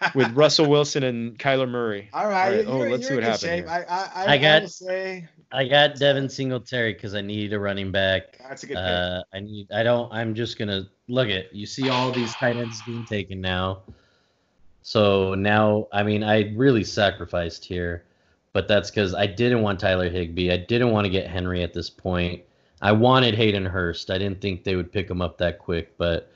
with 0.15 0.31
Russell 0.37 0.71
Wilson 0.71 1.03
and 1.03 1.37
Kyler 1.37 1.69
Murray. 1.69 2.09
All 2.13 2.29
right. 2.29 2.65
All 2.65 2.79
right. 2.79 2.87
Oh, 2.87 2.89
let's 2.89 3.09
see 3.09 3.17
what 3.17 3.25
happens. 3.25 3.69
I, 3.69 3.83
I, 3.83 4.11
I, 4.15 4.33
I 4.35 4.39
got. 4.39 4.71
Say, 4.71 5.29
I 5.51 5.67
got 5.67 5.97
Devin 5.97 6.29
Singletary 6.29 6.95
because 6.95 7.17
I 7.17 7.21
need 7.21 7.53
a 7.53 7.59
running 7.59 7.91
back. 7.91 8.39
That's 8.39 8.63
a 8.63 8.67
good 8.69 8.77
uh, 8.77 9.25
I 9.35 9.41
need. 9.41 9.73
I 9.73 9.83
don't. 9.83 10.11
I'm 10.13 10.37
just 10.37 10.57
gonna 10.57 10.87
look 11.13 11.29
at. 11.29 11.55
You 11.55 11.67
see 11.67 11.91
all 11.91 12.11
these 12.11 12.35
tight 12.35 12.57
ends 12.57 12.83
being 12.83 13.05
taken 13.05 13.41
now. 13.41 13.83
So 14.83 15.35
now, 15.35 15.87
I 15.93 16.03
mean, 16.03 16.25
I 16.25 16.53
really 16.55 16.83
sacrificed 16.83 17.65
here, 17.65 18.05
but 18.53 18.67
that's 18.67 18.91
because 18.91 19.15
I 19.15 19.27
didn't 19.27 19.63
want 19.63 19.79
Tyler 19.79 20.09
Higbee. 20.09 20.51
I 20.51 20.57
didn't 20.57 20.91
want 20.91 21.05
to 21.05 21.11
get 21.11 21.29
Henry 21.29 21.63
at 21.63 21.75
this 21.75 21.91
point. 21.91 22.43
I 22.81 22.91
wanted 22.93 23.35
Hayden 23.35 23.65
Hurst. 23.65 24.11
I 24.11 24.19
didn't 24.19 24.41
think 24.41 24.65
they 24.65 24.75
would 24.75 24.91
pick 24.91 25.09
him 25.09 25.21
up 25.21 25.39
that 25.39 25.59
quick, 25.59 25.97
but 25.99 26.33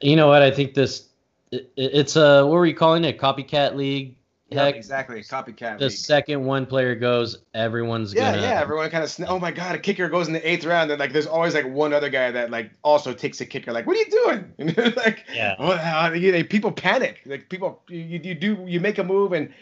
you 0.00 0.16
know 0.16 0.28
what? 0.28 0.42
I 0.42 0.50
think 0.50 0.74
this. 0.74 1.08
It, 1.52 1.70
it's 1.76 2.16
a 2.16 2.44
what 2.44 2.54
were 2.54 2.66
you 2.66 2.74
calling 2.74 3.04
it? 3.04 3.18
Copycat 3.18 3.76
league 3.76 4.16
yeah, 4.48 4.66
exactly. 4.66 5.20
Copycat. 5.22 5.78
The 5.78 5.86
league. 5.86 5.92
second 5.92 6.44
one 6.44 6.66
player 6.66 6.94
goes, 6.94 7.38
everyone's 7.54 8.14
yeah, 8.14 8.32
gonna. 8.32 8.42
Yeah, 8.42 8.60
everyone 8.60 8.90
kind 8.90 9.02
of. 9.02 9.10
Sn- 9.10 9.26
oh 9.28 9.40
my 9.40 9.50
god, 9.50 9.74
a 9.74 9.78
kicker 9.78 10.08
goes 10.08 10.28
in 10.28 10.32
the 10.32 10.48
eighth 10.48 10.64
round, 10.64 10.90
and 10.90 11.00
like 11.00 11.12
there's 11.12 11.26
always 11.26 11.54
like 11.54 11.66
one 11.66 11.92
other 11.92 12.08
guy 12.08 12.30
that 12.30 12.50
like 12.50 12.70
also 12.82 13.12
takes 13.12 13.40
a 13.40 13.46
kicker. 13.46 13.72
Like, 13.72 13.86
what 13.86 13.96
are 13.96 14.00
you 14.00 14.10
doing? 14.56 14.74
like, 14.96 15.24
yeah. 15.34 15.56
Well, 15.58 16.16
you, 16.16 16.44
people 16.44 16.70
panic. 16.70 17.22
Like 17.26 17.48
people, 17.48 17.82
you, 17.88 18.20
you 18.22 18.34
do 18.34 18.64
you 18.66 18.78
make 18.78 18.98
a 18.98 19.04
move 19.04 19.32
and 19.32 19.52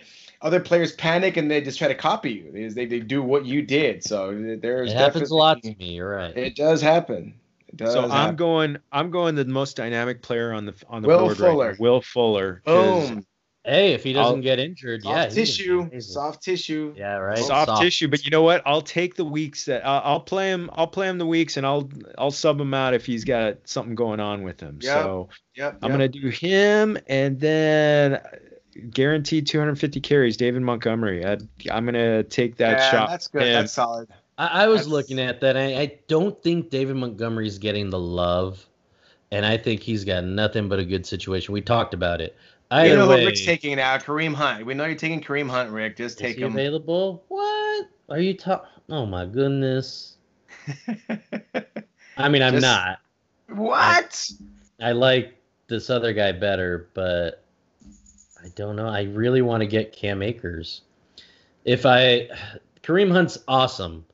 other 0.42 0.60
players 0.60 0.92
panic 0.92 1.38
and 1.38 1.50
they 1.50 1.62
just 1.62 1.78
try 1.78 1.88
to 1.88 1.94
copy 1.94 2.32
you. 2.32 2.52
They, 2.52 2.68
they, 2.68 2.86
they 2.86 3.00
do 3.00 3.22
what 3.22 3.46
you 3.46 3.62
did. 3.62 4.04
So 4.04 4.56
there's 4.60 4.92
it 4.92 4.96
happens 4.96 5.30
a 5.30 5.34
lot 5.34 5.62
to 5.62 5.74
me. 5.76 5.94
You're 5.94 6.10
right. 6.10 6.36
It 6.36 6.56
does 6.56 6.82
happen. 6.82 7.34
It 7.68 7.78
does 7.78 7.94
so 7.94 8.02
happen. 8.02 8.16
I'm 8.16 8.36
going. 8.36 8.78
I'm 8.92 9.10
going 9.10 9.34
the 9.34 9.46
most 9.46 9.76
dynamic 9.76 10.20
player 10.20 10.52
on 10.52 10.66
the 10.66 10.74
on 10.88 11.00
the 11.00 11.08
Will 11.08 11.20
board 11.20 11.38
Fuller. 11.38 11.68
right 11.68 11.80
now. 11.80 11.82
Will 11.82 12.02
Fuller. 12.02 12.62
Boom. 12.66 13.24
Hey, 13.66 13.94
if 13.94 14.04
he 14.04 14.12
doesn't 14.12 14.36
I'll, 14.36 14.42
get 14.42 14.58
injured, 14.58 15.04
soft 15.04 15.16
yeah, 15.16 15.26
tissue, 15.28 16.00
soft 16.00 16.42
tissue. 16.42 16.92
Yeah, 16.98 17.16
right. 17.16 17.38
Soft, 17.38 17.68
soft, 17.68 17.82
tissue, 17.82 18.08
but 18.08 18.22
you 18.22 18.30
know 18.30 18.42
what? 18.42 18.62
I'll 18.66 18.82
take 18.82 19.14
the 19.14 19.24
weeks 19.24 19.64
that 19.64 19.82
uh, 19.86 20.02
I'll 20.04 20.20
play 20.20 20.50
him. 20.50 20.68
I'll 20.74 20.86
play 20.86 21.08
him 21.08 21.16
the 21.16 21.24
weeks, 21.24 21.56
and 21.56 21.64
I'll 21.64 21.88
I'll 22.18 22.30
sub 22.30 22.60
him 22.60 22.74
out 22.74 22.92
if 22.92 23.06
he's 23.06 23.24
got 23.24 23.56
something 23.64 23.94
going 23.94 24.20
on 24.20 24.42
with 24.42 24.60
him. 24.60 24.80
Yep. 24.82 25.02
So 25.02 25.28
yep, 25.54 25.78
I'm 25.82 25.90
gonna 25.90 26.08
do 26.08 26.28
him, 26.28 26.98
and 27.06 27.40
then 27.40 28.20
guaranteed 28.90 29.46
250 29.46 30.00
carries, 30.00 30.36
David 30.36 30.60
Montgomery. 30.60 31.24
I, 31.24 31.38
am 31.70 31.86
gonna 31.86 32.22
take 32.22 32.56
that 32.56 32.78
yeah, 32.78 32.90
shot. 32.90 33.08
That's 33.08 33.28
good. 33.28 33.42
And 33.44 33.54
that's 33.54 33.72
solid. 33.72 34.10
I, 34.36 34.64
I 34.64 34.66
was 34.68 34.80
that's... 34.80 34.88
looking 34.88 35.18
at 35.18 35.40
that. 35.40 35.56
I, 35.56 35.80
I 35.80 35.98
don't 36.06 36.40
think 36.42 36.68
David 36.68 36.96
Montgomery's 36.96 37.58
getting 37.58 37.88
the 37.88 37.98
love, 37.98 38.66
and 39.30 39.46
I 39.46 39.56
think 39.56 39.80
he's 39.80 40.04
got 40.04 40.24
nothing 40.24 40.68
but 40.68 40.78
a 40.78 40.84
good 40.84 41.06
situation. 41.06 41.54
We 41.54 41.62
talked 41.62 41.94
about 41.94 42.20
it. 42.20 42.36
Either 42.74 42.88
you 42.88 42.96
know 42.96 43.08
way, 43.08 43.20
who 43.20 43.26
Rick's 43.26 43.44
taking 43.44 43.76
now? 43.76 43.96
Kareem 43.98 44.34
Hunt. 44.34 44.66
We 44.66 44.74
know 44.74 44.84
you're 44.84 44.96
taking 44.96 45.20
Kareem 45.20 45.48
Hunt, 45.48 45.70
Rick. 45.70 45.96
Just 45.96 46.18
take 46.18 46.38
him. 46.38 46.52
Available? 46.52 47.24
What? 47.28 47.88
Are 48.08 48.18
you 48.18 48.34
talking? 48.34 48.68
Oh 48.90 49.06
my 49.06 49.26
goodness. 49.26 50.16
I 52.16 52.28
mean, 52.28 52.42
I'm 52.42 52.54
Just, 52.54 52.62
not. 52.62 52.98
What? 53.48 54.30
I, 54.80 54.88
I 54.88 54.92
like 54.92 55.40
this 55.68 55.88
other 55.88 56.12
guy 56.12 56.32
better, 56.32 56.88
but 56.94 57.44
I 58.42 58.48
don't 58.56 58.74
know. 58.74 58.88
I 58.88 59.02
really 59.02 59.40
want 59.40 59.60
to 59.60 59.66
get 59.68 59.92
Cam 59.92 60.20
Akers. 60.20 60.82
If 61.64 61.86
I 61.86 62.28
Kareem 62.82 63.12
Hunt's 63.12 63.38
awesome, 63.46 64.04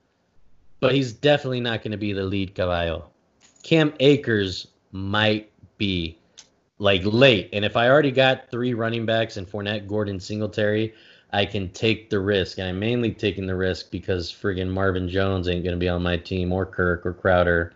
but 0.80 0.94
he's 0.94 1.14
definitely 1.14 1.60
not 1.60 1.82
going 1.82 1.92
to 1.92 1.98
be 1.98 2.12
the 2.12 2.24
lead 2.24 2.54
caballo. 2.54 3.08
Cam 3.62 3.94
Akers 4.00 4.66
might 4.92 5.50
be 5.78 6.18
like 6.80 7.02
late. 7.04 7.50
And 7.52 7.64
if 7.64 7.76
I 7.76 7.88
already 7.88 8.10
got 8.10 8.50
three 8.50 8.74
running 8.74 9.06
backs 9.06 9.36
and 9.36 9.46
Fournette, 9.46 9.86
Gordon, 9.86 10.18
Singletary, 10.18 10.94
I 11.30 11.44
can 11.44 11.68
take 11.68 12.10
the 12.10 12.18
risk. 12.18 12.58
And 12.58 12.66
I'm 12.66 12.78
mainly 12.78 13.12
taking 13.12 13.46
the 13.46 13.54
risk 13.54 13.90
because 13.90 14.32
friggin' 14.32 14.70
Marvin 14.70 15.08
Jones 15.08 15.46
ain't 15.46 15.62
going 15.62 15.76
to 15.76 15.80
be 15.80 15.90
on 15.90 16.02
my 16.02 16.16
team 16.16 16.52
or 16.52 16.66
Kirk 16.66 17.04
or 17.04 17.12
Crowder. 17.12 17.74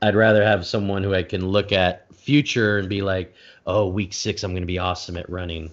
I'd 0.00 0.16
rather 0.16 0.42
have 0.42 0.66
someone 0.66 1.02
who 1.02 1.14
I 1.14 1.22
can 1.22 1.48
look 1.48 1.70
at 1.70 2.12
future 2.14 2.78
and 2.78 2.88
be 2.88 3.02
like, 3.02 3.34
oh, 3.66 3.88
week 3.88 4.14
six, 4.14 4.42
I'm 4.42 4.52
going 4.52 4.62
to 4.62 4.66
be 4.66 4.78
awesome 4.78 5.18
at 5.18 5.28
running. 5.28 5.70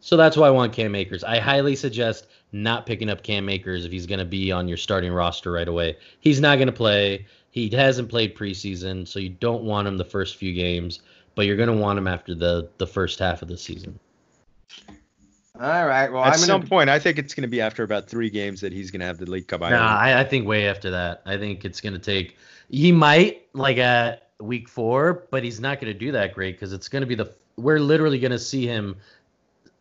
So 0.00 0.16
that's 0.16 0.36
why 0.36 0.48
I 0.48 0.50
want 0.50 0.72
Cam 0.72 0.96
Akers. 0.96 1.22
I 1.22 1.38
highly 1.38 1.76
suggest 1.76 2.26
not 2.52 2.86
picking 2.86 3.08
up 3.08 3.22
Cam 3.22 3.48
Akers 3.48 3.84
if 3.84 3.92
he's 3.92 4.06
going 4.06 4.18
to 4.18 4.24
be 4.24 4.50
on 4.50 4.66
your 4.66 4.76
starting 4.76 5.12
roster 5.12 5.52
right 5.52 5.68
away. 5.68 5.96
He's 6.18 6.40
not 6.40 6.56
going 6.56 6.66
to 6.66 6.72
play. 6.72 7.26
He 7.52 7.68
hasn't 7.68 8.08
played 8.08 8.36
preseason, 8.36 9.06
so 9.06 9.20
you 9.20 9.28
don't 9.28 9.62
want 9.62 9.86
him 9.86 9.96
the 9.96 10.04
first 10.04 10.36
few 10.36 10.52
games 10.52 11.00
but 11.34 11.46
you're 11.46 11.56
going 11.56 11.68
to 11.68 11.76
want 11.76 11.98
him 11.98 12.06
after 12.06 12.34
the 12.34 12.68
the 12.78 12.86
first 12.86 13.18
half 13.18 13.42
of 13.42 13.48
the 13.48 13.56
season. 13.56 13.98
All 15.60 15.86
right. 15.86 16.10
Well, 16.10 16.24
at 16.24 16.32
I'm 16.32 16.38
some 16.38 16.60
gonna... 16.60 16.70
point, 16.70 16.88
I 16.88 16.98
think 16.98 17.18
it's 17.18 17.34
going 17.34 17.42
to 17.42 17.48
be 17.48 17.60
after 17.60 17.82
about 17.82 18.08
three 18.08 18.30
games 18.30 18.62
that 18.62 18.72
he's 18.72 18.90
going 18.90 19.00
to 19.00 19.06
have 19.06 19.18
the 19.18 19.26
league 19.26 19.46
cup. 19.46 19.60
Nah, 19.60 19.68
I, 19.68 20.20
I, 20.20 20.24
think 20.24 20.46
way 20.46 20.66
after 20.66 20.90
that. 20.90 21.20
I 21.26 21.36
think 21.36 21.66
it's 21.66 21.82
going 21.82 21.92
to 21.92 21.98
take. 21.98 22.36
He 22.70 22.92
might 22.92 23.46
like 23.52 23.76
at 23.76 24.30
week 24.40 24.70
four, 24.70 25.26
but 25.30 25.44
he's 25.44 25.60
not 25.60 25.78
going 25.78 25.92
to 25.92 25.98
do 25.98 26.12
that 26.12 26.34
great 26.34 26.56
because 26.56 26.72
it's 26.72 26.88
going 26.88 27.02
to 27.02 27.06
be 27.06 27.14
the. 27.14 27.30
We're 27.56 27.78
literally 27.78 28.18
going 28.18 28.32
to 28.32 28.38
see 28.38 28.66
him 28.66 28.96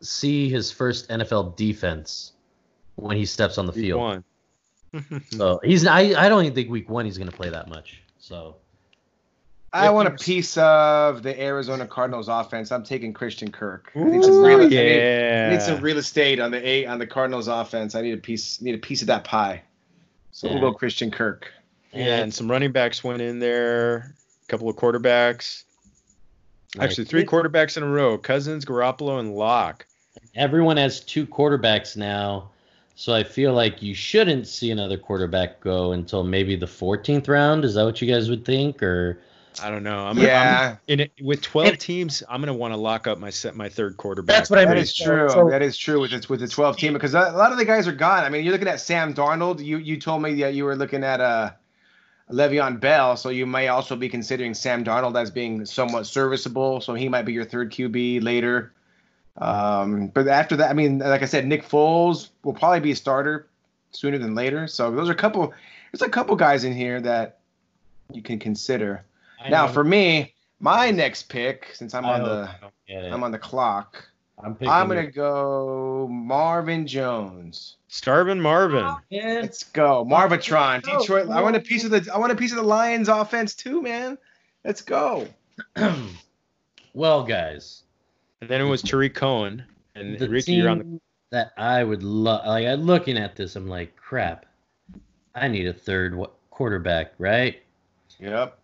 see 0.01 0.49
his 0.49 0.69
first 0.69 1.07
NFL 1.07 1.55
defense 1.55 2.33
when 2.95 3.15
he 3.15 3.25
steps 3.25 3.57
on 3.57 3.65
the 3.65 3.71
week 3.71 3.85
field. 3.85 4.01
One. 4.01 4.23
so 5.31 5.61
he's. 5.63 5.85
I. 5.85 5.99
I 6.21 6.27
don't 6.27 6.43
even 6.43 6.55
think 6.55 6.69
week 6.69 6.89
one 6.89 7.05
he's 7.05 7.17
going 7.17 7.29
to 7.29 7.35
play 7.35 7.49
that 7.49 7.69
much. 7.69 8.01
So 8.17 8.57
I 9.71 9.89
want 9.91 10.07
a 10.07 10.11
piece 10.11 10.57
of 10.57 11.21
the 11.21 11.39
Arizona 11.39 11.85
Cardinals 11.85 12.27
offense. 12.27 12.71
I'm 12.71 12.83
taking 12.83 13.13
Christian 13.13 13.51
Kirk. 13.51 13.91
I 13.95 14.03
need 14.03 14.23
some 14.23 14.41
real, 14.41 14.71
yeah. 14.71 14.79
I 14.79 14.83
need, 14.83 15.45
I 15.45 15.49
need, 15.51 15.61
some 15.61 15.81
real 15.81 15.97
estate 15.97 16.39
on 16.39 16.51
the 16.51 16.67
eight 16.67 16.85
on 16.85 16.97
the 16.97 17.05
Cardinals 17.05 17.47
offense. 17.47 17.93
I 17.93 18.01
need 18.01 18.13
a 18.13 18.17
piece 18.17 18.61
need 18.61 18.75
a 18.75 18.79
piece 18.79 19.01
of 19.01 19.07
that 19.07 19.23
pie. 19.23 19.61
So 20.31 20.47
yeah. 20.47 20.53
we'll 20.53 20.71
go 20.71 20.77
Christian 20.77 21.11
Kirk. 21.11 21.51
Yeah, 21.93 22.17
and 22.17 22.33
some 22.33 22.49
running 22.49 22.71
backs 22.71 23.03
went 23.03 23.21
in 23.21 23.39
there. 23.39 24.15
A 24.43 24.47
couple 24.47 24.69
of 24.69 24.75
quarterbacks. 24.75 25.63
Actually, 26.79 27.05
three 27.05 27.25
quarterbacks 27.25 27.77
in 27.77 27.83
a 27.83 27.89
row: 27.89 28.17
Cousins, 28.17 28.65
Garoppolo, 28.65 29.19
and 29.19 29.35
Lock. 29.35 29.85
Everyone 30.35 30.77
has 30.77 30.99
two 30.99 31.25
quarterbacks 31.25 31.95
now, 31.95 32.49
so 32.95 33.13
I 33.13 33.23
feel 33.23 33.53
like 33.53 33.81
you 33.81 33.93
shouldn't 33.93 34.47
see 34.47 34.71
another 34.71 34.97
quarterback 34.97 35.59
go 35.61 35.91
until 35.91 36.23
maybe 36.23 36.55
the 36.55 36.67
14th 36.67 37.27
round. 37.27 37.65
Is 37.65 37.73
that 37.75 37.85
what 37.85 38.01
you 38.01 38.11
guys 38.11 38.29
would 38.29 38.45
think, 38.45 38.81
or? 38.81 39.19
I 39.63 39.69
don't 39.69 39.83
know. 39.83 40.05
I'm, 40.05 40.17
yeah. 40.17 40.71
I'm, 40.71 40.79
in 40.87 40.99
it, 41.01 41.11
with 41.21 41.41
12 41.41 41.67
and, 41.67 41.79
teams, 41.79 42.23
I'm 42.29 42.41
going 42.41 42.53
to 42.53 42.53
want 42.53 42.73
to 42.73 42.77
lock 42.77 43.07
up 43.07 43.17
my 43.17 43.29
set, 43.29 43.55
my 43.55 43.69
third 43.69 43.97
quarterback. 43.97 44.35
That's 44.35 44.49
what 44.49 44.59
I 44.59 44.65
mean. 44.65 44.75
That 44.75 44.81
is 44.81 44.93
true. 44.95 45.29
So, 45.29 45.49
that 45.49 45.61
is 45.61 45.77
true 45.77 45.99
with 45.99 46.13
it, 46.13 46.29
with 46.29 46.39
the 46.39 46.47
12 46.47 46.77
team 46.77 46.93
because 46.93 47.13
a 47.13 47.31
lot 47.31 47.51
of 47.51 47.57
the 47.57 47.65
guys 47.65 47.87
are 47.87 47.93
gone. 47.93 48.23
I 48.23 48.29
mean, 48.29 48.43
you're 48.43 48.51
looking 48.51 48.67
at 48.67 48.79
Sam 48.79 49.13
Darnold. 49.13 49.63
You 49.63 49.77
you 49.77 49.99
told 49.99 50.21
me 50.21 50.35
that 50.41 50.53
you 50.53 50.65
were 50.65 50.75
looking 50.75 51.03
at 51.03 51.21
uh, 51.21 51.51
Le'Veon 52.31 52.79
Bell, 52.79 53.17
so 53.17 53.29
you 53.29 53.45
may 53.45 53.67
also 53.67 53.95
be 53.95 54.09
considering 54.09 54.53
Sam 54.53 54.83
Darnold 54.83 55.19
as 55.19 55.31
being 55.31 55.65
somewhat 55.65 56.05
serviceable. 56.05 56.81
So 56.81 56.93
he 56.93 57.09
might 57.09 57.23
be 57.23 57.33
your 57.33 57.45
third 57.45 57.71
QB 57.71 58.23
later. 58.23 58.73
Um, 59.37 60.07
but 60.07 60.27
after 60.27 60.57
that, 60.57 60.69
I 60.69 60.73
mean, 60.73 60.99
like 60.99 61.21
I 61.21 61.25
said, 61.25 61.45
Nick 61.47 61.67
Foles 61.67 62.29
will 62.43 62.53
probably 62.53 62.81
be 62.81 62.91
a 62.91 62.95
starter 62.95 63.47
sooner 63.91 64.17
than 64.17 64.35
later. 64.35 64.67
So 64.67 64.91
those 64.91 65.09
are 65.09 65.13
a 65.13 65.15
couple. 65.15 65.53
There's 65.91 66.01
a 66.01 66.09
couple 66.09 66.35
guys 66.35 66.63
in 66.63 66.73
here 66.73 67.01
that 67.01 67.39
you 68.11 68.21
can 68.21 68.39
consider 68.39 69.03
now 69.47 69.67
for 69.67 69.83
me, 69.83 70.33
my 70.59 70.91
next 70.91 71.29
pick, 71.29 71.71
since 71.73 71.93
I'm 71.93 72.05
I 72.05 72.19
on 72.19 72.23
the 72.23 72.49
I'm 73.11 73.23
on 73.23 73.31
the 73.31 73.39
clock, 73.39 74.07
I'm, 74.41 74.57
I'm 74.67 74.87
gonna 74.87 75.07
go 75.07 76.07
Marvin 76.11 76.87
Jones. 76.87 77.77
Starvin 77.87 78.39
Marvin. 78.39 78.83
Oh, 78.85 78.99
Let's 79.11 79.63
go. 79.63 80.05
Marvatron. 80.05 80.81
Detroit. 80.81 81.29
I 81.29 81.41
want 81.41 81.55
a 81.55 81.59
piece 81.59 81.83
of 81.83 81.91
the 81.91 82.09
I 82.13 82.17
want 82.17 82.31
a 82.31 82.35
piece 82.35 82.51
of 82.51 82.57
the 82.57 82.63
Lions 82.63 83.09
offense 83.09 83.53
too, 83.53 83.81
man. 83.81 84.17
Let's 84.63 84.81
go. 84.81 85.27
well, 86.93 87.23
guys. 87.23 87.83
And 88.41 88.49
then 88.49 88.61
it 88.61 88.65
was 88.65 88.81
Tarik 88.81 89.13
Cohen. 89.13 89.63
And 89.95 90.17
the 90.17 90.29
Ricky, 90.29 90.53
you're 90.53 90.69
on 90.69 90.79
the 90.79 90.99
that 91.31 91.51
I 91.57 91.83
would 91.83 92.03
love 92.03 92.45
like 92.45 92.65
I'm 92.65 92.81
looking 92.81 93.17
at 93.17 93.35
this, 93.35 93.55
I'm 93.55 93.67
like, 93.67 93.95
crap. 93.95 94.45
I 95.35 95.47
need 95.47 95.67
a 95.67 95.73
third 95.73 96.19
quarterback, 96.49 97.13
right? 97.17 97.61
Yep. 98.19 98.57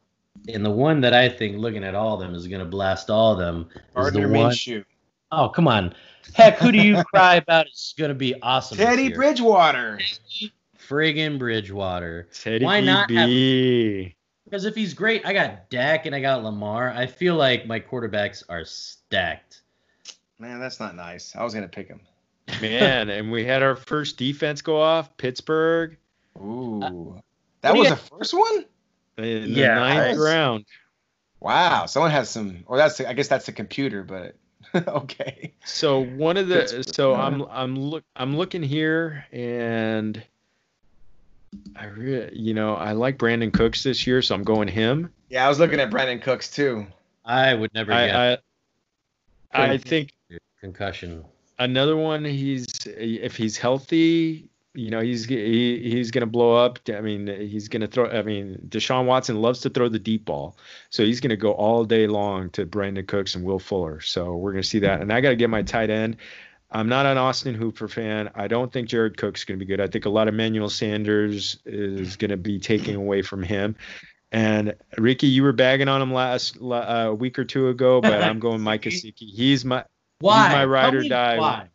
And 0.48 0.66
the 0.66 0.72
one 0.72 1.02
that 1.02 1.14
I 1.14 1.30
think, 1.30 1.58
looking 1.58 1.84
at 1.84 1.96
all 1.96 2.16
of 2.16 2.20
them, 2.20 2.36
is 2.36 2.48
going 2.48 2.60
to 2.60 2.66
blast 2.66 3.10
all 3.10 3.34
of 3.34 3.40
them 3.40 3.70
Gardner 3.94 4.20
is 4.22 4.28
the 4.32 4.38
one. 4.38 4.52
Minshew. 4.52 4.86
Oh 5.32 5.50
come 5.50 5.68
on, 5.68 5.94
heck, 6.34 6.60
who 6.60 6.72
do 6.72 6.78
you 6.78 7.04
cry 7.14 7.36
about? 7.36 7.68
It's 7.68 7.94
gonna 7.98 8.14
be 8.14 8.40
awesome. 8.42 8.78
Teddy 8.78 9.12
Bridgewater. 9.12 10.00
friggin' 10.78 11.40
Bridgewater. 11.40 12.30
Teddy 12.34 12.64
Why 12.64 12.80
not? 12.80 13.10
Have, 13.10 13.30
because 14.46 14.66
if 14.66 14.76
he's 14.76 14.94
great, 14.94 15.26
I 15.26 15.34
got 15.34 15.70
Dak 15.70 16.06
and 16.06 16.16
I 16.16 16.22
got 16.22 16.44
Lamar. 16.44 16.92
I 16.92 17.08
feel 17.08 17.36
like 17.36 17.66
my 17.66 17.80
quarterbacks 17.80 18.44
are 18.48 18.64
stacked. 18.64 19.64
Man, 20.40 20.60
that's 20.60 20.80
not 20.80 20.96
nice. 20.96 21.36
I 21.36 21.44
was 21.44 21.54
gonna 21.54 21.68
pick 21.68 21.88
him. 21.88 22.02
Man, 22.62 23.10
and 23.10 23.32
we 23.32 23.44
had 23.44 23.64
our 23.64 23.76
first 23.76 24.18
defense 24.18 24.62
go 24.62 24.80
off, 24.80 25.18
Pittsburgh. 25.18 25.98
Ooh, 26.38 26.82
uh, 26.84 27.20
that 27.62 27.76
was 27.76 27.90
the 27.90 27.96
first 27.96 28.34
one. 28.34 28.66
In 29.18 29.54
the 29.54 29.60
yeah, 29.62 29.76
ninth 29.76 30.18
round. 30.18 30.66
Wow, 31.40 31.86
someone 31.86 32.12
has 32.12 32.30
some. 32.30 32.64
Or 32.68 32.78
that's 32.78 33.00
I 33.00 33.14
guess 33.14 33.28
that's 33.28 33.46
the 33.46 33.52
computer, 33.52 34.04
but 34.04 34.36
okay. 34.88 35.54
So 35.64 36.04
one 36.04 36.38
of 36.38 36.48
the 36.48 36.62
Pittsburgh. 36.62 36.94
so 36.94 37.16
I'm 37.16 37.42
I'm 37.44 37.76
look 37.76 38.04
I'm 38.16 38.36
looking 38.36 38.64
here 38.64 39.26
and 39.32 40.22
I 41.76 41.86
really, 41.86 42.38
you 42.38 42.54
know, 42.54 42.76
I 42.76 42.94
like 42.94 43.18
Brandin 43.18 43.54
Cooks 43.54 43.84
this 43.84 44.06
year, 44.06 44.22
so 44.22 44.36
I'm 44.36 44.44
going 44.44 44.68
him. 44.68 45.12
Yeah, 45.30 45.46
I 45.46 45.50
was 45.50 45.60
looking 45.60 45.80
at 45.80 45.90
Brandin 45.90 46.22
Cooks 46.22 46.50
too. 46.50 46.88
I 47.24 47.54
would 47.54 47.74
never. 47.74 47.94
I 47.94 48.34
I, 48.34 48.38
I 49.54 49.78
think 49.78 50.12
concussion. 50.60 51.26
Another 51.58 51.96
one. 51.96 52.26
He's 52.26 52.68
if 52.86 53.38
he's 53.38 53.58
healthy, 53.58 54.50
you 54.76 54.90
know, 54.90 55.00
he's 55.00 55.26
he, 55.26 55.80
he's 55.90 56.12
going 56.12 56.22
to 56.22 56.28
blow 56.28 56.56
up. 56.56 56.80
I 56.90 57.02
mean, 57.02 57.28
he's 57.28 57.68
going 57.68 57.82
to 57.82 57.88
throw. 57.88 58.10
I 58.10 58.22
mean, 58.22 58.60
Deshaun 58.68 59.06
Watson 59.06 59.42
loves 59.42 59.62
to 59.62 59.70
throw 59.70 59.90
the 59.90 60.00
deep 60.00 60.26
ball, 60.26 60.58
so 60.90 61.04
he's 61.04 61.20
going 61.20 61.30
to 61.30 61.38
go 61.38 61.54
all 61.54 61.86
day 61.86 62.08
long 62.08 62.50
to 62.52 62.66
Brandin 62.66 63.08
Cooks 63.08 63.36
and 63.36 63.46
Will 63.46 63.60
Fuller. 63.60 64.02
So 64.02 64.36
we're 64.36 64.52
going 64.52 64.64
to 64.64 64.68
see 64.68 64.80
that. 64.80 65.02
And 65.02 65.12
I 65.12 65.22
got 65.22 65.30
to 65.30 65.36
get 65.36 65.50
my 65.50 65.64
tight 65.64 65.90
end. 65.90 66.18
I'm 66.72 66.90
not 66.90 67.06
an 67.06 67.18
Austin 67.18 67.56
Hooper 67.56 67.88
fan. 67.88 68.30
I 68.36 68.48
don't 68.48 68.72
think 68.72 68.90
Jared 68.90 69.18
Cook's 69.18 69.46
going 69.46 69.60
to 69.60 69.66
be 69.66 69.68
good. 69.68 69.80
I 69.80 69.88
think 69.88 70.06
a 70.06 70.10
lot 70.10 70.28
of 70.28 70.34
Emmanuel 70.34 70.70
Sanders 70.70 71.58
is 71.66 72.18
going 72.18 72.32
to 72.32 72.38
be 72.38 72.60
taking 72.60 72.96
away 72.96 73.22
from 73.22 73.44
him. 73.44 73.76
And 74.32 74.76
Ricky, 74.98 75.28
you 75.28 75.44
were 75.44 75.54
bagging 75.54 75.88
on 75.88 76.02
him 76.02 76.12
last 76.12 76.58
a 76.58 77.10
uh, 77.10 77.14
week 77.14 77.40
or 77.40 77.46
two 77.46 77.70
ago, 77.70 78.02
but 78.02 78.22
I'm 78.22 78.40
going 78.40 78.62
Mike 78.64 78.82
Gesicki. 78.82 79.30
He's 79.30 79.64
my 79.64 79.86
why? 80.20 80.48
He's 80.48 80.54
my 80.54 80.66
ride 80.66 80.96
or 80.96 81.04
die. 81.08 81.40
Why? 81.40 81.70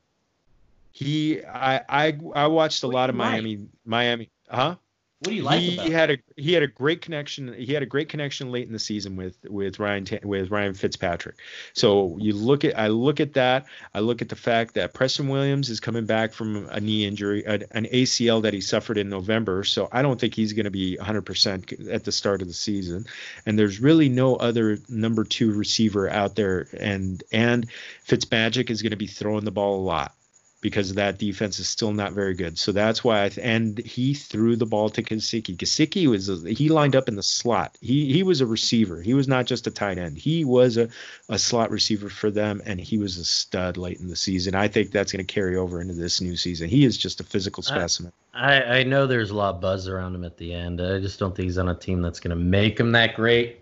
He 0.92 1.42
I 1.44 1.82
I 1.88 2.18
I 2.34 2.46
watched 2.48 2.82
a 2.82 2.86
what 2.86 2.94
lot 2.94 3.10
of 3.10 3.16
Miami 3.16 3.56
like? 3.56 3.68
Miami. 3.84 4.30
Huh? 4.48 4.76
What 5.20 5.32
do 5.32 5.36
you 5.36 5.42
like? 5.42 5.60
He 5.60 5.90
had 5.90 6.10
a 6.12 6.16
he 6.38 6.54
had 6.54 6.62
a 6.62 6.66
great 6.66 7.02
connection. 7.02 7.52
He 7.52 7.74
had 7.74 7.82
a 7.82 7.86
great 7.86 8.08
connection 8.08 8.50
late 8.50 8.66
in 8.66 8.72
the 8.72 8.78
season 8.78 9.16
with 9.16 9.36
with 9.50 9.78
Ryan 9.78 10.06
with 10.22 10.50
Ryan 10.50 10.72
Fitzpatrick. 10.72 11.36
So 11.74 12.16
you 12.18 12.32
look 12.32 12.64
at 12.64 12.78
I 12.78 12.86
look 12.86 13.20
at 13.20 13.34
that. 13.34 13.66
I 13.92 14.00
look 14.00 14.22
at 14.22 14.30
the 14.30 14.36
fact 14.36 14.72
that 14.74 14.94
Preston 14.94 15.28
Williams 15.28 15.68
is 15.68 15.78
coming 15.78 16.06
back 16.06 16.32
from 16.32 16.66
a 16.70 16.80
knee 16.80 17.04
injury, 17.04 17.44
an 17.44 17.84
ACL 17.92 18.40
that 18.40 18.54
he 18.54 18.62
suffered 18.62 18.96
in 18.96 19.10
November. 19.10 19.62
So 19.62 19.90
I 19.92 20.00
don't 20.00 20.18
think 20.18 20.34
he's 20.34 20.54
going 20.54 20.64
to 20.64 20.70
be 20.70 20.96
100% 20.98 21.92
at 21.92 22.04
the 22.04 22.12
start 22.12 22.40
of 22.40 22.48
the 22.48 22.54
season. 22.54 23.04
And 23.44 23.58
there's 23.58 23.78
really 23.78 24.08
no 24.08 24.36
other 24.36 24.78
number 24.88 25.24
two 25.24 25.52
receiver 25.52 26.08
out 26.08 26.34
there. 26.34 26.66
And 26.78 27.22
and 27.30 27.66
Fitzmagic 28.08 28.70
is 28.70 28.80
going 28.80 28.92
to 28.92 28.96
be 28.96 29.06
throwing 29.06 29.44
the 29.44 29.50
ball 29.50 29.80
a 29.80 29.84
lot 29.84 30.14
because 30.60 30.94
that 30.94 31.18
defense 31.18 31.58
is 31.58 31.68
still 31.68 31.92
not 31.92 32.12
very 32.12 32.34
good. 32.34 32.58
So 32.58 32.72
that's 32.72 33.02
why 33.02 33.24
I 33.24 33.28
th- 33.30 33.44
and 33.44 33.78
he 33.78 34.12
threw 34.12 34.56
the 34.56 34.66
ball 34.66 34.90
to 34.90 35.02
Gesicki. 35.02 35.56
Gesicki 35.56 36.06
was 36.06 36.28
a, 36.28 36.50
he 36.50 36.68
lined 36.68 36.94
up 36.94 37.08
in 37.08 37.16
the 37.16 37.22
slot. 37.22 37.76
He 37.80 38.12
he 38.12 38.22
was 38.22 38.40
a 38.40 38.46
receiver. 38.46 39.00
He 39.00 39.14
was 39.14 39.26
not 39.26 39.46
just 39.46 39.66
a 39.66 39.70
tight 39.70 39.98
end. 39.98 40.18
He 40.18 40.44
was 40.44 40.76
a, 40.76 40.88
a 41.28 41.38
slot 41.38 41.70
receiver 41.70 42.10
for 42.10 42.30
them, 42.30 42.60
and 42.66 42.80
he 42.80 42.98
was 42.98 43.16
a 43.16 43.24
stud 43.24 43.76
late 43.76 44.00
in 44.00 44.08
the 44.08 44.16
season. 44.16 44.54
I 44.54 44.68
think 44.68 44.90
that's 44.90 45.12
going 45.12 45.24
to 45.24 45.32
carry 45.32 45.56
over 45.56 45.80
into 45.80 45.94
this 45.94 46.20
new 46.20 46.36
season. 46.36 46.68
He 46.68 46.84
is 46.84 46.98
just 46.98 47.20
a 47.20 47.24
physical 47.24 47.62
specimen. 47.62 48.12
I, 48.34 48.62
I 48.62 48.82
know 48.84 49.06
there's 49.06 49.30
a 49.30 49.34
lot 49.36 49.54
of 49.54 49.60
buzz 49.60 49.88
around 49.88 50.14
him 50.14 50.24
at 50.24 50.36
the 50.36 50.52
end. 50.54 50.80
I 50.80 51.00
just 51.00 51.18
don't 51.18 51.34
think 51.34 51.44
he's 51.46 51.58
on 51.58 51.68
a 51.68 51.74
team 51.74 52.02
that's 52.02 52.20
going 52.20 52.36
to 52.36 52.42
make 52.42 52.78
him 52.78 52.92
that 52.92 53.16
great. 53.16 53.60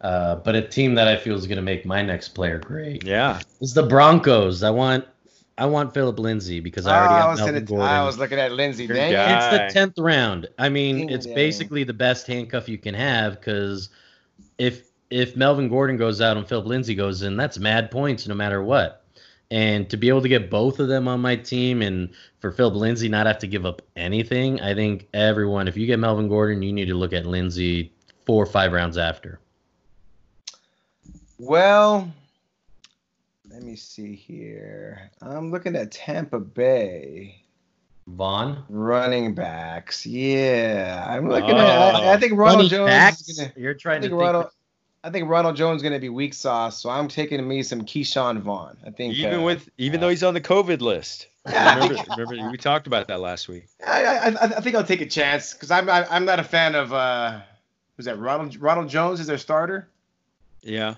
Uh, 0.00 0.36
but 0.36 0.54
a 0.54 0.60
team 0.60 0.94
that 0.96 1.08
I 1.08 1.16
feel 1.16 1.34
is 1.34 1.46
going 1.46 1.56
to 1.56 1.62
make 1.62 1.86
my 1.86 2.02
next 2.02 2.30
player 2.30 2.58
great. 2.58 3.04
Yeah, 3.04 3.40
is 3.60 3.72
the 3.72 3.82
Broncos. 3.82 4.62
I 4.62 4.68
want 4.68 5.06
I 5.56 5.66
want 5.66 5.94
Phillip 5.94 6.18
Lindsay 6.18 6.60
because 6.60 6.86
I 6.86 6.98
already 6.98 7.14
oh, 7.14 7.28
have 7.28 7.38
Melvin 7.38 7.64
Gordon. 7.64 7.86
I 7.86 8.04
was 8.04 8.18
looking 8.18 8.38
at 8.38 8.52
Lindsay. 8.52 8.86
Dang 8.86 9.12
it's 9.12 9.74
the 9.74 9.80
tenth 9.80 9.98
round. 9.98 10.48
I 10.58 10.68
mean, 10.68 11.06
Dang 11.06 11.10
it's 11.10 11.26
basically 11.26 11.84
the 11.84 11.92
best 11.92 12.26
handcuff 12.26 12.68
you 12.68 12.78
can 12.78 12.94
have 12.94 13.38
because 13.38 13.88
if 14.58 14.88
if 15.10 15.36
Melvin 15.36 15.68
Gordon 15.68 15.96
goes 15.96 16.20
out 16.20 16.36
and 16.36 16.48
Phillip 16.48 16.66
Lindsay 16.66 16.94
goes 16.94 17.22
in, 17.22 17.36
that's 17.36 17.58
mad 17.58 17.90
points 17.90 18.26
no 18.26 18.34
matter 18.34 18.62
what. 18.62 19.04
And 19.50 19.88
to 19.90 19.96
be 19.96 20.08
able 20.08 20.22
to 20.22 20.28
get 20.28 20.50
both 20.50 20.80
of 20.80 20.88
them 20.88 21.06
on 21.06 21.20
my 21.20 21.36
team 21.36 21.82
and 21.82 22.10
for 22.40 22.50
Phillip 22.50 22.74
Lindsay 22.74 23.08
not 23.08 23.26
have 23.26 23.38
to 23.38 23.46
give 23.46 23.64
up 23.64 23.82
anything, 23.94 24.60
I 24.60 24.74
think 24.74 25.06
everyone, 25.14 25.68
if 25.68 25.76
you 25.76 25.86
get 25.86 26.00
Melvin 26.00 26.28
Gordon, 26.28 26.62
you 26.62 26.72
need 26.72 26.86
to 26.86 26.94
look 26.94 27.12
at 27.12 27.26
Lindsay 27.26 27.92
four 28.26 28.42
or 28.42 28.46
five 28.46 28.72
rounds 28.72 28.98
after. 28.98 29.38
Well, 31.38 32.00
let 32.00 32.23
me 33.64 33.76
see 33.76 34.14
here. 34.14 35.10
I'm 35.22 35.50
looking 35.50 35.74
at 35.76 35.90
Tampa 35.90 36.38
Bay. 36.38 37.44
Vaughn 38.06 38.64
running 38.68 39.34
backs. 39.34 40.04
Yeah, 40.04 41.06
I'm 41.08 41.28
looking 41.28 41.52
oh, 41.52 41.58
at. 41.58 41.94
I, 41.94 42.12
I, 42.12 42.16
think 42.18 42.34
Ronald 42.36 42.70
Jones. 42.70 42.90
Backs? 42.90 43.38
Gonna, 43.38 43.52
You're 43.56 43.72
trying 43.72 44.02
to 44.02 44.08
think. 44.08 44.20
Ronald, 44.20 44.48
I 45.02 45.10
think 45.10 45.28
Ronald 45.28 45.56
Jones 45.56 45.76
is 45.76 45.82
going 45.82 45.94
to 45.94 45.98
be 45.98 46.10
weak 46.10 46.34
sauce, 46.34 46.82
so 46.82 46.90
I'm 46.90 47.08
taking 47.08 47.46
me 47.48 47.62
some 47.62 47.82
Ke'Shawn 47.82 48.40
Vaughn. 48.40 48.76
I 48.86 48.90
think 48.90 49.14
even 49.14 49.40
uh, 49.40 49.42
with 49.42 49.70
even 49.78 50.00
uh, 50.00 50.02
though 50.02 50.08
he's 50.10 50.22
on 50.22 50.34
the 50.34 50.40
COVID 50.40 50.82
list. 50.82 51.28
remember, 51.46 51.96
remember, 52.16 52.50
we 52.50 52.58
talked 52.58 52.86
about 52.86 53.08
that 53.08 53.20
last 53.20 53.48
week. 53.48 53.66
I, 53.86 54.04
I, 54.04 54.26
I 54.44 54.60
think 54.60 54.76
I'll 54.76 54.84
take 54.84 55.02
a 55.02 55.06
chance 55.06 55.52
because 55.52 55.70
I'm 55.70 55.88
I, 55.88 56.00
am 56.00 56.06
i 56.10 56.16
am 56.16 56.24
not 56.26 56.40
a 56.40 56.44
fan 56.44 56.74
of 56.74 56.92
uh, 56.92 57.40
who's 57.96 58.06
that? 58.06 58.18
Ronald 58.18 58.60
Ronald 58.60 58.88
Jones 58.88 59.20
is 59.20 59.26
their 59.26 59.38
starter. 59.38 59.88
Yeah. 60.62 60.94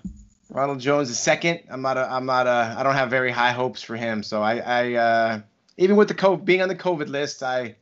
Ronald 0.49 0.81
Jones 0.81 1.11
is 1.11 1.19
second. 1.19 1.61
I'm 1.71 1.83
not 1.83 1.97
a, 1.97 2.11
I'm 2.11 2.27
not 2.27 2.47
a, 2.47 2.75
I 2.79 2.83
don't 2.83 2.95
have 2.95 3.11
very 3.11 3.31
high 3.31 3.53
hopes 3.53 3.83
for 3.83 3.97
him. 3.97 4.23
So 4.23 4.43
I, 4.43 4.59
I 4.59 4.93
uh, 4.95 5.41
even 5.77 5.97
with 5.97 6.09
the 6.09 6.15
COVID, 6.15 6.45
being 6.45 6.63
on 6.63 6.69
the 6.69 6.77
COVID 6.77 7.09
list, 7.09 7.43
I, 7.43 7.75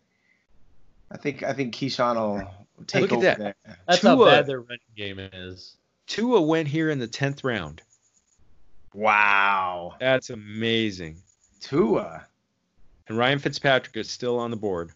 I 1.11 1.17
think, 1.17 1.43
I 1.43 1.53
think 1.53 1.75
Ke'Shawn 1.75 2.17
will 2.17 2.51
take 2.87 3.03
Look 3.03 3.12
over 3.12 3.23
that. 3.23 3.39
there. 3.39 3.55
That's 3.87 4.01
Tua, 4.01 4.11
how 4.11 4.25
bad 4.25 4.47
their 4.47 4.61
running 4.61 4.79
game 4.97 5.19
is. 5.19 5.77
Tua 6.07 6.41
went 6.43 6.69
here 6.69 6.91
in 6.91 6.99
the 6.99 7.07
tenth 7.07 7.45
round. 7.45 7.83
Wow, 8.95 9.95
that's 10.01 10.31
amazing. 10.31 11.17
Tua. 11.61 12.27
And 13.09 13.19
Ryan 13.19 13.39
Fitzpatrick 13.39 13.97
is 13.97 14.11
still 14.11 14.39
on 14.39 14.51
the 14.51 14.57
board. 14.57 14.93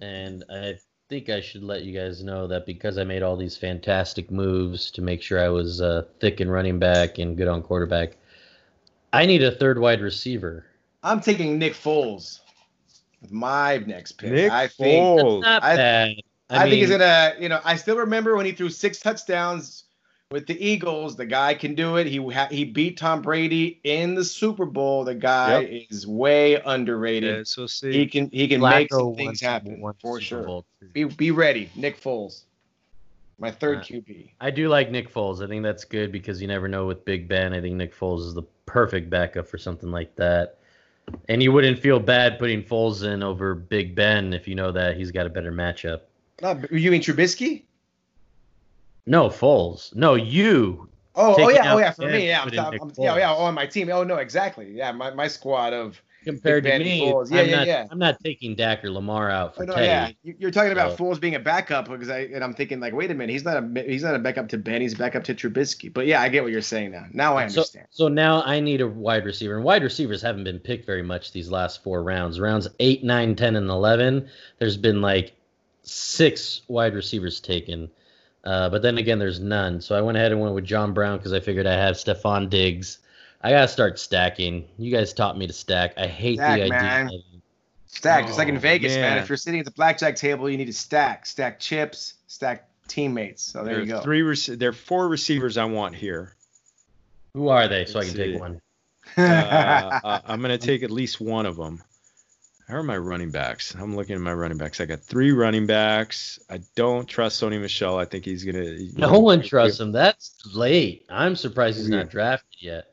And 0.00 0.44
I 0.50 0.78
think 1.08 1.28
I 1.28 1.40
should 1.40 1.62
let 1.62 1.84
you 1.84 1.98
guys 1.98 2.22
know 2.22 2.46
that 2.48 2.66
because 2.66 2.98
I 2.98 3.04
made 3.04 3.22
all 3.22 3.36
these 3.36 3.56
fantastic 3.56 4.30
moves 4.30 4.90
to 4.92 5.02
make 5.02 5.22
sure 5.22 5.40
I 5.40 5.48
was 5.48 5.80
uh, 5.80 6.04
thick 6.18 6.40
and 6.40 6.50
running 6.50 6.78
back 6.78 7.18
and 7.18 7.36
good 7.36 7.48
on 7.48 7.62
quarterback, 7.62 8.16
I 9.12 9.26
need 9.26 9.42
a 9.42 9.52
third 9.52 9.78
wide 9.78 10.00
receiver. 10.00 10.66
I'm 11.02 11.20
taking 11.20 11.58
Nick 11.58 11.74
Foles 11.74 12.40
with 13.22 13.32
my 13.32 13.78
next 13.78 14.12
pick. 14.12 14.32
Nick 14.32 14.50
I 14.50 14.66
think, 14.66 15.20
Foles. 15.20 15.42
That's 15.42 15.62
not 15.62 15.62
I, 15.62 15.76
bad. 15.76 16.08
I, 16.50 16.56
I 16.56 16.64
mean, 16.64 16.70
think 16.70 16.80
he's 16.80 16.90
gonna. 16.90 17.34
You 17.38 17.48
know, 17.48 17.60
I 17.64 17.76
still 17.76 17.96
remember 17.96 18.36
when 18.36 18.46
he 18.46 18.52
threw 18.52 18.68
six 18.68 18.98
touchdowns 18.98 19.84
with 20.30 20.46
the 20.46 20.64
Eagles. 20.64 21.16
The 21.16 21.26
guy 21.26 21.54
can 21.54 21.74
do 21.74 21.96
it. 21.96 22.06
He 22.06 22.18
ha- 22.18 22.48
he 22.50 22.64
beat 22.64 22.96
Tom 22.96 23.22
Brady 23.22 23.80
in 23.84 24.14
the 24.14 24.24
Super 24.24 24.66
Bowl. 24.66 25.04
The 25.04 25.14
guy 25.14 25.60
yep. 25.60 25.86
is 25.90 26.06
way 26.06 26.60
underrated. 26.64 27.36
Yeah, 27.36 27.42
so 27.44 27.66
see, 27.66 27.92
he 27.92 28.06
can 28.06 28.30
he 28.30 28.48
can 28.48 28.60
Flacco 28.60 28.70
make 28.70 28.92
some 28.92 29.14
things 29.14 29.40
happen 29.40 29.82
for 30.00 30.20
sure. 30.20 30.64
Be 30.92 31.04
be 31.04 31.30
ready, 31.30 31.70
Nick 31.76 32.00
Foles. 32.00 32.42
My 33.38 33.50
third 33.50 33.78
uh, 33.78 33.82
QB. 33.82 34.30
I 34.40 34.50
do 34.50 34.68
like 34.68 34.90
Nick 34.90 35.12
Foles. 35.12 35.44
I 35.44 35.46
think 35.46 35.62
that's 35.62 35.84
good 35.84 36.10
because 36.10 36.40
you 36.40 36.48
never 36.48 36.68
know 36.68 36.86
with 36.86 37.04
Big 37.04 37.28
Ben. 37.28 37.52
I 37.52 37.60
think 37.60 37.74
Nick 37.74 37.94
Foles 37.94 38.20
is 38.20 38.32
the 38.32 38.44
perfect 38.64 39.10
backup 39.10 39.46
for 39.46 39.58
something 39.58 39.90
like 39.90 40.16
that. 40.16 40.58
And 41.28 41.42
you 41.42 41.52
wouldn't 41.52 41.78
feel 41.78 42.00
bad 42.00 42.38
putting 42.38 42.62
Foles 42.62 43.04
in 43.04 43.22
over 43.22 43.54
Big 43.54 43.94
Ben 43.94 44.32
if 44.32 44.48
you 44.48 44.54
know 44.54 44.72
that 44.72 44.96
he's 44.96 45.10
got 45.10 45.26
a 45.26 45.28
better 45.28 45.52
matchup. 45.52 46.00
Not, 46.40 46.72
you 46.72 46.90
mean 46.90 47.02
Trubisky? 47.02 47.64
No, 49.06 49.28
Foles. 49.28 49.94
No, 49.94 50.14
you. 50.14 50.88
Oh, 51.18 51.34
oh 51.38 51.48
yeah, 51.48 51.72
oh 51.72 51.78
yeah, 51.78 51.92
for 51.92 52.10
me, 52.10 52.28
yeah, 52.28 52.42
I'm, 52.42 52.48
I'm, 52.58 52.92
yeah, 52.98 53.16
yeah, 53.16 53.32
oh, 53.32 53.44
on 53.44 53.54
my 53.54 53.64
team. 53.64 53.88
Oh 53.90 54.04
no, 54.04 54.16
exactly. 54.16 54.70
Yeah, 54.70 54.92
my, 54.92 55.14
my 55.14 55.28
squad 55.28 55.72
of 55.72 55.98
compared 56.24 56.64
to 56.64 56.78
me. 56.78 57.10
Foles. 57.10 57.30
Yeah, 57.30 57.40
I'm 57.40 57.48
yeah, 57.48 57.56
not, 57.56 57.66
yeah. 57.66 57.86
I'm 57.90 57.98
not 57.98 58.20
taking 58.22 58.54
Dak 58.54 58.84
or 58.84 58.90
Lamar 58.90 59.30
out 59.30 59.56
for 59.56 59.62
oh, 59.62 59.66
no, 59.66 59.74
Teddy. 59.76 60.18
Yeah, 60.22 60.34
you're 60.38 60.50
talking 60.50 60.72
about 60.72 60.98
so. 60.98 61.04
Foles 61.04 61.18
being 61.18 61.34
a 61.34 61.40
backup 61.40 61.88
because 61.88 62.10
I 62.10 62.18
and 62.34 62.44
I'm 62.44 62.52
thinking 62.52 62.80
like, 62.80 62.92
wait 62.92 63.10
a 63.10 63.14
minute, 63.14 63.32
he's 63.32 63.46
not 63.46 63.56
a 63.56 63.82
he's 63.86 64.02
not 64.02 64.14
a 64.14 64.18
backup 64.18 64.48
to 64.50 64.58
Ben, 64.58 64.82
he's 64.82 64.94
backup 64.94 65.24
to 65.24 65.34
Trubisky. 65.34 65.90
But 65.90 66.06
yeah, 66.06 66.20
I 66.20 66.28
get 66.28 66.42
what 66.42 66.52
you're 66.52 66.60
saying 66.60 66.90
now. 66.90 67.06
Now 67.12 67.38
I 67.38 67.44
understand. 67.44 67.86
So, 67.88 68.04
so 68.04 68.08
now 68.08 68.42
I 68.42 68.60
need 68.60 68.82
a 68.82 68.86
wide 68.86 69.24
receiver, 69.24 69.54
and 69.54 69.64
wide 69.64 69.84
receivers 69.84 70.20
haven't 70.20 70.44
been 70.44 70.58
picked 70.58 70.84
very 70.84 71.02
much 71.02 71.32
these 71.32 71.50
last 71.50 71.82
four 71.82 72.02
rounds. 72.02 72.38
Rounds 72.38 72.68
eight, 72.78 73.04
nine, 73.04 73.36
ten, 73.36 73.56
and 73.56 73.70
eleven. 73.70 74.28
There's 74.58 74.76
been 74.76 75.00
like 75.00 75.32
six 75.82 76.60
wide 76.68 76.94
receivers 76.94 77.40
taken. 77.40 77.90
Uh, 78.46 78.70
but 78.70 78.80
then 78.80 78.96
again, 78.96 79.18
there's 79.18 79.40
none. 79.40 79.80
So 79.80 79.94
I 79.94 80.00
went 80.00 80.16
ahead 80.16 80.32
and 80.32 80.40
went 80.40 80.54
with 80.54 80.64
John 80.64 80.94
Brown 80.94 81.18
because 81.18 81.32
I 81.32 81.40
figured 81.40 81.66
I 81.66 81.74
have 81.74 81.96
Stefon 81.96 82.48
Diggs 82.48 83.00
I 83.46 83.50
gotta 83.50 83.68
start 83.68 83.98
stacking. 83.98 84.66
You 84.76 84.90
guys 84.90 85.12
taught 85.12 85.38
me 85.38 85.46
to 85.46 85.52
stack. 85.52 85.94
I 85.96 86.08
hate 86.08 86.38
stack, 86.38 86.56
the 86.56 86.64
idea. 86.64 86.80
Man. 86.80 87.06
Of... 87.06 87.20
Stack, 87.86 88.24
oh, 88.24 88.26
just 88.26 88.38
like 88.38 88.48
in 88.48 88.56
oh, 88.56 88.60
Vegas, 88.60 88.94
man. 88.94 89.02
man. 89.02 89.18
If 89.18 89.28
you're 89.28 89.36
sitting 89.36 89.60
at 89.60 89.66
the 89.66 89.72
blackjack 89.72 90.16
table, 90.16 90.50
you 90.50 90.58
need 90.58 90.66
to 90.66 90.72
stack, 90.72 91.26
stack 91.26 91.60
chips, 91.60 92.14
stack 92.26 92.68
teammates. 92.88 93.44
So 93.44 93.62
there, 93.62 93.74
there 93.74 93.84
you 93.84 93.86
go. 93.86 94.00
Three. 94.00 94.22
Rec- 94.22 94.58
there 94.58 94.70
are 94.70 94.72
four 94.72 95.08
receivers 95.08 95.56
I 95.56 95.64
want 95.64 95.94
here. 95.94 96.34
Who 97.34 97.46
are 97.48 97.68
they? 97.68 97.84
So 97.84 97.98
Let's 97.98 98.10
I 98.10 98.12
can 98.12 98.16
see. 98.16 98.32
take 98.32 98.40
one. 98.40 98.60
uh, 99.16 100.00
uh, 100.02 100.20
I'm 100.24 100.42
gonna 100.42 100.58
take 100.58 100.82
at 100.82 100.90
least 100.90 101.20
one 101.20 101.46
of 101.46 101.56
them. 101.56 101.82
How 102.68 102.74
are 102.74 102.82
my 102.82 102.96
running 102.96 103.30
backs? 103.30 103.76
I'm 103.76 103.94
looking 103.94 104.16
at 104.16 104.20
my 104.20 104.32
running 104.32 104.58
backs. 104.58 104.80
I 104.80 104.86
got 104.86 105.00
three 105.00 105.30
running 105.30 105.66
backs. 105.66 106.40
I 106.50 106.60
don't 106.74 107.06
trust 107.06 107.40
Sony 107.40 107.60
Michel. 107.60 107.96
I 107.96 108.04
think 108.04 108.24
he's 108.24 108.42
gonna. 108.42 108.76
No 108.96 109.12
know, 109.12 109.18
one 109.20 109.40
trusts 109.48 109.78
him. 109.78 109.92
That's 109.92 110.34
late. 110.52 111.06
I'm 111.08 111.36
surprised 111.36 111.78
he's 111.78 111.88
not 111.88 112.10
drafted 112.10 112.56
yet. 112.58 112.92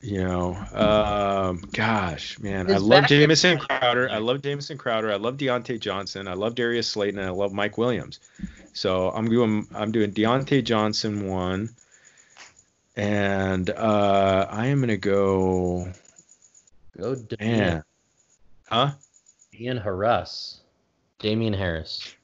You 0.00 0.22
know, 0.22 0.54
um, 0.74 1.62
gosh, 1.72 2.38
man, 2.38 2.66
His 2.66 2.76
I 2.76 2.78
love 2.78 3.06
Jamison 3.06 3.56
Crowder. 3.56 4.10
I 4.10 4.18
love 4.18 4.42
Jamison 4.42 4.76
Crowder. 4.76 5.10
I 5.10 5.16
love 5.16 5.38
Diontae 5.38 5.80
Johnson. 5.80 6.28
I 6.28 6.34
love 6.34 6.56
Darius 6.56 6.88
Slayton, 6.88 7.18
and 7.18 7.26
I 7.26 7.30
love 7.30 7.54
Mike 7.54 7.78
Williams. 7.78 8.20
So 8.74 9.10
I'm 9.12 9.30
doing 9.30 9.66
I'm 9.74 9.92
doing 9.92 10.12
Diontae 10.12 10.62
Johnson 10.64 11.28
one, 11.28 11.70
and 12.96 13.70
uh, 13.70 14.46
I 14.50 14.66
am 14.66 14.80
gonna 14.80 14.96
go. 14.96 15.88
Go, 16.98 17.16
man. 17.40 17.84
Huh? 18.68 18.92
Ian 19.58 19.76
Harris. 19.76 20.60
Damien 21.18 21.52
Harris. 21.52 22.14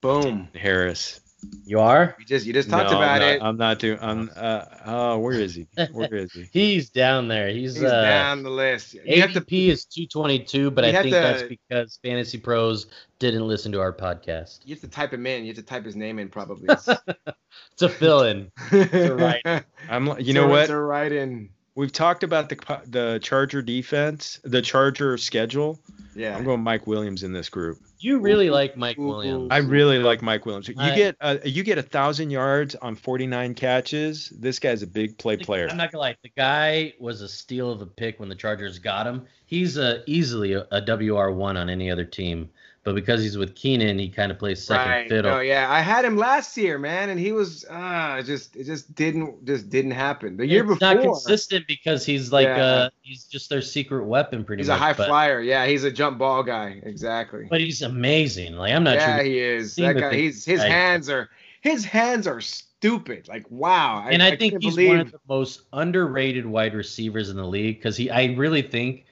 Boom. 0.00 0.48
Harris. 0.54 1.20
You 1.64 1.80
are? 1.80 2.14
You 2.18 2.24
just 2.24 2.46
you 2.46 2.52
just 2.52 2.70
talked 2.70 2.90
no, 2.90 2.98
about 2.98 3.10
I'm 3.10 3.20
not, 3.20 3.28
it. 3.28 3.42
I'm 3.42 3.56
not 3.56 3.78
doing. 3.80 3.98
I'm. 4.00 4.30
Uh, 4.34 4.64
oh, 4.86 5.18
where 5.18 5.32
is 5.32 5.54
he? 5.54 5.66
Where 5.90 6.14
is 6.14 6.32
he? 6.32 6.48
He's 6.52 6.90
down 6.90 7.26
there. 7.26 7.48
He's, 7.48 7.74
He's 7.74 7.84
uh, 7.84 8.02
down 8.02 8.44
the 8.44 8.50
list. 8.50 8.94
You 8.94 9.00
ADP 9.00 9.46
to, 9.48 9.68
is 9.68 9.84
222, 9.84 10.70
but 10.70 10.84
I 10.84 10.92
think 10.92 11.06
to, 11.06 11.10
that's 11.10 11.42
because 11.42 11.98
Fantasy 12.02 12.38
Pros 12.38 12.86
didn't 13.18 13.46
listen 13.46 13.72
to 13.72 13.80
our 13.80 13.92
podcast. 13.92 14.60
You 14.64 14.74
have 14.74 14.82
to 14.82 14.88
type 14.88 15.12
him 15.12 15.26
in. 15.26 15.42
You 15.42 15.48
have 15.48 15.56
to 15.56 15.62
type 15.62 15.84
his 15.84 15.96
name 15.96 16.20
in, 16.20 16.28
probably. 16.28 16.68
it's 16.70 17.82
a 17.82 17.88
fill 17.88 18.22
in. 18.22 18.50
right. 18.70 19.64
I'm. 19.88 20.18
You 20.20 20.34
know 20.34 20.46
what? 20.46 20.62
It's 20.62 20.70
a 20.70 20.76
write 20.76 21.12
in. 21.12 21.50
We've 21.74 21.92
talked 21.92 22.22
about 22.22 22.48
the 22.50 22.80
the 22.86 23.18
Charger 23.22 23.62
defense, 23.62 24.40
the 24.44 24.60
Charger 24.60 25.16
schedule. 25.16 25.80
Yeah, 26.14 26.36
I'm 26.36 26.44
going 26.44 26.60
Mike 26.60 26.86
Williams 26.86 27.22
in 27.22 27.32
this 27.32 27.48
group. 27.48 27.78
You 27.98 28.18
really 28.18 28.50
like 28.50 28.76
Mike 28.76 28.98
Williams. 28.98 29.48
I 29.50 29.58
really 29.58 29.98
like 29.98 30.20
Mike 30.20 30.44
Williams. 30.44 30.68
You 30.68 30.74
I, 30.76 30.94
get 30.94 31.16
a, 31.20 31.48
you 31.48 31.62
get 31.62 31.78
a 31.78 31.82
thousand 31.82 32.30
yards 32.30 32.74
on 32.74 32.96
49 32.96 33.54
catches. 33.54 34.28
This 34.30 34.58
guy's 34.58 34.82
a 34.82 34.86
big 34.86 35.16
play 35.16 35.38
player. 35.38 35.68
I'm 35.70 35.78
not 35.78 35.92
gonna 35.92 36.02
lie. 36.02 36.16
The 36.22 36.32
guy 36.36 36.92
was 36.98 37.22
a 37.22 37.28
steal 37.28 37.70
of 37.70 37.80
a 37.80 37.86
pick 37.86 38.20
when 38.20 38.28
the 38.28 38.34
Chargers 38.34 38.78
got 38.78 39.06
him. 39.06 39.26
He's 39.46 39.78
a, 39.78 40.02
easily 40.06 40.52
a, 40.52 40.66
a 40.70 40.80
WR 40.80 41.30
one 41.30 41.56
on 41.56 41.70
any 41.70 41.90
other 41.90 42.04
team. 42.04 42.50
But 42.84 42.96
because 42.96 43.22
he's 43.22 43.38
with 43.38 43.54
Keenan, 43.54 43.96
he 43.96 44.08
kind 44.08 44.32
of 44.32 44.40
plays 44.40 44.64
second 44.64 44.90
right. 44.90 45.08
fiddle. 45.08 45.34
Oh 45.34 45.40
yeah, 45.40 45.70
I 45.70 45.80
had 45.80 46.04
him 46.04 46.16
last 46.16 46.56
year, 46.56 46.78
man, 46.78 47.10
and 47.10 47.20
he 47.20 47.30
was 47.30 47.64
ah, 47.70 48.14
uh, 48.14 48.22
just 48.22 48.56
it 48.56 48.64
just 48.64 48.92
didn't 48.96 49.44
just 49.44 49.70
didn't 49.70 49.92
happen. 49.92 50.36
The 50.36 50.46
year 50.46 50.64
it's 50.64 50.80
before, 50.80 50.94
not 50.94 51.02
consistent 51.02 51.68
because 51.68 52.04
he's 52.04 52.32
like 52.32 52.46
yeah. 52.46 52.64
uh 52.64 52.90
he's 53.02 53.24
just 53.24 53.48
their 53.48 53.62
secret 53.62 54.04
weapon, 54.04 54.44
pretty 54.44 54.62
he's 54.62 54.68
much. 54.68 54.78
He's 54.78 54.82
a 54.82 54.84
high 54.84 54.92
but, 54.94 55.06
flyer, 55.06 55.40
yeah. 55.40 55.64
He's 55.66 55.84
a 55.84 55.92
jump 55.92 56.18
ball 56.18 56.42
guy, 56.42 56.80
exactly. 56.82 57.46
But 57.48 57.60
he's 57.60 57.82
amazing. 57.82 58.56
Like 58.56 58.72
I'm 58.72 58.82
not 58.82 58.96
yeah, 58.96 59.16
sure. 59.16 59.24
Yeah, 59.24 59.30
he 59.30 59.38
is. 59.38 59.76
That 59.76 59.96
guy, 59.98 60.14
he's 60.16 60.44
his 60.44 60.60
hands 60.60 61.08
are 61.08 61.30
his 61.60 61.84
hands 61.84 62.26
are 62.26 62.40
stupid. 62.40 63.28
Like 63.28 63.46
wow. 63.48 64.08
And 64.10 64.24
I, 64.24 64.30
I 64.30 64.36
think 64.36 64.60
he's 64.60 64.74
believe... 64.74 64.88
one 64.88 65.00
of 65.00 65.12
the 65.12 65.20
most 65.28 65.62
underrated 65.72 66.46
wide 66.46 66.74
receivers 66.74 67.30
in 67.30 67.36
the 67.36 67.46
league 67.46 67.78
because 67.78 67.96
he 67.96 68.10
I 68.10 68.34
really 68.34 68.62
think 68.62 69.04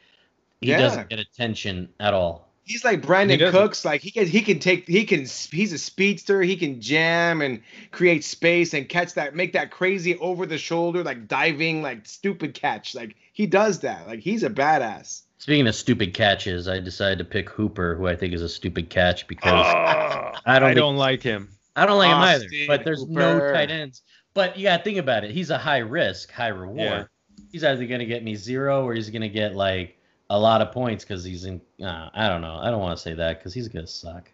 he 0.60 0.70
yeah. 0.70 0.78
doesn't 0.78 1.08
get 1.08 1.20
attention 1.20 1.88
at 2.00 2.14
all. 2.14 2.49
He's 2.70 2.84
like 2.84 3.02
Brandin 3.02 3.50
Cooks. 3.50 3.84
Like 3.84 4.00
he 4.00 4.12
can 4.12 4.28
he 4.28 4.42
can 4.42 4.60
take 4.60 4.86
he 4.86 5.04
can 5.04 5.20
he's 5.20 5.72
a 5.72 5.78
speedster. 5.78 6.40
He 6.40 6.56
can 6.56 6.80
jam 6.80 7.42
and 7.42 7.62
create 7.90 8.22
space 8.22 8.74
and 8.74 8.88
catch 8.88 9.14
that 9.14 9.34
make 9.34 9.54
that 9.54 9.72
crazy 9.72 10.16
over 10.18 10.46
the 10.46 10.56
shoulder 10.56 11.02
like 11.02 11.26
diving 11.26 11.82
like 11.82 12.06
stupid 12.06 12.54
catch. 12.54 12.94
Like 12.94 13.16
he 13.32 13.46
does 13.46 13.80
that. 13.80 14.06
Like 14.06 14.20
he's 14.20 14.44
a 14.44 14.50
badass. 14.50 15.22
Speaking 15.38 15.66
of 15.66 15.74
stupid 15.74 16.14
catches, 16.14 16.68
I 16.68 16.78
decided 16.78 17.18
to 17.18 17.24
pick 17.24 17.48
Hooper, 17.48 17.96
who 17.96 18.06
I 18.06 18.14
think 18.14 18.34
is 18.34 18.42
a 18.42 18.48
stupid 18.48 18.88
catch 18.88 19.26
because 19.26 19.66
oh, 19.66 20.38
I 20.46 20.60
don't 20.60 20.68
I 20.68 20.74
don't 20.74 20.96
like 20.96 21.24
him. 21.24 21.48
I 21.74 21.86
don't 21.86 21.98
like 21.98 22.10
Austin, 22.10 22.42
him 22.42 22.48
ah, 22.52 22.62
either. 22.62 22.66
But 22.68 22.84
there's 22.84 23.00
Hooper. 23.00 23.12
no 23.12 23.52
tight 23.52 23.72
ends. 23.72 24.02
But 24.32 24.56
you 24.56 24.64
got 24.64 24.76
to 24.78 24.84
think 24.84 24.98
about 24.98 25.24
it. 25.24 25.32
He's 25.32 25.50
a 25.50 25.58
high 25.58 25.78
risk, 25.78 26.30
high 26.30 26.48
reward. 26.48 26.78
Yeah. 26.78 27.04
He's 27.50 27.64
either 27.64 27.84
going 27.86 27.98
to 27.98 28.06
get 28.06 28.22
me 28.22 28.36
zero 28.36 28.84
or 28.84 28.94
he's 28.94 29.10
going 29.10 29.22
to 29.22 29.28
get 29.28 29.56
like 29.56 29.96
a 30.30 30.38
lot 30.38 30.62
of 30.62 30.72
points 30.72 31.04
because 31.04 31.24
he's 31.24 31.44
in. 31.44 31.60
Uh, 31.82 32.08
I 32.14 32.28
don't 32.28 32.40
know. 32.40 32.56
I 32.56 32.70
don't 32.70 32.80
want 32.80 32.96
to 32.96 33.02
say 33.02 33.14
that 33.14 33.38
because 33.38 33.52
he's 33.52 33.68
gonna 33.68 33.86
suck. 33.86 34.30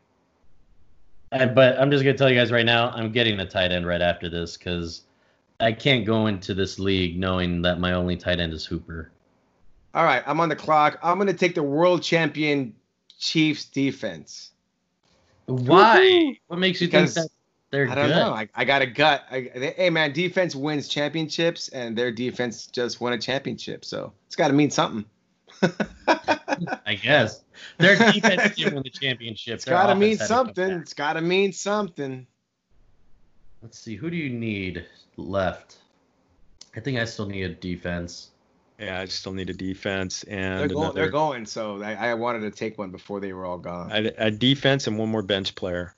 I, 1.33 1.47
but 1.47 1.81
I'm 1.81 1.91
just 1.91 2.05
gonna 2.05 2.17
tell 2.17 2.31
you 2.31 2.37
guys 2.37 2.53
right 2.53 2.67
now. 2.67 2.91
I'm 2.91 3.11
getting 3.11 3.41
a 3.41 3.47
tight 3.47 3.73
end 3.73 3.87
right 3.87 4.03
after 4.03 4.29
this 4.29 4.57
because 4.57 5.03
I 5.59 5.73
can't 5.73 6.05
go 6.05 6.27
into 6.27 6.55
this 6.55 6.79
league 6.79 7.19
knowing 7.19 7.63
that 7.63 7.81
my 7.81 7.95
only 7.95 8.17
tight 8.17 8.39
end 8.39 8.53
is 8.53 8.65
Hooper. 8.65 9.11
All 9.95 10.05
right, 10.05 10.23
I'm 10.27 10.39
on 10.39 10.51
the 10.51 10.57
clock. 10.57 10.99
I'm 11.03 11.19
gonna 11.19 11.33
take 11.33 11.55
the 11.55 11.63
world 11.63 12.03
champion 12.03 12.75
Chiefs 13.19 13.65
defense. 13.65 14.51
Why? 15.47 16.01
Woo-hoo! 16.01 16.35
What 16.49 16.59
makes 16.59 16.81
you 16.83 16.89
because, 16.89 17.15
think 17.15 17.27
that 17.27 17.33
they're 17.71 17.89
I 17.89 17.95
don't 17.95 18.09
good? 18.09 18.17
know. 18.17 18.33
I, 18.33 18.49
I 18.55 18.65
got 18.67 18.83
a 18.83 18.87
gut. 18.87 19.25
I, 19.31 19.51
they, 19.55 19.71
hey 19.71 19.89
man, 19.89 20.13
defense 20.13 20.55
wins 20.55 20.89
championships, 20.89 21.69
and 21.69 21.97
their 21.97 22.13
defense 22.13 22.67
just 22.67 23.01
won 23.01 23.15
a 23.15 23.19
championship, 23.19 23.87
so 23.87 24.13
it's 24.27 24.37
got 24.37 24.49
to 24.49 24.55
mean 24.55 24.71
something. 24.71 25.07
I 25.63 26.95
guess 26.95 27.43
their 27.79 27.97
defense 27.97 28.57
did 28.57 28.73
win 28.73 28.83
the 28.83 28.91
championship. 28.91 29.55
It's 29.55 29.65
got 29.65 29.87
to 29.87 29.95
mean 29.95 30.17
something. 30.17 30.71
It's 30.71 30.95
got 30.95 31.15
to 31.15 31.21
mean 31.21 31.53
something. 31.53 32.27
Let's 33.63 33.79
see. 33.79 33.97
Who 33.97 34.11
do 34.11 34.17
you 34.17 34.31
need 34.31 34.87
left? 35.17 35.79
I 36.77 36.81
think 36.81 36.99
I 36.99 37.05
still 37.05 37.27
need 37.27 37.43
a 37.43 37.49
defense. 37.49 38.31
Yeah, 38.79 39.01
I 39.01 39.07
still 39.07 39.33
need 39.33 39.49
a 39.49 39.55
defense 39.55 40.23
and 40.25 40.61
they're 40.61 40.69
going. 40.69 40.85
Another, 40.85 41.01
they're 41.01 41.11
going 41.11 41.47
so 41.47 41.83
I, 41.83 42.11
I, 42.11 42.15
wanted 42.15 42.41
to 42.41 42.51
take 42.51 42.77
one 42.77 42.91
before 42.91 43.21
they 43.21 43.33
were 43.33 43.47
all 43.47 43.57
gone. 43.57 43.91
A, 43.91 44.13
a 44.19 44.31
defense 44.31 44.87
and 44.87 44.99
one 44.99 45.09
more 45.09 45.23
bench 45.23 45.55
player. 45.55 45.95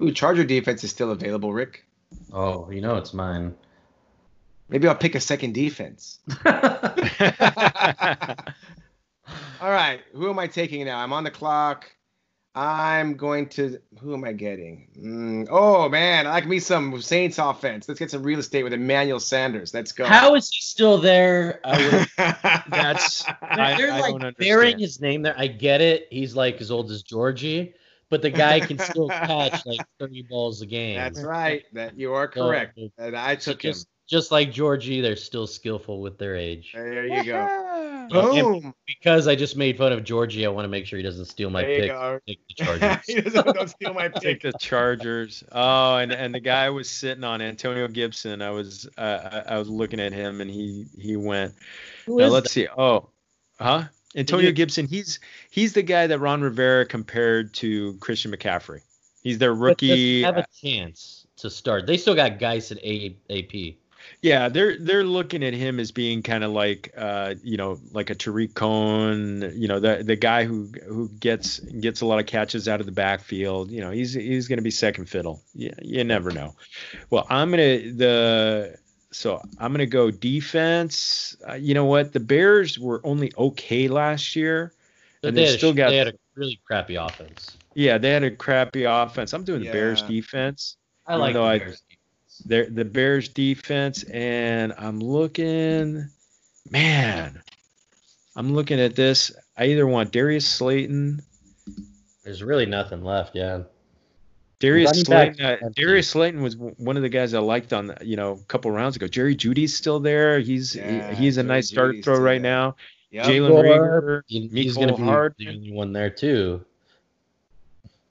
Ooh, 0.00 0.12
Charger 0.12 0.44
defense 0.44 0.84
is 0.84 0.90
still 0.90 1.10
available, 1.10 1.52
Rick. 1.52 1.84
Oh, 2.30 2.70
you 2.70 2.82
know 2.82 2.96
it's 2.96 3.14
mine. 3.14 3.54
Maybe 4.68 4.88
I'll 4.88 4.94
pick 4.94 5.14
a 5.14 5.20
second 5.20 5.52
defense. 5.52 6.20
All 9.60 9.70
right, 9.70 10.00
who 10.12 10.30
am 10.30 10.38
I 10.38 10.46
taking 10.46 10.84
now? 10.84 10.98
I'm 10.98 11.12
on 11.12 11.24
the 11.24 11.30
clock. 11.30 11.90
I'm 12.54 13.14
going 13.14 13.48
to. 13.50 13.78
Who 14.00 14.12
am 14.12 14.24
I 14.24 14.32
getting? 14.32 14.88
Mm, 14.98 15.48
oh 15.50 15.88
man, 15.88 16.26
I 16.26 16.30
like 16.30 16.46
me 16.46 16.58
some 16.58 17.00
Saints 17.00 17.38
offense. 17.38 17.88
Let's 17.88 17.98
get 17.98 18.10
some 18.10 18.22
real 18.22 18.40
estate 18.40 18.62
with 18.62 18.74
Emmanuel 18.74 19.20
Sanders. 19.20 19.72
Let's 19.72 19.92
go. 19.92 20.04
How 20.04 20.34
is 20.34 20.50
he 20.50 20.60
still 20.60 20.98
there? 20.98 21.60
that's 21.64 23.24
they're, 23.56 23.92
I, 23.92 24.00
like 24.00 24.36
bearing 24.36 24.78
his 24.78 25.00
name 25.00 25.22
there. 25.22 25.34
I 25.38 25.46
get 25.46 25.80
it. 25.80 26.08
He's 26.10 26.36
like 26.36 26.60
as 26.60 26.70
old 26.70 26.90
as 26.90 27.02
Georgie, 27.02 27.72
but 28.10 28.20
the 28.20 28.30
guy 28.30 28.60
can 28.60 28.78
still 28.78 29.08
catch 29.08 29.64
like 29.64 29.80
30 29.98 30.26
balls 30.28 30.60
a 30.60 30.66
game. 30.66 30.96
That's 30.96 31.22
right. 31.22 31.64
That 31.72 31.96
you 31.96 32.12
are 32.12 32.28
correct. 32.28 32.78
So, 32.78 32.90
and 32.98 33.16
I 33.16 33.36
took 33.36 33.62
so 33.62 33.68
just, 33.68 33.86
him 33.86 33.91
just 34.12 34.30
like 34.30 34.52
Georgie, 34.52 35.00
they're 35.00 35.16
still 35.16 35.46
skillful 35.46 36.02
with 36.02 36.18
their 36.18 36.36
age. 36.36 36.72
There 36.74 37.06
you 37.06 37.24
go. 37.24 38.06
Boom. 38.10 38.74
because 38.86 39.26
I 39.26 39.34
just 39.34 39.56
made 39.56 39.78
fun 39.78 39.90
of 39.90 40.04
Georgie, 40.04 40.44
I 40.44 40.50
want 40.50 40.66
to 40.66 40.68
make 40.68 40.84
sure 40.84 40.98
he 40.98 41.02
doesn't 41.02 41.24
steal 41.24 41.48
my 41.48 41.64
pick. 41.64 41.90
Take 42.26 42.40
the 42.46 42.54
Chargers. 42.54 43.32
don't 43.32 43.70
steal 43.70 43.94
my 43.94 44.08
pick. 44.10 44.22
Take 44.22 44.42
the 44.42 44.52
Chargers. 44.60 45.42
Oh, 45.50 45.96
and 45.96 46.12
and 46.12 46.34
the 46.34 46.40
guy 46.40 46.68
was 46.68 46.90
sitting 46.90 47.24
on 47.24 47.40
Antonio 47.40 47.88
Gibson. 47.88 48.42
I 48.42 48.50
was 48.50 48.86
uh, 48.98 49.44
I 49.48 49.56
was 49.56 49.70
looking 49.70 49.98
at 49.98 50.12
him, 50.12 50.42
and 50.42 50.50
he 50.50 50.84
he 51.00 51.16
went. 51.16 51.54
Who 52.04 52.18
now, 52.18 52.26
let's 52.26 52.48
that? 52.48 52.50
see. 52.50 52.68
Oh, 52.76 53.08
huh? 53.58 53.84
Antonio 54.14 54.48
you... 54.48 54.52
Gibson. 54.52 54.86
He's 54.86 55.20
he's 55.48 55.72
the 55.72 55.82
guy 55.82 56.06
that 56.06 56.18
Ron 56.18 56.42
Rivera 56.42 56.84
compared 56.84 57.54
to 57.54 57.94
Christian 57.94 58.30
McCaffrey. 58.30 58.82
He's 59.22 59.38
their 59.38 59.54
rookie. 59.54 60.20
have 60.20 60.36
a 60.36 60.44
chance 60.60 61.26
to 61.36 61.48
start. 61.48 61.86
They 61.86 61.96
still 61.96 62.14
got 62.14 62.38
guys 62.38 62.70
at 62.72 62.78
a- 62.84 63.16
AP. 63.30 63.76
Yeah, 64.20 64.48
they're 64.48 64.78
they're 64.78 65.04
looking 65.04 65.42
at 65.42 65.52
him 65.52 65.80
as 65.80 65.90
being 65.90 66.22
kind 66.22 66.44
of 66.44 66.52
like 66.52 66.92
uh, 66.96 67.34
you 67.42 67.56
know, 67.56 67.80
like 67.92 68.10
a 68.10 68.14
Tarik 68.14 68.54
Cohen, 68.54 69.52
you 69.54 69.68
know, 69.68 69.80
the 69.80 70.02
the 70.04 70.16
guy 70.16 70.44
who 70.44 70.70
who 70.86 71.08
gets 71.08 71.58
gets 71.58 72.00
a 72.00 72.06
lot 72.06 72.20
of 72.20 72.26
catches 72.26 72.68
out 72.68 72.80
of 72.80 72.86
the 72.86 72.92
backfield. 72.92 73.70
You 73.70 73.80
know, 73.80 73.90
he's 73.90 74.14
he's 74.14 74.48
going 74.48 74.58
to 74.58 74.62
be 74.62 74.70
second 74.70 75.06
fiddle. 75.06 75.42
Yeah, 75.54 75.74
you 75.82 76.04
never 76.04 76.30
know. 76.30 76.54
Well, 77.10 77.26
I'm 77.28 77.50
gonna 77.50 77.78
the 77.92 78.76
so 79.12 79.40
I'm 79.58 79.72
gonna 79.72 79.86
go 79.86 80.10
defense. 80.10 81.36
Uh, 81.48 81.54
you 81.54 81.74
know 81.74 81.84
what? 81.84 82.12
The 82.12 82.20
Bears 82.20 82.78
were 82.78 83.00
only 83.04 83.32
okay 83.36 83.88
last 83.88 84.34
year, 84.34 84.72
but 85.20 85.28
and 85.28 85.36
they, 85.36 85.46
they 85.46 85.56
still 85.56 85.72
got 85.72 85.90
they 85.90 85.96
had 85.96 86.08
a 86.08 86.14
really 86.34 86.60
crappy 86.66 86.96
offense. 86.96 87.56
Yeah, 87.74 87.98
they 87.98 88.10
had 88.10 88.22
a 88.22 88.30
crappy 88.30 88.84
offense. 88.84 89.32
I'm 89.32 89.44
doing 89.44 89.62
yeah. 89.62 89.70
the 89.70 89.78
Bears 89.78 90.02
defense. 90.02 90.76
I 91.06 91.16
like 91.16 91.34
the 91.34 91.40
Bears. 91.40 91.82
The 92.44 92.68
the 92.70 92.84
Bears 92.84 93.28
defense, 93.28 94.02
and 94.04 94.72
I'm 94.78 94.98
looking, 94.98 96.08
man, 96.70 97.40
I'm 98.36 98.54
looking 98.54 98.80
at 98.80 98.96
this. 98.96 99.32
I 99.56 99.66
either 99.66 99.86
want 99.86 100.12
Darius 100.12 100.46
Slayton. 100.46 101.22
There's 102.24 102.42
really 102.42 102.66
nothing 102.66 103.04
left, 103.04 103.34
yeah. 103.34 103.62
Darius 104.58 105.00
Slayton. 105.00 105.44
Uh, 105.44 105.56
Darius 105.74 106.08
Slayton 106.08 106.40
was 106.40 106.56
one 106.56 106.96
of 106.96 107.02
the 107.02 107.08
guys 107.08 107.34
I 107.34 107.40
liked 107.40 107.72
on 107.72 107.94
you 108.00 108.16
know 108.16 108.32
a 108.32 108.44
couple 108.44 108.70
rounds 108.70 108.96
ago. 108.96 109.08
Jerry 109.08 109.34
Jeudy's 109.34 109.76
still 109.76 109.98
there. 109.98 110.38
He's 110.38 110.76
yeah, 110.76 111.10
he, 111.10 111.24
he's 111.24 111.36
a 111.36 111.42
nice 111.42 111.68
start 111.68 111.96
throw 112.04 112.18
right 112.18 112.40
there. 112.40 112.52
now. 112.52 112.76
Yep. 113.10 113.26
Jalen 113.26 113.50
Reagor, 113.50 114.22
he's 114.26 114.76
going 114.76 114.88
to 114.88 114.94
be 114.94 115.02
Hard. 115.02 115.34
the 115.36 115.48
only 115.48 115.72
one 115.72 115.92
there 115.92 116.08
too. 116.08 116.64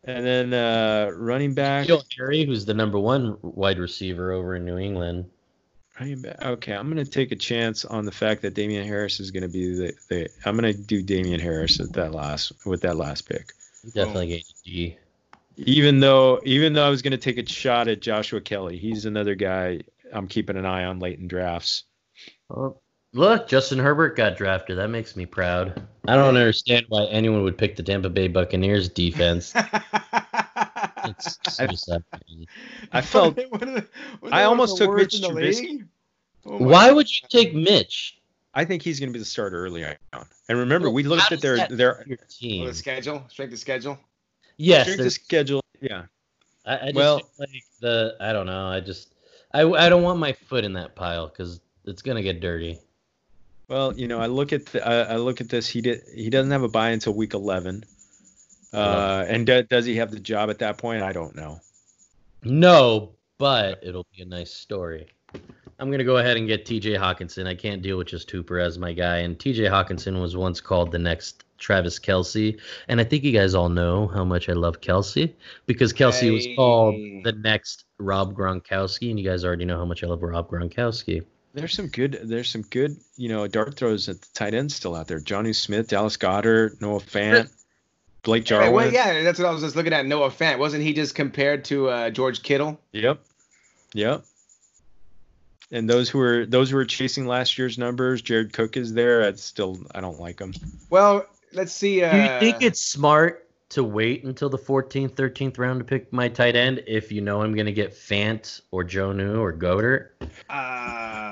And 0.04 0.26
then 0.26 0.54
uh, 0.54 1.12
running 1.16 1.54
back, 1.54 1.88
Harry, 2.18 2.44
who's 2.44 2.66
the 2.66 2.74
number 2.74 3.00
one 3.00 3.38
wide 3.42 3.78
receiver 3.78 4.32
over 4.32 4.56
in 4.56 4.66
New 4.66 4.78
England. 4.78 5.30
Running 6.00 6.22
back. 6.22 6.44
Okay, 6.44 6.74
I'm 6.74 6.92
going 6.92 7.04
to 7.04 7.10
take 7.10 7.32
a 7.32 7.36
chance 7.36 7.86
on 7.86 8.06
the 8.06 8.12
fact 8.12 8.42
that 8.42 8.56
Damien 8.56 8.88
Harris 8.88 9.20
is 9.20 9.30
going 9.30 9.44
to 9.44 9.50
be 9.50 9.76
the, 9.76 9.94
the. 10.10 10.30
I'm 10.46 10.58
going 10.58 10.74
to 10.74 10.80
do 10.80 11.04
Damien 11.04 11.40
Harris 11.40 11.80
at 11.80 11.94
that 11.94 12.14
last 12.14 12.52
with 12.66 12.82
that 12.82 12.98
last 12.98 13.30
pick. 13.30 13.54
Definitely 13.94 14.44
oh. 14.44 14.54
G. 14.66 14.98
Even 15.58 16.00
though, 16.00 16.40
even 16.46 16.74
though 16.74 16.86
I 16.86 16.90
was 16.90 17.04
going 17.04 17.12
to 17.12 17.18
take 17.18 17.38
a 17.38 17.48
shot 17.48 17.88
at 17.88 18.02
Joshua 18.02 18.42
Kelley, 18.42 18.78
he's 18.78 19.06
another 19.06 19.36
guy 19.36 19.82
I'm 20.12 20.28
keeping 20.28 20.58
an 20.58 20.66
eye 20.66 20.86
on 20.86 21.00
late 21.00 21.20
in 21.20 21.28
drafts. 21.28 21.84
Well, 22.50 22.82
look, 23.14 23.48
Justin 23.48 23.80
Herbert 23.80 24.16
got 24.16 24.38
drafted. 24.38 24.78
That 24.78 24.90
makes 24.90 25.16
me 25.16 25.26
proud. 25.26 25.82
I 26.08 26.16
don't 26.16 26.36
understand 26.36 26.86
why 26.90 27.06
anyone 27.06 27.44
would 27.44 27.58
pick 27.58 27.76
the 27.76 27.84
Tampa 27.84 28.10
Bay 28.10 28.28
Buccaneers 28.28 28.90
defense. 28.90 29.54
it's 31.06 31.60
I, 31.60 31.68
I 32.92 33.02
felt 33.02 33.40
I 34.32 34.44
almost 34.44 34.78
took 34.78 34.96
Mitch 34.96 35.16
Trubisky. 35.22 35.88
Oh 36.46 36.58
why 36.58 36.88
God. 36.88 36.96
would 36.96 37.10
you 37.10 37.28
take 37.30 37.54
Mitch? 37.54 38.20
I 38.54 38.66
think 38.66 38.82
he's 38.82 39.00
going 39.00 39.10
to 39.10 39.14
be 39.14 39.20
the 39.20 39.26
starter 39.26 39.64
early 39.64 39.86
on. 39.86 39.96
And 40.50 40.58
remember, 40.58 40.88
well, 40.90 40.96
we 40.96 41.04
looked 41.04 41.32
at 41.32 41.42
their 41.42 41.68
their 41.68 42.04
team. 42.30 42.64
Oh, 42.64 42.68
the 42.68 42.74
schedule, 42.74 43.24
strength 43.30 43.54
of 43.54 43.60
schedule. 43.60 43.98
Yes, 44.58 44.88
strength 44.88 45.06
of 45.06 45.14
schedule. 45.14 45.62
Yeah. 45.80 46.04
I, 46.66 46.76
I 46.76 46.92
well, 46.94 47.22
like 47.40 47.50
the 47.80 48.16
I 48.20 48.34
don't 48.34 48.46
know. 48.46 48.68
I 48.68 48.80
just 48.80 49.16
I 49.54 49.62
I 49.62 49.90
don't 49.90 50.04
want 50.04 50.20
my 50.20 50.34
foot 50.34 50.64
in 50.64 50.74
that 50.74 50.96
pile 50.96 51.28
because 51.28 51.62
it's 51.86 52.02
gonna 52.02 52.22
get 52.22 52.42
dirty. 52.42 52.80
Well, 53.72 53.98
you 53.98 54.10
know, 54.10 54.20
I 54.20 54.26
look 54.26 54.52
at 54.52 54.66
the, 54.66 54.86
I 54.86 55.16
look 55.16 55.40
at 55.40 55.48
this. 55.48 55.66
He 55.66 55.80
did. 55.80 56.02
He 56.14 56.30
doesn't 56.30 56.52
have 56.52 56.64
a 56.64 56.68
buy 56.68 56.90
until 56.90 57.14
week 57.14 57.34
eleven. 57.34 57.86
Uh, 58.74 59.24
and 59.30 59.46
do, 59.46 59.64
does 59.64 59.86
he 59.86 59.96
have 59.96 60.12
the 60.12 60.20
job 60.20 60.50
at 60.50 60.60
that 60.60 60.78
point? 60.78 61.04
I 61.04 61.14
don't 61.14 61.38
know. 61.38 61.62
No, 62.44 63.12
but 63.38 63.80
it'll 63.82 64.06
be 64.14 64.24
a 64.24 64.26
nice 64.26 64.52
story. 64.52 65.08
I'm 65.80 65.90
gonna 65.90 66.04
go 66.04 66.18
ahead 66.18 66.36
and 66.36 66.50
get 66.50 66.66
T.J. 66.66 66.96
Hockenson. 66.96 67.48
I 67.48 67.56
can't 67.56 67.82
deal 67.82 67.98
with 67.98 68.08
just 68.08 68.30
Hooper 68.30 68.60
as 68.60 68.78
my 68.78 68.92
guy, 68.92 69.20
and 69.20 69.40
T.J. 69.40 69.64
Hockenson 69.64 70.22
was 70.22 70.36
once 70.36 70.60
called 70.60 70.92
the 70.92 71.00
next 71.00 71.46
Travis 71.58 71.98
Kelce, 71.98 72.60
and 72.90 73.00
I 73.00 73.06
think 73.06 73.24
you 73.24 73.32
guys 73.32 73.56
all 73.56 73.70
know 73.70 74.08
how 74.08 74.26
much 74.26 74.50
I 74.50 74.54
love 74.54 74.82
Kelce 74.82 75.34
because 75.66 75.94
Kelce 75.94 76.20
hey. 76.20 76.32
was 76.32 76.46
called 76.58 76.96
the 77.24 77.32
next 77.40 77.86
Rob 78.00 78.36
Gronkowski, 78.36 79.12
and 79.12 79.18
you 79.18 79.26
guys 79.26 79.46
already 79.46 79.64
know 79.64 79.78
how 79.78 79.86
much 79.86 80.04
I 80.04 80.08
love 80.08 80.24
Rob 80.24 80.50
Gronkowski. 80.50 81.24
There's 81.54 81.74
some 81.74 81.88
good. 81.88 82.20
There's 82.24 82.50
some 82.50 82.62
good. 82.64 82.98
You 83.18 83.30
know, 83.30 83.48
dart 83.48 83.76
throws 83.76 84.08
at 84.08 84.22
the 84.22 84.28
tight 84.34 84.54
end 84.54 84.72
still 84.72 84.96
out 84.96 85.08
there. 85.08 85.20
Jonnu 85.20 85.56
Smith, 85.56 85.88
Dallas 85.88 86.18
Goedert, 86.18 86.80
Noah 86.82 87.00
Fant, 87.00 87.50
Blake 88.24 88.46
Jarwin. 88.46 88.74
Well, 88.74 88.92
yeah, 88.92 89.24
that's 89.24 89.40
what 89.40 89.48
I 89.48 89.52
was 89.52 89.62
just 89.62 89.76
looking 89.76 89.94
at. 89.94 90.06
Noah 90.06 90.30
Fant 90.30 90.60
wasn't 90.60 90.84
he 90.84 90.94
just 90.94 91.16
compared 91.16 91.66
to 91.66 91.90
uh, 91.90 92.10
George 92.10 92.44
Kittle? 92.44 92.80
Yep. 92.94 93.20
Yep. 93.94 94.24
And 95.72 95.90
those 95.90 96.10
who 96.10 96.20
are 96.20 96.46
those 96.46 96.70
who 96.70 96.78
are 96.78 96.86
chasing 96.86 97.26
last 97.26 97.58
year's 97.58 97.78
numbers, 97.78 98.22
Jared 98.22 98.54
Cook 98.54 98.78
is 98.78 98.94
there. 98.94 99.24
I 99.24 99.34
still 99.34 99.80
I 99.96 100.02
don't 100.02 100.20
like 100.20 100.40
him. 100.40 100.54
Well, 100.90 101.26
let's 101.54 101.74
see. 101.74 102.04
Uh, 102.04 102.12
Do 102.12 102.18
you 102.18 102.40
think 102.52 102.62
it's 102.62 102.82
smart 102.82 103.48
to 103.70 103.84
wait 103.86 104.26
until 104.26 104.50
the 104.50 104.58
14th, 104.58 105.12
13th 105.12 105.58
round 105.58 105.80
to 105.80 105.86
pick 105.86 106.12
my 106.12 106.28
tight 106.28 106.58
end 106.58 106.84
if 106.88 107.10
you 107.10 107.22
know 107.22 107.42
I'm 107.42 107.56
going 107.56 107.68
to 107.68 107.72
get 107.72 107.94
Fant 107.94 108.60
or 108.72 108.84
Jonnu 108.84 109.40
or 109.40 109.54
Goedert? 109.54 110.10
Oh 110.50 111.31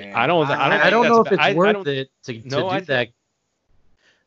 man, 0.00 0.14
I 0.14 0.26
don't. 0.26 0.50
I 0.50 0.68
don't, 0.68 0.80
I 0.80 0.90
don't 0.90 1.08
know 1.08 1.20
if 1.22 1.32
it's 1.32 1.42
I, 1.42 1.54
worth 1.54 1.86
I 1.86 1.90
it 1.90 2.10
to, 2.24 2.40
to 2.40 2.48
no, 2.48 2.60
do 2.60 2.66
I 2.68 2.80
that. 2.80 3.08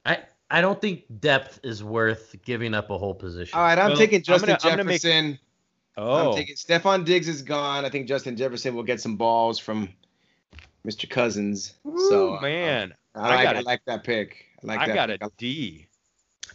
I 0.06 0.20
I 0.50 0.62
don't 0.62 0.80
think 0.80 1.06
depth 1.20 1.60
is 1.64 1.84
worth 1.84 2.36
giving 2.46 2.74
up 2.74 2.90
a 2.90 2.98
whole 2.98 3.16
position. 3.16 3.58
All 3.58 3.66
right, 3.66 3.78
I'm 3.78 3.90
well, 3.90 3.98
taking 3.98 4.22
Justin 4.22 4.52
I'm 4.52 4.58
gonna, 4.62 4.84
Jefferson. 4.84 5.32
Make, 5.32 5.40
oh, 5.98 6.30
I'm 6.30 6.36
taking 6.38 6.56
Stefon 6.56 7.06
Diggs 7.06 7.28
is 7.28 7.42
gone. 7.42 7.86
I 7.86 7.90
think 7.90 8.08
Justin 8.08 8.38
Jefferson 8.38 8.76
will 8.76 8.84
get 8.84 9.02
some 9.02 9.16
balls 9.16 9.58
from 9.60 9.90
Mr. 10.86 11.10
Cousins. 11.10 11.74
Ooh, 11.88 12.08
so 12.10 12.40
man, 12.40 12.94
uh, 13.16 13.20
I, 13.20 13.22
I, 13.22 13.36
like, 13.36 13.56
I 13.56 13.60
like 13.62 13.82
that 13.86 14.04
pick. 14.04 14.46
I 14.64 14.68
like 14.68 14.80
I 14.80 14.88
that. 14.88 14.96
got 14.96 15.10
pick. 15.10 15.24
a 15.24 15.32
D. 15.38 15.88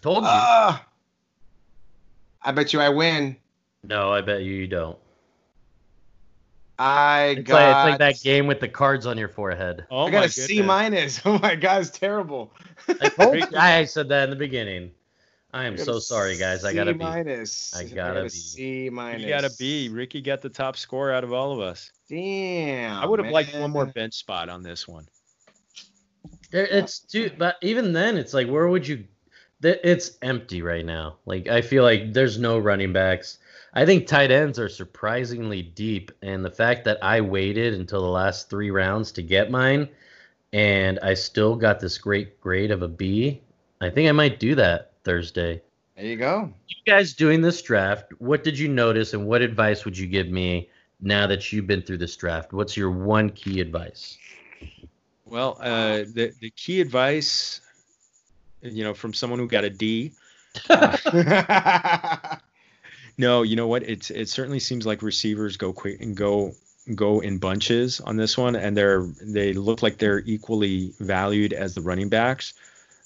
Told 0.00 0.22
you. 0.22 0.30
Uh, 0.30 0.78
I 2.42 2.52
bet 2.52 2.72
you 2.72 2.80
I 2.80 2.88
win. 2.88 3.36
No, 3.82 4.12
I 4.12 4.20
bet 4.20 4.42
you 4.42 4.52
you 4.52 4.66
don't. 4.66 4.98
I 6.79 7.37
it's 7.39 7.49
got. 7.49 7.55
Like, 7.55 7.68
it's 7.68 7.91
like 7.91 7.99
that 7.99 8.22
game 8.22 8.47
with 8.47 8.61
the 8.61 8.68
cards 8.68 9.07
on 9.07 9.18
your 9.18 9.29
forehead. 9.29 9.87
Oh 9.91 10.07
I 10.07 10.11
got 10.11 10.24
a 10.26 10.29
C 10.29 10.62
minus. 10.62 11.20
Oh 11.26 11.39
my 11.39 11.55
god, 11.55 11.83
it's 11.83 11.91
terrible. 11.91 12.53
I, 12.89 13.43
I 13.57 13.85
said 13.85 14.09
that 14.09 14.24
in 14.24 14.31
the 14.31 14.37
beginning. 14.37 14.93
I 15.53 15.64
am 15.64 15.79
so 15.79 15.99
sorry, 15.99 16.37
guys. 16.37 16.64
I 16.64 16.74
got 16.74 16.89
a 16.89 16.93
B 16.93 16.99
minus. 16.99 17.74
I 17.74 17.85
got 17.85 18.16
a 18.16 18.24
B. 18.24 18.29
C 18.29 18.91
minus. 18.91 19.22
You 19.22 19.29
got 19.29 19.45
a 19.45 19.51
B. 19.59 19.89
Ricky 19.89 20.20
got 20.20 20.43
the 20.43 20.51
top 20.51 20.76
score 20.76 21.11
out 21.11 21.24
of 21.24 21.33
all 21.33 21.53
of 21.53 21.61
us. 21.61 21.91
Damn. 22.09 23.03
I 23.03 23.07
would 23.07 23.18
have 23.18 23.33
liked 23.33 23.55
one 23.55 23.70
more 23.70 23.87
bench 23.87 24.14
spot 24.14 24.49
on 24.49 24.62
this 24.62 24.87
one. 24.87 25.09
It's 26.53 27.01
too, 27.01 27.31
but 27.37 27.57
even 27.62 27.93
then, 27.93 28.16
it's 28.16 28.35
like, 28.35 28.49
where 28.49 28.68
would 28.68 28.87
you 28.87 29.05
it's 29.62 30.18
empty 30.22 30.62
right 30.62 30.85
now. 30.85 31.16
Like 31.26 31.49
I 31.49 31.62
feel 31.62 31.83
like 31.83 32.12
there's 32.12 32.39
no 32.39 32.59
running 32.59 32.93
backs. 32.93 33.39
I 33.74 33.84
think 33.84 34.06
tight 34.06 34.30
ends 34.30 34.58
are 34.58 34.68
surprisingly 34.68 35.62
deep, 35.62 36.10
and 36.22 36.44
the 36.44 36.50
fact 36.50 36.84
that 36.84 37.02
I 37.02 37.20
waited 37.20 37.74
until 37.74 38.00
the 38.00 38.08
last 38.08 38.48
three 38.48 38.70
rounds 38.70 39.12
to 39.12 39.22
get 39.22 39.50
mine, 39.50 39.88
and 40.52 40.98
I 41.02 41.14
still 41.14 41.54
got 41.56 41.80
this 41.80 41.98
great 41.98 42.40
grade 42.40 42.70
of 42.70 42.82
a 42.82 42.88
B, 42.88 43.42
I 43.80 43.90
think 43.90 44.08
I 44.08 44.12
might 44.12 44.40
do 44.40 44.54
that 44.54 44.92
Thursday. 45.04 45.62
There 45.96 46.06
you 46.06 46.16
go. 46.16 46.52
You 46.68 46.76
guys 46.86 47.12
doing 47.12 47.42
this 47.42 47.60
draft, 47.60 48.12
what 48.18 48.44
did 48.44 48.58
you 48.58 48.68
notice, 48.68 49.14
and 49.14 49.26
what 49.26 49.42
advice 49.42 49.84
would 49.84 49.96
you 49.96 50.06
give 50.06 50.28
me 50.28 50.68
now 51.00 51.26
that 51.26 51.52
you've 51.52 51.66
been 51.66 51.82
through 51.82 51.98
this 51.98 52.16
draft? 52.16 52.52
What's 52.52 52.76
your 52.76 52.90
one 52.90 53.30
key 53.30 53.60
advice? 53.60 54.18
Well, 55.26 55.58
uh, 55.60 56.04
the 56.14 56.32
the 56.40 56.50
key 56.50 56.80
advice 56.80 57.60
you 58.62 58.84
know, 58.84 58.94
from 58.94 59.14
someone 59.14 59.38
who 59.38 59.46
got 59.46 59.64
a 59.64 59.70
D. 59.70 60.12
Uh, 60.68 62.36
no, 63.18 63.42
you 63.42 63.56
know 63.56 63.66
what? 63.66 63.82
It's 63.82 64.10
it 64.10 64.28
certainly 64.28 64.60
seems 64.60 64.86
like 64.86 65.02
receivers 65.02 65.56
go 65.56 65.72
quick 65.72 66.00
and 66.00 66.16
go 66.16 66.54
go 66.94 67.20
in 67.20 67.38
bunches 67.38 68.00
on 68.00 68.16
this 68.16 68.38
one, 68.38 68.54
and 68.56 68.76
they're 68.76 69.02
they 69.20 69.52
look 69.52 69.82
like 69.82 69.98
they're 69.98 70.20
equally 70.20 70.94
valued 71.00 71.52
as 71.52 71.74
the 71.74 71.82
running 71.82 72.08
backs. 72.08 72.54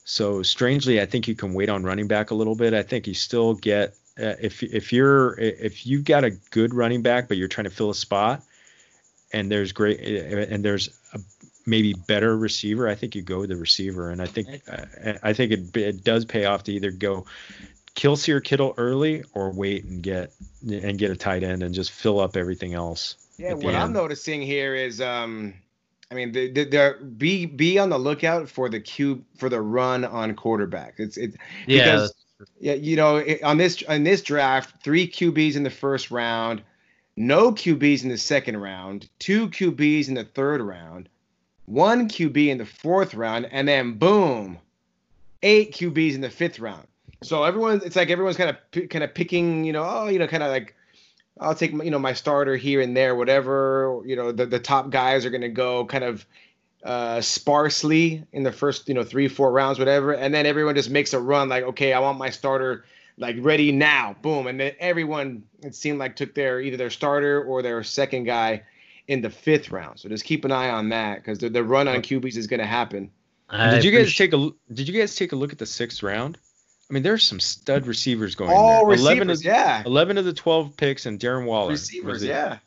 So 0.05 0.43
strangely, 0.43 1.01
I 1.01 1.07
think 1.07 1.27
you 1.27 1.35
can 1.35 1.55
wait 1.55 1.71
on 1.71 1.83
running 1.83 2.09
back 2.09 2.31
a 2.31 2.35
little 2.35 2.55
bit. 2.55 2.75
I 2.75 2.83
think 2.83 3.07
you 3.07 3.15
still 3.15 3.55
get 3.55 3.95
uh, 4.21 4.35
if 4.41 4.63
if 4.63 4.93
you're 4.93 5.39
if 5.39 5.87
you've 5.87 6.05
got 6.05 6.25
a 6.25 6.31
good 6.51 6.75
running 6.75 7.01
back, 7.01 7.27
but 7.27 7.39
you're 7.39 7.49
trying 7.49 7.65
to 7.65 7.71
fill 7.71 7.91
a 7.91 7.95
spot, 7.95 8.43
and 9.33 9.51
there's 9.51 9.73
great 9.73 10.01
and 10.01 10.63
there's 10.63 10.91
a 11.15 11.21
maybe 11.65 11.95
better 11.95 12.37
receiver, 12.37 12.89
I 12.89 12.97
think 12.97 13.15
you 13.15 13.23
go 13.23 13.41
with 13.41 13.49
the 13.49 13.57
receiver, 13.57 14.11
and 14.11 14.21
I 14.21 14.27
think 14.27 14.61
uh, 14.71 15.15
I 15.23 15.33
think 15.33 15.53
it 15.53 15.77
it 15.77 16.05
does 16.05 16.27
pay 16.27 16.45
off 16.45 16.65
to 16.65 16.73
either 16.73 16.91
go 16.91 17.25
Kelce 17.95 18.29
or 18.31 18.41
Kittle 18.41 18.75
early 18.77 19.23
or 19.35 19.51
wait 19.51 19.85
and 19.85 20.03
get 20.03 20.33
and 20.63 20.99
get 20.99 21.11
a 21.11 21.17
tight 21.17 21.43
end 21.43 21.63
and 21.63 21.75
just 21.75 21.91
fill 21.91 22.21
up 22.21 22.37
everything 22.37 22.75
else. 22.75 23.17
Yeah, 23.39 23.55
what 23.55 23.75
I'm 23.75 23.93
noticing 23.93 24.41
here 24.43 24.75
is, 24.75 25.01
um, 25.01 25.55
I 26.11 26.15
mean, 26.15 26.33
the, 26.33 26.51
the, 26.51 26.65
the, 26.65 27.05
be 27.05 27.47
be 27.47 27.79
on 27.79 27.91
the 27.91 27.99
lookout 27.99 28.49
for 28.49 28.69
the 28.69 28.81
cube 28.81 29.25
for 29.37 29.49
the 29.49 29.61
run 29.61 30.05
on 30.05 30.35
quarterback. 30.35 30.95
It's 30.99 31.17
it 31.17 31.35
yeah. 31.67 31.85
Because, 31.85 32.15
yeah, 32.61 32.75
you 32.75 32.97
know, 32.97 33.17
it, 33.17 33.43
on 33.43 33.57
this 33.57 33.83
on 33.89 34.05
this 34.05 34.23
draft, 34.23 34.83
three 34.83 35.09
QBs 35.09 35.57
in 35.57 35.63
the 35.63 35.71
first 35.71 36.11
round, 36.11 36.63
no 37.17 37.53
QBs 37.53 38.03
in 38.03 38.09
the 38.09 38.19
second 38.19 38.57
round, 38.57 39.09
two 39.19 39.49
QBs 39.49 40.09
in 40.09 40.15
the 40.15 40.25
third 40.25 40.61
round, 40.61 41.09
one 41.67 42.09
QB 42.09 42.49
in 42.49 42.59
the 42.59 42.67
fourth 42.67 43.15
round, 43.15 43.49
and 43.51 43.69
then 43.69 43.95
boom, 43.95 44.59
eight 45.43 45.73
QBs 45.73 46.15
in 46.15 46.21
the 46.21 46.31
fifth 46.31 46.59
round. 46.59 46.87
So 47.23 47.45
everyone, 47.45 47.81
it's 47.85 47.97
like 47.97 48.11
everyone's 48.11 48.37
kind 48.37 48.51
of 48.51 48.89
kind 48.89 49.05
of 49.05 49.15
picking, 49.15 49.65
you 49.65 49.73
know, 49.73 49.85
oh, 49.85 50.09
you 50.09 50.19
know, 50.19 50.27
kind 50.27 50.43
of 50.43 50.51
like 50.51 50.75
I'll 51.41 51.55
take 51.55 51.73
you 51.73 51.91
know 51.91 51.99
my 51.99 52.13
starter 52.13 52.57
here 52.57 52.81
and 52.81 52.97
there, 52.97 53.15
whatever. 53.15 54.03
You 54.05 54.17
know, 54.17 54.33
the 54.33 54.47
the 54.47 54.59
top 54.59 54.91
guys 54.91 55.25
are 55.25 55.31
gonna 55.31 55.49
go 55.49 55.85
kind 55.87 56.05
of 56.05 56.27
uh, 56.85 57.21
sparsely 57.21 58.25
in 58.33 58.43
the 58.43 58.53
first 58.53 58.89
you 58.89 58.95
know 58.95 59.05
three 59.05 59.29
four 59.29 59.51
rounds, 59.53 59.79
whatever, 59.79 60.13
and 60.13 60.35
then 60.35 60.47
everyone 60.47 60.75
just 60.75 60.91
makes 60.91 61.13
a 61.13 61.21
run 61.21 61.49
like, 61.49 61.65
okay, 61.65 61.93
I 61.93 62.01
want 62.01 62.19
my 62.19 62.31
starter 62.31 62.85
like 63.19 63.37
ready 63.41 63.73
now, 63.73 64.17
boom, 64.23 64.47
and 64.47 64.61
then 64.61 64.73
everyone 64.79 65.45
it 65.63 65.75
seemed 65.75 65.99
like 65.99 66.17
took 66.17 66.35
their 66.35 66.61
either 66.61 66.77
their 66.77 66.91
starter 66.91 67.43
or 67.43 67.63
their 67.63 67.83
second 67.83 68.25
guy 68.25 68.63
in 69.09 69.21
the 69.21 69.31
fifth 69.31 69.71
round. 69.71 69.99
So 69.99 70.09
just 70.09 70.25
keep 70.25 70.45
an 70.45 70.53
eye 70.53 70.71
on 70.71 70.89
that 70.91 71.17
because 71.17 71.39
the, 71.39 71.49
the 71.49 71.65
run 71.65 71.89
on 71.89 72.03
QBs 72.03 72.37
is 72.37 72.47
going 72.47 72.61
to 72.61 72.67
happen. 72.67 73.11
I 73.49 73.71
did 73.71 73.85
you 73.85 73.91
guys 73.91 74.15
take 74.15 74.33
a 74.33 74.51
Did 74.73 74.89
you 74.89 74.99
guys 74.99 75.15
take 75.15 75.33
a 75.33 75.37
look 75.37 75.53
at 75.53 75.59
the 75.59 75.67
sixth 75.67 76.03
round? 76.03 76.39
I 76.93 76.95
mean, 76.95 77.03
there's 77.03 77.27
some 77.27 77.41
stud 77.41 77.87
receivers 77.87 78.35
going 78.35 78.51
All 78.51 78.81
there. 78.81 78.91
Receivers, 78.91 79.07
11 79.07 79.31
of, 79.31 79.45
yeah. 79.45 79.83
11 79.87 80.19
of 80.19 80.27
the 80.27 80.35
12 80.35 80.77
picks 80.77 81.07
and 81.07 81.19
Darren 81.19 81.47
Waller. 81.47 81.71
Receivers, 81.71 82.23
yeah. 82.23 82.59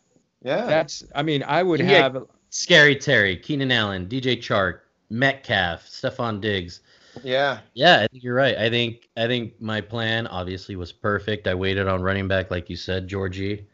Yeah. 0.42 0.66
That's, 0.66 1.04
I 1.14 1.22
mean, 1.22 1.44
I 1.44 1.62
would 1.62 1.80
have. 1.80 2.26
Scary 2.50 2.96
Terry, 2.96 3.38
Keenan 3.38 3.72
Allen, 3.72 4.08
DJ 4.08 4.38
Chark, 4.38 4.80
Metcalf, 5.12 5.86
Stefon 5.86 6.42
Diggs. 6.42 6.80
Yeah. 7.24 7.60
Yeah, 7.76 8.00
I 8.00 8.08
think 8.08 8.24
you're 8.24 8.34
right. 8.34 8.58
I 8.58 8.72
think 8.72 9.10
I 9.16 9.28
think 9.28 9.62
my 9.62 9.80
plan 9.80 10.26
obviously 10.26 10.76
was 10.76 10.92
perfect. 10.92 11.48
I 11.48 11.54
waited 11.54 11.88
on 11.88 12.02
running 12.02 12.28
back, 12.28 12.50
like 12.50 12.68
you 12.68 12.78
said, 12.78 13.08
Georgie. 13.08 13.68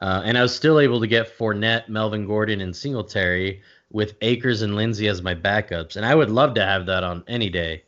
Uh, 0.00 0.22
and 0.24 0.38
I 0.38 0.42
was 0.42 0.56
still 0.56 0.80
able 0.80 1.00
to 1.00 1.06
get 1.06 1.36
Fournette, 1.36 1.90
Melvin 1.90 2.26
Gordon, 2.26 2.62
and 2.62 2.74
Singletary 2.74 3.60
with 3.90 4.14
Akers 4.22 4.62
and 4.62 4.74
Lindsay 4.74 5.06
as 5.08 5.20
my 5.20 5.34
backups. 5.34 5.96
And 5.96 6.06
I 6.06 6.14
would 6.14 6.30
love 6.30 6.54
to 6.54 6.64
have 6.64 6.86
that 6.86 7.04
on 7.04 7.24
any 7.28 7.50
day. 7.50 7.82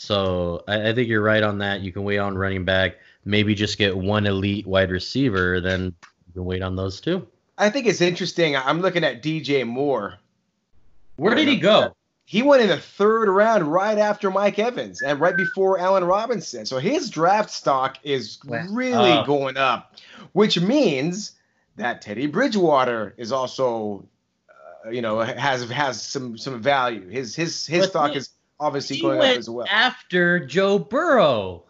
So 0.00 0.64
I, 0.66 0.88
I 0.88 0.94
think 0.94 1.08
you're 1.08 1.20
right 1.20 1.42
on 1.42 1.58
that. 1.58 1.82
You 1.82 1.92
can 1.92 2.04
wait 2.04 2.16
on 2.16 2.36
running 2.36 2.64
back, 2.64 2.96
maybe 3.26 3.54
just 3.54 3.76
get 3.76 3.94
one 3.94 4.24
elite 4.24 4.66
wide 4.66 4.90
receiver, 4.90 5.60
then 5.60 5.94
you 6.26 6.32
can 6.32 6.46
wait 6.46 6.62
on 6.62 6.74
those 6.74 7.02
too. 7.02 7.28
I 7.58 7.68
think 7.68 7.86
it's 7.86 8.00
interesting. 8.00 8.56
I'm 8.56 8.80
looking 8.80 9.04
at 9.04 9.22
DJ 9.22 9.66
Moore. 9.66 10.14
Where 11.16 11.34
did 11.34 11.48
he 11.48 11.58
go? 11.58 11.94
He 12.24 12.40
went 12.40 12.62
in 12.62 12.68
the 12.68 12.78
third 12.78 13.28
round 13.28 13.70
right 13.70 13.98
after 13.98 14.30
Mike 14.30 14.58
Evans 14.58 15.02
and 15.02 15.20
right 15.20 15.36
before 15.36 15.78
Allen 15.78 16.04
Robinson. 16.04 16.64
So 16.64 16.78
his 16.78 17.10
draft 17.10 17.50
stock 17.50 17.98
is 18.02 18.38
really 18.44 19.12
uh, 19.12 19.24
going 19.24 19.58
up, 19.58 19.96
which 20.32 20.58
means 20.58 21.32
that 21.76 22.00
Teddy 22.00 22.26
Bridgewater 22.26 23.12
is 23.18 23.32
also, 23.32 24.08
uh, 24.48 24.88
you 24.88 25.02
know, 25.02 25.18
has 25.18 25.68
has 25.68 26.02
some 26.02 26.38
some 26.38 26.62
value. 26.62 27.06
His 27.08 27.34
his 27.36 27.66
his 27.66 27.84
stock 27.84 28.16
is 28.16 28.30
obviously 28.60 28.96
he 28.96 29.02
going 29.02 29.18
up 29.18 29.38
as 29.38 29.50
well. 29.50 29.66
After 29.68 30.44
Joe 30.44 30.78
Burrow. 30.78 31.64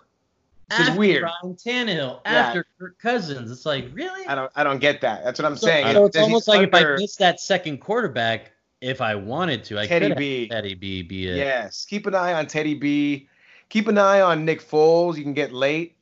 This 0.68 0.88
is 0.88 0.97
weird. 0.97 1.24
Ryan 1.24 1.57
Tannehill, 1.57 2.20
after 2.24 2.59
yeah. 2.59 2.78
Kirk 2.78 2.99
Cousins. 3.01 3.51
It's 3.51 3.66
like, 3.66 3.88
really? 3.93 4.24
I 4.26 4.36
don't 4.36 4.53
I 4.55 4.62
don't 4.62 4.78
get 4.78 5.01
that. 5.01 5.24
That's 5.24 5.41
what 5.41 5.47
I'm 5.47 5.57
so, 5.57 5.66
saying. 5.66 5.93
So 5.95 6.05
it's 6.05 6.16
almost 6.16 6.47
like 6.47 6.72
under... 6.72 6.95
if 6.95 6.99
I 6.99 7.03
miss 7.03 7.16
that 7.16 7.41
second 7.41 7.78
quarterback, 7.78 8.53
if 8.80 9.01
I 9.01 9.16
wanted 9.16 9.64
to, 9.64 9.80
I 9.80 9.86
Teddy 9.86 10.09
could 10.09 10.16
B. 10.16 10.49
Teddy 10.49 10.74
B 10.74 11.03
be 11.03 11.26
it. 11.26 11.36
Yes. 11.36 11.84
Keep 11.88 12.07
an 12.07 12.14
eye 12.14 12.34
on 12.34 12.47
Teddy 12.47 12.74
B. 12.74 13.28
Keep 13.68 13.88
an 13.88 13.99
eye 13.99 14.20
on 14.20 14.45
Nick 14.45 14.62
Foles. 14.62 15.16
You 15.16 15.24
can 15.24 15.34
get 15.34 15.53
late. 15.53 15.97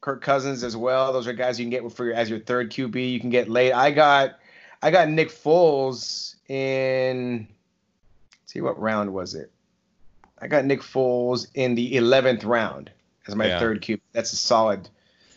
Kirk 0.00 0.22
Cousins 0.22 0.62
as 0.64 0.76
well. 0.76 1.12
Those 1.12 1.26
are 1.26 1.32
guys 1.32 1.58
you 1.58 1.64
can 1.64 1.70
get 1.70 1.92
for 1.92 2.04
your, 2.06 2.14
as 2.14 2.30
your 2.30 2.40
third 2.40 2.70
QB. 2.70 3.12
You 3.12 3.20
can 3.20 3.30
get 3.30 3.48
late. 3.48 3.72
I 3.72 3.90
got 3.90 4.38
I 4.82 4.90
got 4.90 5.08
Nick 5.08 5.30
Foles 5.30 6.36
in 6.48 7.46
see 8.46 8.60
what 8.60 8.78
round 8.80 9.12
was 9.12 9.34
it? 9.34 9.50
I 10.40 10.46
got 10.48 10.64
Nick 10.64 10.80
Foles 10.80 11.48
in 11.54 11.74
the 11.74 11.94
11th 11.94 12.44
round 12.44 12.90
as 13.26 13.34
my 13.34 13.46
yeah. 13.46 13.58
third 13.58 13.82
QB. 13.82 14.00
That's 14.12 14.32
a 14.32 14.36
solid. 14.36 14.88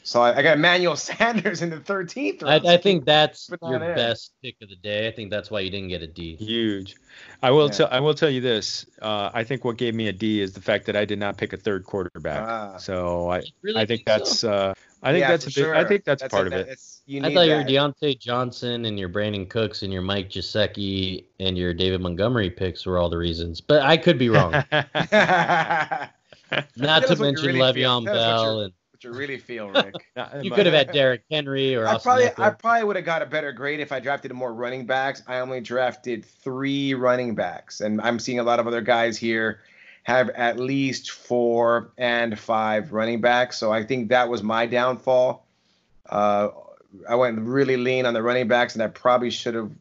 So 0.04 0.22
I, 0.22 0.38
I 0.38 0.41
got 0.41 0.58
Emmanuel 0.58 0.95
Sanders 0.97 1.62
in 1.62 1.70
the 1.70 1.78
13th. 1.78 2.43
I, 2.43 2.74
I, 2.74 2.78
think 2.78 3.06
that's 3.06 3.49
your 3.62 3.80
best 3.80 4.34
pick 4.41 4.56
of 4.62 4.70
the 4.70 4.76
day. 4.76 5.08
I 5.08 5.12
think 5.12 5.30
that's 5.30 5.52
why 5.52 5.60
you 5.60 5.70
didn't 5.70 5.89
get 5.89 6.02
a 6.02 6.08
D. 6.08 6.36
Huge. 6.36 6.95
I 7.43 7.52
will 7.52 7.68
yeah. 7.68 7.72
tell. 7.74 7.88
I 7.91 7.99
will 7.99 8.14
tell 8.14 8.30
you 8.30 8.41
this. 8.41 8.86
Uh, 9.02 9.30
I 9.34 9.43
think 9.43 9.64
what 9.64 9.78
gave 9.78 9.93
me 9.95 10.08
a 10.08 10.14
D 10.14 10.41
is 10.41 10.54
the 10.54 10.62
fact 10.62 10.86
that 10.88 10.95
I 10.95 11.06
did 11.06 11.20
not 11.20 11.38
pick 11.38 11.54
a 11.54 11.58
third 11.58 11.86
quarterback. 11.86 12.47
Ah. 12.47 12.78
So 12.78 13.30
I, 13.30 13.43
really 13.62 13.82
I 13.82 13.86
think, 13.86 14.06
think 14.06 14.06
that's. 14.06 14.39
So? 14.39 14.52
Uh, 14.52 14.74
I 15.04 15.12
think 15.12 15.22
yeah, 15.22 15.32
that's 15.32 15.45
a 15.45 15.47
big. 15.47 15.54
Sure. 15.54 15.76
I 15.76 15.84
think 15.84 16.04
that's, 16.04 16.22
that's 16.22 16.34
part 16.34 16.52
a, 16.54 16.62
of 16.62 16.68
it. 16.68 16.80
I 17.10 17.34
thought 17.34 17.34
that. 17.34 17.47
your 17.47 17.64
Diontae 17.64 18.20
Johnson 18.20 18.86
and 18.86 18.99
your 18.99 19.10
Brandin 19.10 19.49
Cooks 19.49 19.82
and 19.82 19.91
your 19.91 20.04
Mike 20.04 20.30
Gesicki 20.30 21.26
and 21.39 21.58
your 21.58 21.74
David 21.74 22.02
Montgomery 22.02 22.52
picks 22.52 22.86
were 22.86 22.99
all 22.99 23.10
the 23.10 23.18
reasons, 23.18 23.62
but 23.62 23.82
I 23.82 23.97
could 23.97 24.20
be 24.20 24.30
wrong. 24.30 24.52
Not 26.76 27.08
to 27.08 27.16
mention 27.16 27.47
really 27.47 27.60
Le'Veon 27.60 28.06
Bell 28.06 28.62
and 28.62 28.74
what 29.04 29.14
you 29.14 29.20
really 29.20 29.38
feel, 29.38 29.70
Rick. 29.70 29.95
you 30.41 30.52
could 30.52 30.66
have 30.66 30.76
had 30.76 30.91
Derrick 30.91 31.24
Henry 31.30 31.76
or 31.76 31.88
I 31.88 31.97
probably 31.97 32.30
I 32.38 32.49
probably 32.52 32.84
would 32.84 32.95
have 32.95 33.06
got 33.06 33.22
a 33.22 33.26
better 33.26 33.52
grade 33.52 33.80
if 33.80 33.91
I 33.91 33.99
drafted 33.99 34.32
more 34.34 34.54
running 34.54 34.86
backs. 34.86 35.24
I 35.28 35.39
only 35.39 35.62
drafted 35.62 36.26
three 36.26 36.93
running 36.93 37.36
backs, 37.36 37.82
and 37.82 38.02
I'm 38.02 38.20
seeing 38.20 38.39
a 38.39 38.43
lot 38.43 38.60
of 38.60 38.68
other 38.68 38.82
guys 38.82 39.18
here 39.18 39.62
have 40.04 40.30
at 40.32 40.60
least 40.60 41.12
four 41.12 41.91
and 41.97 42.38
five 42.38 42.91
running 42.91 43.22
backs. 43.22 43.58
So 43.58 43.72
I 43.72 43.84
think 43.84 44.10
that 44.10 44.30
was 44.30 44.41
my 44.41 44.66
downfall. 44.66 45.45
Uh, 46.10 46.49
I 47.08 47.16
went 47.16 47.39
really 47.39 47.78
lean 47.78 48.06
on 48.06 48.14
the 48.14 48.22
running 48.22 48.47
backs, 48.47 48.74
and 48.74 48.84
I 48.84 48.88
probably 48.88 49.30
should 49.30 49.56
have 49.56 49.72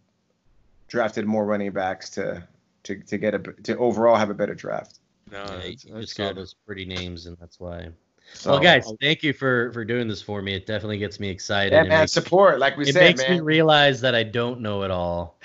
drafted 0.88 1.26
more 1.26 1.44
running 1.44 1.72
backs 1.72 2.10
to 2.10 2.46
to 2.84 2.96
to 2.96 3.18
get 3.18 3.34
a 3.34 3.38
to 3.38 3.76
overall 3.76 4.16
have 4.16 4.30
a 4.30 4.34
better 4.34 4.54
draft. 4.54 4.98
No, 5.30 5.38
yeah, 5.38 5.46
that's, 5.46 5.84
you 5.84 5.94
that's 5.94 6.06
just 6.06 6.16
saw 6.16 6.32
those 6.32 6.54
pretty 6.66 6.84
names, 6.84 7.26
and 7.26 7.36
that's 7.38 7.60
why. 7.60 7.90
So, 8.32 8.52
well, 8.52 8.60
guys, 8.60 8.92
thank 9.00 9.22
you 9.22 9.32
for 9.32 9.72
for 9.72 9.84
doing 9.84 10.08
this 10.08 10.22
for 10.22 10.40
me. 10.40 10.54
It 10.54 10.66
definitely 10.66 10.98
gets 10.98 11.20
me 11.20 11.28
excited. 11.28 11.72
Yeah, 11.72 11.82
man, 11.82 12.08
support, 12.08 12.58
like 12.58 12.76
we 12.76 12.84
it 12.84 12.92
said, 12.92 13.02
It 13.02 13.04
makes 13.04 13.20
man. 13.20 13.36
me 13.36 13.40
realize 13.40 14.00
that 14.00 14.14
I 14.14 14.22
don't 14.22 14.60
know 14.60 14.82
it 14.82 14.90
all. 14.90 15.38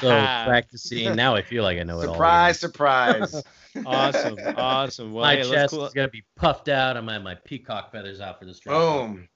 so 0.00 0.08
practicing 0.44 1.14
now, 1.16 1.34
I 1.34 1.42
feel 1.42 1.62
like 1.62 1.78
I 1.78 1.82
know 1.82 2.00
surprise, 2.00 2.62
it 2.62 2.64
all. 2.64 2.70
Surprise, 2.70 3.32
surprise. 3.32 3.44
awesome, 3.86 4.38
awesome. 4.56 5.12
Well, 5.12 5.24
my 5.24 5.36
hey, 5.36 5.42
chest 5.42 5.74
cool. 5.74 5.86
is 5.86 5.92
gonna 5.92 6.08
be 6.08 6.24
puffed 6.36 6.68
out. 6.68 6.96
I'm 6.96 7.04
gonna 7.04 7.14
have 7.14 7.22
my 7.22 7.34
peacock 7.34 7.92
feathers 7.92 8.20
out 8.20 8.38
for 8.38 8.44
this 8.44 8.58
draft. 8.58 8.78
Boom. 8.78 9.28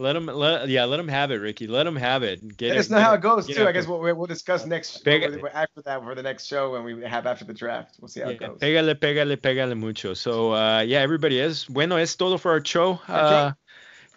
Let 0.00 0.16
him, 0.16 0.26
let 0.26 0.66
yeah, 0.68 0.86
let 0.86 0.96
them 0.96 1.08
have 1.08 1.30
it, 1.30 1.42
Ricky. 1.42 1.66
Let 1.66 1.86
him 1.86 1.94
have 1.94 2.22
it. 2.22 2.56
Get 2.56 2.70
let 2.70 2.78
us 2.78 2.88
know 2.88 3.00
how 3.00 3.12
it 3.12 3.20
goes 3.20 3.46
too. 3.46 3.66
I 3.66 3.72
guess 3.72 3.86
we'll, 3.86 4.00
we'll 4.00 4.26
discuss 4.26 4.64
next 4.64 5.06
after 5.06 5.82
that 5.84 6.02
for 6.02 6.14
the 6.14 6.22
next 6.22 6.46
show 6.46 6.72
when 6.72 6.84
we 6.84 7.04
have 7.04 7.26
after 7.26 7.44
the 7.44 7.52
draft. 7.52 7.96
We'll 8.00 8.08
see 8.08 8.20
how 8.20 8.28
yeah, 8.28 8.32
it 8.32 8.40
goes. 8.40 8.58
Pégale, 8.60 8.94
pégale, 8.94 9.36
pégale 9.36 9.76
mucho. 9.76 10.14
So 10.14 10.54
uh, 10.54 10.80
yeah, 10.80 11.00
everybody 11.00 11.38
is 11.38 11.66
bueno 11.66 11.96
es 11.96 12.16
todo 12.16 12.38
for 12.38 12.52
our 12.52 12.64
show. 12.64 12.98
Uh, 13.06 13.52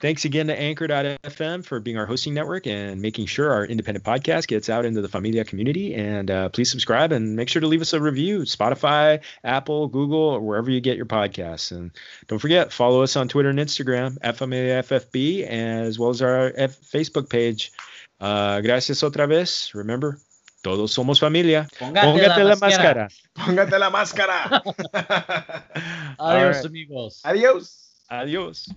Thanks 0.03 0.25
again 0.25 0.47
to 0.47 0.59
Anchor.fm 0.59 1.63
for 1.63 1.79
being 1.79 1.97
our 1.97 2.05
hosting 2.05 2.33
network 2.33 2.67
and 2.67 3.01
making 3.01 3.25
sure 3.25 3.53
our 3.53 3.65
independent 3.65 4.03
podcast 4.03 4.47
gets 4.47 4.67
out 4.67 4.83
into 4.83 4.99
the 4.99 5.07
Familia 5.07 5.45
community. 5.45 5.95
And 5.95 6.29
uh, 6.29 6.49
please 6.49 6.69
subscribe 6.69 7.13
and 7.13 7.37
make 7.37 7.47
sure 7.47 7.61
to 7.61 7.67
leave 7.67 7.79
us 7.79 7.93
a 7.93 8.01
review. 8.01 8.39
Spotify, 8.39 9.21
Apple, 9.45 9.87
Google, 9.87 10.19
or 10.19 10.41
wherever 10.41 10.69
you 10.69 10.81
get 10.81 10.97
your 10.97 11.05
podcasts. 11.05 11.71
And 11.71 11.89
don't 12.27 12.39
forget, 12.39 12.73
follow 12.73 13.01
us 13.01 13.15
on 13.15 13.29
Twitter 13.29 13.47
and 13.47 13.57
Instagram 13.59 14.17
at 14.21 14.35
FamiliaFFB, 14.35 15.47
as 15.47 15.97
well 15.97 16.09
as 16.09 16.21
our 16.21 16.51
F- 16.57 16.81
Facebook 16.81 17.29
page. 17.29 17.71
Uh, 18.19 18.59
gracias 18.59 19.03
otra 19.03 19.25
vez. 19.25 19.71
Remember, 19.73 20.19
todos 20.63 20.93
somos 20.93 21.17
familia. 21.17 21.69
Póngate, 21.79 22.03
Póngate 22.03 22.43
la, 22.43 22.43
la, 22.43 22.55
máscara. 22.57 23.07
Póngate 23.37 23.79
la 23.79 23.89
máscara. 23.89 24.61
Adiós, 26.19 26.55
right. 26.57 26.65
amigos. 26.65 27.21
Adiós. 27.23 27.93
Adiós. 28.11 28.67